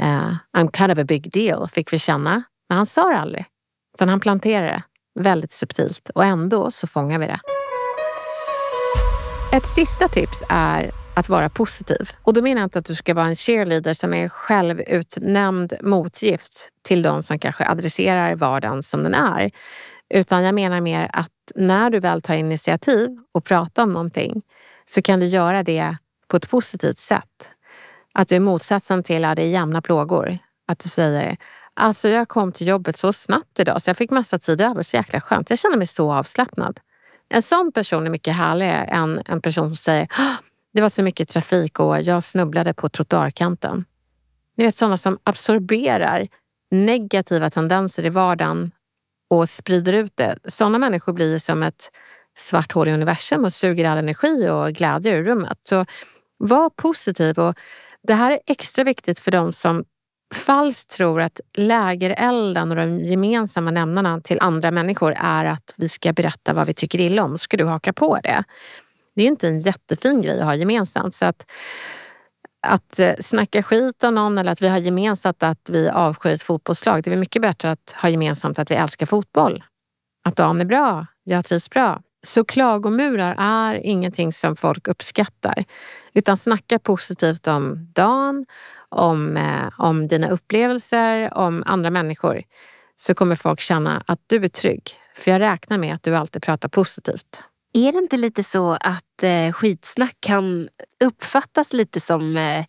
Uh, 0.00 0.36
I'm 0.56 0.76
kind 0.76 0.92
of 0.92 0.98
a 0.98 1.04
big 1.04 1.32
deal 1.32 1.68
fick 1.68 1.92
vi 1.92 1.98
känna. 1.98 2.42
Men 2.68 2.76
han 2.76 2.86
sa 2.86 3.08
det 3.08 3.16
aldrig. 3.16 3.44
Utan 3.94 4.08
han 4.08 4.20
planterade 4.20 4.66
det 4.66 4.82
väldigt 5.20 5.50
subtilt 5.50 6.10
och 6.14 6.24
ändå 6.24 6.70
så 6.70 6.86
fångar 6.86 7.18
vi 7.18 7.26
det. 7.26 7.40
Ett 9.52 9.66
sista 9.66 10.08
tips 10.08 10.42
är 10.48 10.90
att 11.16 11.28
vara 11.28 11.48
positiv. 11.48 12.10
Och 12.22 12.34
då 12.34 12.42
menar 12.42 12.60
jag 12.60 12.66
inte 12.66 12.78
att 12.78 12.84
du 12.84 12.94
ska 12.94 13.14
vara 13.14 13.26
en 13.26 13.36
cheerleader 13.36 13.94
som 13.94 14.14
är 14.14 14.28
självutnämnd 14.28 15.72
motgift 15.80 16.68
till 16.82 17.02
de 17.02 17.22
som 17.22 17.38
kanske 17.38 17.68
adresserar 17.68 18.34
vardagen 18.34 18.82
som 18.82 19.02
den 19.02 19.14
är. 19.14 19.50
Utan 20.14 20.44
jag 20.44 20.54
menar 20.54 20.80
mer 20.80 21.10
att 21.12 21.32
när 21.54 21.90
du 21.90 22.00
väl 22.00 22.22
tar 22.22 22.34
initiativ 22.34 23.18
och 23.34 23.44
pratar 23.44 23.82
om 23.82 23.92
någonting 23.92 24.42
så 24.88 25.02
kan 25.02 25.20
du 25.20 25.26
göra 25.26 25.62
det 25.62 25.96
på 26.28 26.36
ett 26.36 26.50
positivt 26.50 26.98
sätt. 26.98 27.50
Att 28.14 28.28
du 28.28 28.36
är 28.36 28.40
motsatsen 28.40 29.02
till 29.02 29.24
att 29.24 29.36
det 29.36 29.42
är 29.42 29.48
jämna 29.48 29.82
plågor. 29.82 30.38
Att 30.68 30.78
du 30.78 30.88
säger 30.88 31.36
Alltså 31.74 32.08
jag 32.08 32.28
kom 32.28 32.52
till 32.52 32.66
jobbet 32.66 32.96
så 32.96 33.12
snabbt 33.12 33.58
idag 33.58 33.82
så 33.82 33.90
jag 33.90 33.96
fick 33.96 34.10
massa 34.10 34.38
tid 34.38 34.60
över. 34.60 34.82
Så 34.82 34.96
jäkla 34.96 35.20
skönt. 35.20 35.50
Jag 35.50 35.58
känner 35.58 35.76
mig 35.76 35.86
så 35.86 36.12
avslappnad. 36.12 36.80
En 37.28 37.42
sån 37.42 37.72
person 37.72 38.06
är 38.06 38.10
mycket 38.10 38.34
härligare 38.34 38.84
än 38.84 39.22
en 39.26 39.40
person 39.40 39.64
som 39.64 39.76
säger 39.76 40.08
det 40.72 40.80
var 40.80 40.88
så 40.88 41.02
mycket 41.02 41.28
trafik 41.28 41.80
och 41.80 42.02
jag 42.02 42.24
snubblade 42.24 42.74
på 42.74 42.88
trottoarkanten. 42.88 43.84
Ni 44.56 44.64
vet 44.64 44.76
sådana 44.76 44.98
som 44.98 45.18
absorberar 45.24 46.26
negativa 46.70 47.50
tendenser 47.50 48.06
i 48.06 48.08
vardagen 48.08 48.70
och 49.30 49.48
sprider 49.48 49.92
ut 49.92 50.16
det. 50.16 50.38
Sådana 50.44 50.78
människor 50.78 51.12
blir 51.12 51.38
som 51.38 51.62
ett 51.62 51.90
svart 52.36 52.72
hål 52.72 52.88
i 52.88 52.92
universum 52.92 53.44
och 53.44 53.52
suger 53.52 53.84
all 53.84 53.98
energi 53.98 54.48
och 54.48 54.72
glädje 54.72 55.12
ur 55.12 55.24
rummet. 55.24 55.58
Så 55.64 55.84
var 56.38 56.70
positiv. 56.70 57.38
Och 57.38 57.54
det 58.02 58.14
här 58.14 58.32
är 58.32 58.40
extra 58.46 58.84
viktigt 58.84 59.18
för 59.18 59.30
de 59.30 59.52
som 59.52 59.84
falskt 60.34 60.90
tror 60.90 61.20
att 61.20 61.40
lägerelden 61.56 62.70
och 62.70 62.76
de 62.76 63.04
gemensamma 63.04 63.70
nämnarna 63.70 64.20
till 64.20 64.38
andra 64.40 64.70
människor 64.70 65.14
är 65.16 65.44
att 65.44 65.74
vi 65.76 65.88
ska 65.88 66.12
berätta 66.12 66.54
vad 66.54 66.66
vi 66.66 66.74
tycker 66.74 67.00
illa 67.00 67.24
om. 67.24 67.38
Ska 67.38 67.56
du 67.56 67.64
haka 67.64 67.92
på 67.92 68.18
det? 68.22 68.44
Det 69.14 69.22
är 69.22 69.26
inte 69.26 69.48
en 69.48 69.60
jättefin 69.60 70.22
grej 70.22 70.40
att 70.40 70.46
ha 70.46 70.54
gemensamt. 70.54 71.14
Så 71.14 71.24
att, 71.24 71.50
att 72.66 72.98
eh, 72.98 73.14
snacka 73.20 73.62
skit 73.62 74.04
om 74.04 74.14
någon 74.14 74.38
eller 74.38 74.52
att 74.52 74.62
vi 74.62 74.68
har 74.68 74.78
gemensamt 74.78 75.42
att 75.42 75.70
vi 75.70 75.88
avskyr 75.88 76.32
ett 76.32 76.42
fotbollslag. 76.42 77.02
Det 77.02 77.12
är 77.12 77.16
mycket 77.16 77.42
bättre 77.42 77.70
att 77.70 77.96
ha 78.02 78.08
gemensamt 78.08 78.58
att 78.58 78.70
vi 78.70 78.74
älskar 78.74 79.06
fotboll. 79.06 79.64
Att 80.24 80.36
dagen 80.36 80.60
är 80.60 80.64
bra, 80.64 81.06
jag 81.24 81.44
trivs 81.44 81.70
bra. 81.70 82.02
Så 82.26 82.44
klagomurar 82.44 83.36
är 83.38 83.74
ingenting 83.74 84.32
som 84.32 84.56
folk 84.56 84.88
uppskattar. 84.88 85.64
Utan 86.14 86.36
snacka 86.36 86.78
positivt 86.78 87.46
om 87.46 87.92
dagen, 87.94 88.46
om, 88.88 89.36
eh, 89.36 89.68
om 89.78 90.08
dina 90.08 90.30
upplevelser, 90.30 91.34
om 91.34 91.62
andra 91.66 91.90
människor. 91.90 92.42
Så 92.96 93.14
kommer 93.14 93.36
folk 93.36 93.60
känna 93.60 94.02
att 94.06 94.20
du 94.26 94.44
är 94.44 94.48
trygg. 94.48 94.90
För 95.16 95.30
jag 95.30 95.40
räknar 95.40 95.78
med 95.78 95.94
att 95.94 96.02
du 96.02 96.16
alltid 96.16 96.42
pratar 96.42 96.68
positivt. 96.68 97.42
Är 97.72 97.92
det 97.92 97.98
inte 97.98 98.16
lite 98.16 98.42
så 98.42 98.72
att 98.80 99.22
eh, 99.22 99.52
skitsnack 99.52 100.16
kan 100.20 100.68
uppfattas 101.04 101.72
lite 101.72 102.00
som 102.00 102.36
eh, 102.36 102.64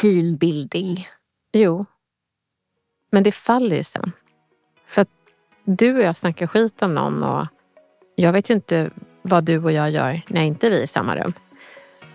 teambuilding? 0.00 1.08
Jo. 1.52 1.84
Men 3.12 3.22
det 3.22 3.32
faller 3.32 3.76
ju 3.76 3.84
sen. 3.84 4.12
För 4.88 5.02
att 5.02 5.10
du 5.64 5.96
och 5.96 6.02
jag 6.02 6.16
snackar 6.16 6.46
skit 6.46 6.82
om 6.82 6.94
någon 6.94 7.22
och 7.22 7.46
jag 8.18 8.32
vet 8.32 8.50
ju 8.50 8.54
inte 8.54 8.90
vad 9.22 9.44
du 9.44 9.58
och 9.58 9.72
jag 9.72 9.90
gör 9.90 10.20
när 10.26 10.42
inte 10.42 10.70
vi 10.70 10.78
är 10.78 10.84
i 10.84 10.86
samma 10.86 11.16
rum. 11.16 11.32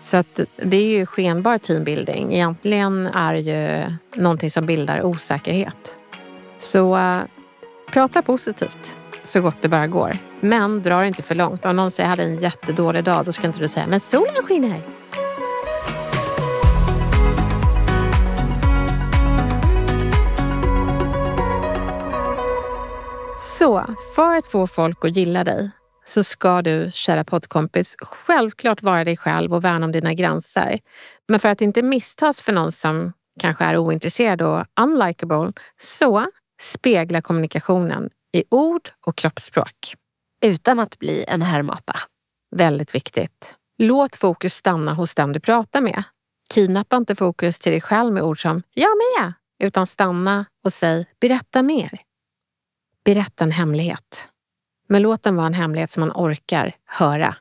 Så 0.00 0.16
att 0.16 0.40
det 0.56 0.76
är 0.76 0.98
ju 0.98 1.06
skenbar 1.06 1.58
teambuilding. 1.58 2.32
Egentligen 2.32 3.06
är 3.06 3.34
det 3.34 3.40
ju 3.40 3.92
någonting 4.22 4.50
som 4.50 4.66
bildar 4.66 5.02
osäkerhet. 5.02 5.98
Så 6.58 6.96
uh, 6.96 7.20
prata 7.92 8.22
positivt 8.22 8.96
så 9.24 9.40
gott 9.40 9.56
det 9.60 9.68
bara 9.68 9.86
går. 9.86 10.16
Men 10.40 10.82
dra 10.82 11.00
det 11.00 11.06
inte 11.06 11.22
för 11.22 11.34
långt. 11.34 11.66
Om 11.66 11.76
någon 11.76 11.90
säger 11.90 12.04
jag 12.04 12.10
hade 12.10 12.22
en 12.22 12.38
jättedålig 12.38 13.04
dag, 13.04 13.24
då 13.24 13.32
ska 13.32 13.46
inte 13.46 13.58
du 13.58 13.68
säga 13.68 13.86
men 13.86 14.00
solen 14.00 14.34
skiner. 14.34 14.80
Så 23.36 23.84
för 24.14 24.36
att 24.36 24.46
få 24.46 24.66
folk 24.66 25.04
att 25.04 25.16
gilla 25.16 25.44
dig 25.44 25.70
så 26.04 26.24
ska 26.24 26.62
du, 26.62 26.90
kära 26.94 27.24
poddkompis, 27.24 27.96
självklart 27.98 28.82
vara 28.82 29.04
dig 29.04 29.16
själv 29.16 29.54
och 29.54 29.64
värna 29.64 29.86
om 29.86 29.92
dina 29.92 30.14
gränser. 30.14 30.78
Men 31.28 31.40
för 31.40 31.48
att 31.48 31.60
inte 31.60 31.82
misstas 31.82 32.42
för 32.42 32.52
någon 32.52 32.72
som 32.72 33.12
kanske 33.40 33.64
är 33.64 33.76
ointresserad 33.76 34.42
och 34.42 34.64
unlikable, 34.80 35.52
så 35.80 36.26
spegla 36.60 37.22
kommunikationen 37.22 38.10
i 38.32 38.44
ord 38.50 38.90
och 39.06 39.16
kroppsspråk. 39.16 39.94
Utan 40.44 40.78
att 40.78 40.98
bli 40.98 41.24
en 41.28 41.42
härmapa. 41.42 42.00
Väldigt 42.56 42.94
viktigt. 42.94 43.54
Låt 43.78 44.16
fokus 44.16 44.54
stanna 44.54 44.94
hos 44.94 45.14
den 45.14 45.32
du 45.32 45.40
pratar 45.40 45.80
med. 45.80 46.02
Kidnappa 46.54 46.96
inte 46.96 47.14
fokus 47.14 47.58
till 47.58 47.72
dig 47.72 47.80
själv 47.80 48.12
med 48.12 48.22
ord 48.22 48.42
som 48.42 48.62
“jag 48.74 48.90
med” 48.96 49.32
utan 49.62 49.86
stanna 49.86 50.46
och 50.64 50.72
säg 50.72 51.06
“berätta 51.20 51.62
mer”. 51.62 52.00
Berätta 53.04 53.44
en 53.44 53.50
hemlighet. 53.50 54.28
Men 54.92 55.02
låt 55.02 55.22
den 55.22 55.36
vara 55.36 55.46
en 55.46 55.54
hemlighet 55.54 55.90
som 55.90 56.00
man 56.00 56.12
orkar 56.14 56.76
höra. 56.84 57.36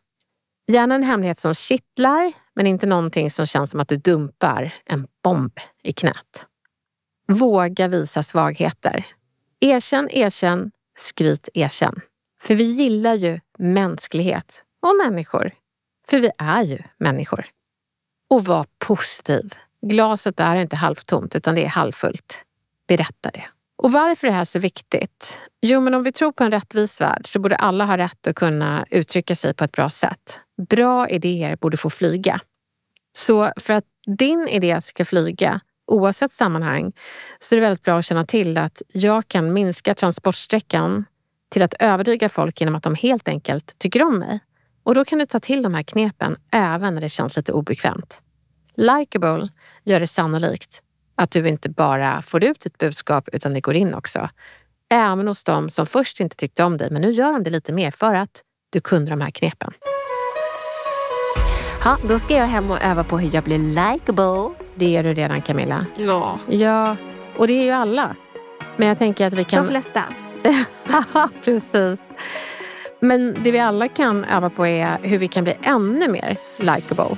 Gärna 0.68 0.96
en 0.96 1.04
hemlighet 1.04 1.40
som 1.40 1.54
kittlar, 1.54 2.34
men 2.56 2.68
inte 2.68 2.86
någonting 2.86 3.32
som 3.32 3.46
känns 3.46 3.72
som 3.72 3.80
att 3.80 3.88
du 3.88 3.98
dumpar 3.98 4.74
en 4.86 5.08
bomb 5.24 5.60
i 5.84 5.94
knät. 5.94 6.48
Våga 7.28 7.88
visa 7.88 8.24
svagheter. 8.24 9.06
Erkänn, 9.60 10.10
erkänn, 10.12 10.72
skryt, 10.98 11.50
erkänn. 11.54 12.02
För 12.42 12.56
vi 12.56 12.64
gillar 12.64 13.14
ju 13.14 13.40
mänsklighet 13.58 14.64
och 14.82 14.96
människor. 15.06 15.52
För 16.10 16.20
vi 16.20 16.32
är 16.38 16.64
ju 16.64 16.80
människor. 16.98 17.46
Och 18.30 18.46
var 18.46 18.66
positiv. 18.78 19.56
Glaset 19.82 20.40
är 20.40 20.56
inte 20.56 20.76
halvtomt 20.76 21.36
utan 21.36 21.56
det 21.56 21.66
är 21.66 21.70
halvfullt. 21.70 22.44
Berätta 22.88 23.30
det. 23.30 23.46
Och 23.82 23.92
varför 23.92 24.28
är 24.28 24.32
det 24.32 24.38
här 24.38 24.46
så 24.46 24.60
viktigt? 24.60 25.42
Jo, 25.62 25.82
men 25.82 25.94
om 25.94 26.04
vi 26.04 26.12
tror 26.12 26.32
på 26.32 26.44
en 26.44 26.52
rättvis 26.52 27.02
värld 27.02 27.22
så 27.28 27.40
borde 27.40 27.56
alla 27.56 27.86
ha 27.86 27.98
rätt 27.98 28.28
att 28.28 28.36
kunna 28.36 28.86
uttrycka 28.90 29.36
sig 29.36 29.54
på 29.54 29.64
ett 29.64 29.72
bra 29.72 29.90
sätt. 29.90 30.40
Bra 30.70 31.10
idéer 31.10 31.56
borde 31.56 31.78
få 31.78 31.90
flyga. 31.90 32.40
Så 33.14 33.52
för 33.58 33.74
att 33.74 33.84
din 34.18 34.48
idé 34.48 34.82
ska 34.82 35.06
flyga, 35.06 35.60
oavsett 35.88 36.34
sammanhang, 36.34 36.92
så 37.40 37.56
är 37.56 37.60
det 37.60 37.66
väldigt 37.66 37.84
bra 37.84 38.00
att 38.00 38.06
känna 38.06 38.26
till 38.26 38.58
att 38.58 38.82
jag 38.88 39.28
kan 39.28 39.54
minska 39.54 39.96
transportsträckan 39.96 41.06
till 41.50 41.62
att 41.62 41.74
övertyga 41.80 42.30
folk 42.30 42.62
genom 42.62 42.76
att 42.76 42.84
de 42.84 42.96
helt 42.96 43.28
enkelt 43.28 43.80
tycker 43.80 44.04
om 44.04 44.20
mig. 44.20 44.40
Och 44.84 44.96
då 44.96 45.06
kan 45.06 45.20
du 45.20 45.26
ta 45.26 45.40
till 45.40 45.62
de 45.62 45.74
här 45.74 45.84
knepen 45.84 46.38
även 46.52 46.94
när 46.94 47.02
det 47.02 47.10
känns 47.10 47.38
lite 47.38 47.54
obekvämt. 47.54 48.22
Likeable 48.76 49.48
gör 49.84 50.00
det 50.00 50.08
sannolikt 50.08 50.82
att 51.22 51.32
du 51.32 51.48
inte 51.48 51.70
bara 51.70 52.22
får 52.22 52.44
ut 52.44 52.60
ditt 52.60 52.78
budskap 52.78 53.30
utan 53.34 53.54
det 53.54 53.62
går 53.62 53.76
in 53.76 53.94
också. 53.94 54.30
Även 54.90 55.28
hos 55.28 55.44
dem 55.44 55.70
som 55.70 55.86
först 55.86 56.20
inte 56.20 56.36
tyckte 56.36 56.64
om 56.64 56.78
dig, 56.78 56.88
men 56.92 57.02
nu 57.02 57.12
gör 57.12 57.32
de 57.32 57.44
det 57.44 57.50
lite 57.50 57.74
mer 57.74 57.92
för 57.92 58.16
att 58.16 58.42
du 58.70 58.80
kunde 58.80 59.12
de 59.12 59.22
här 59.22 59.32
knepen. 59.32 59.74
Ja, 61.84 61.98
då 62.08 62.20
ska 62.20 62.36
jag 62.36 62.48
hem 62.48 62.72
och 62.72 62.84
öva 62.84 63.04
på 63.04 63.20
hur 63.20 63.36
jag 63.36 63.44
blir 63.44 63.58
likeable. 63.58 64.54
Det 64.76 64.98
är 64.98 65.04
du 65.04 65.14
redan 65.14 65.42
Camilla. 65.42 65.86
Ja. 65.98 66.40
Ja, 66.48 66.96
och 67.38 67.48
det 67.48 67.54
är 67.54 67.64
ju 67.64 67.72
alla. 67.72 68.16
Men 68.78 68.88
jag 68.88 68.98
tänker 68.98 69.28
att 69.28 69.34
vi 69.34 69.44
kan... 69.44 69.64
De 69.64 69.70
flesta. 69.70 70.04
Precis. 71.44 72.02
Men 73.00 73.38
det 73.44 73.52
vi 73.52 73.60
alla 73.60 73.88
kan 73.88 74.26
öva 74.26 74.50
på 74.50 74.68
är 74.68 75.00
hur 75.04 75.18
vi 75.18 75.28
kan 75.28 75.44
bli 75.44 75.58
ännu 75.62 76.08
mer 76.08 76.38
likeable. 76.58 77.18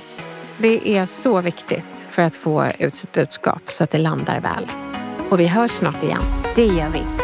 Det 0.58 0.88
är 0.88 1.06
så 1.06 1.40
viktigt 1.40 1.93
för 2.14 2.22
att 2.22 2.34
få 2.34 2.66
ut 2.78 2.94
sitt 2.94 3.12
budskap 3.12 3.62
så 3.68 3.84
att 3.84 3.90
det 3.90 3.98
landar 3.98 4.40
väl. 4.40 4.70
Och 5.30 5.40
vi 5.40 5.46
hörs 5.46 5.70
snart 5.70 6.02
igen. 6.02 6.22
Det 6.54 6.66
gör 6.66 6.88
vi. 6.88 7.23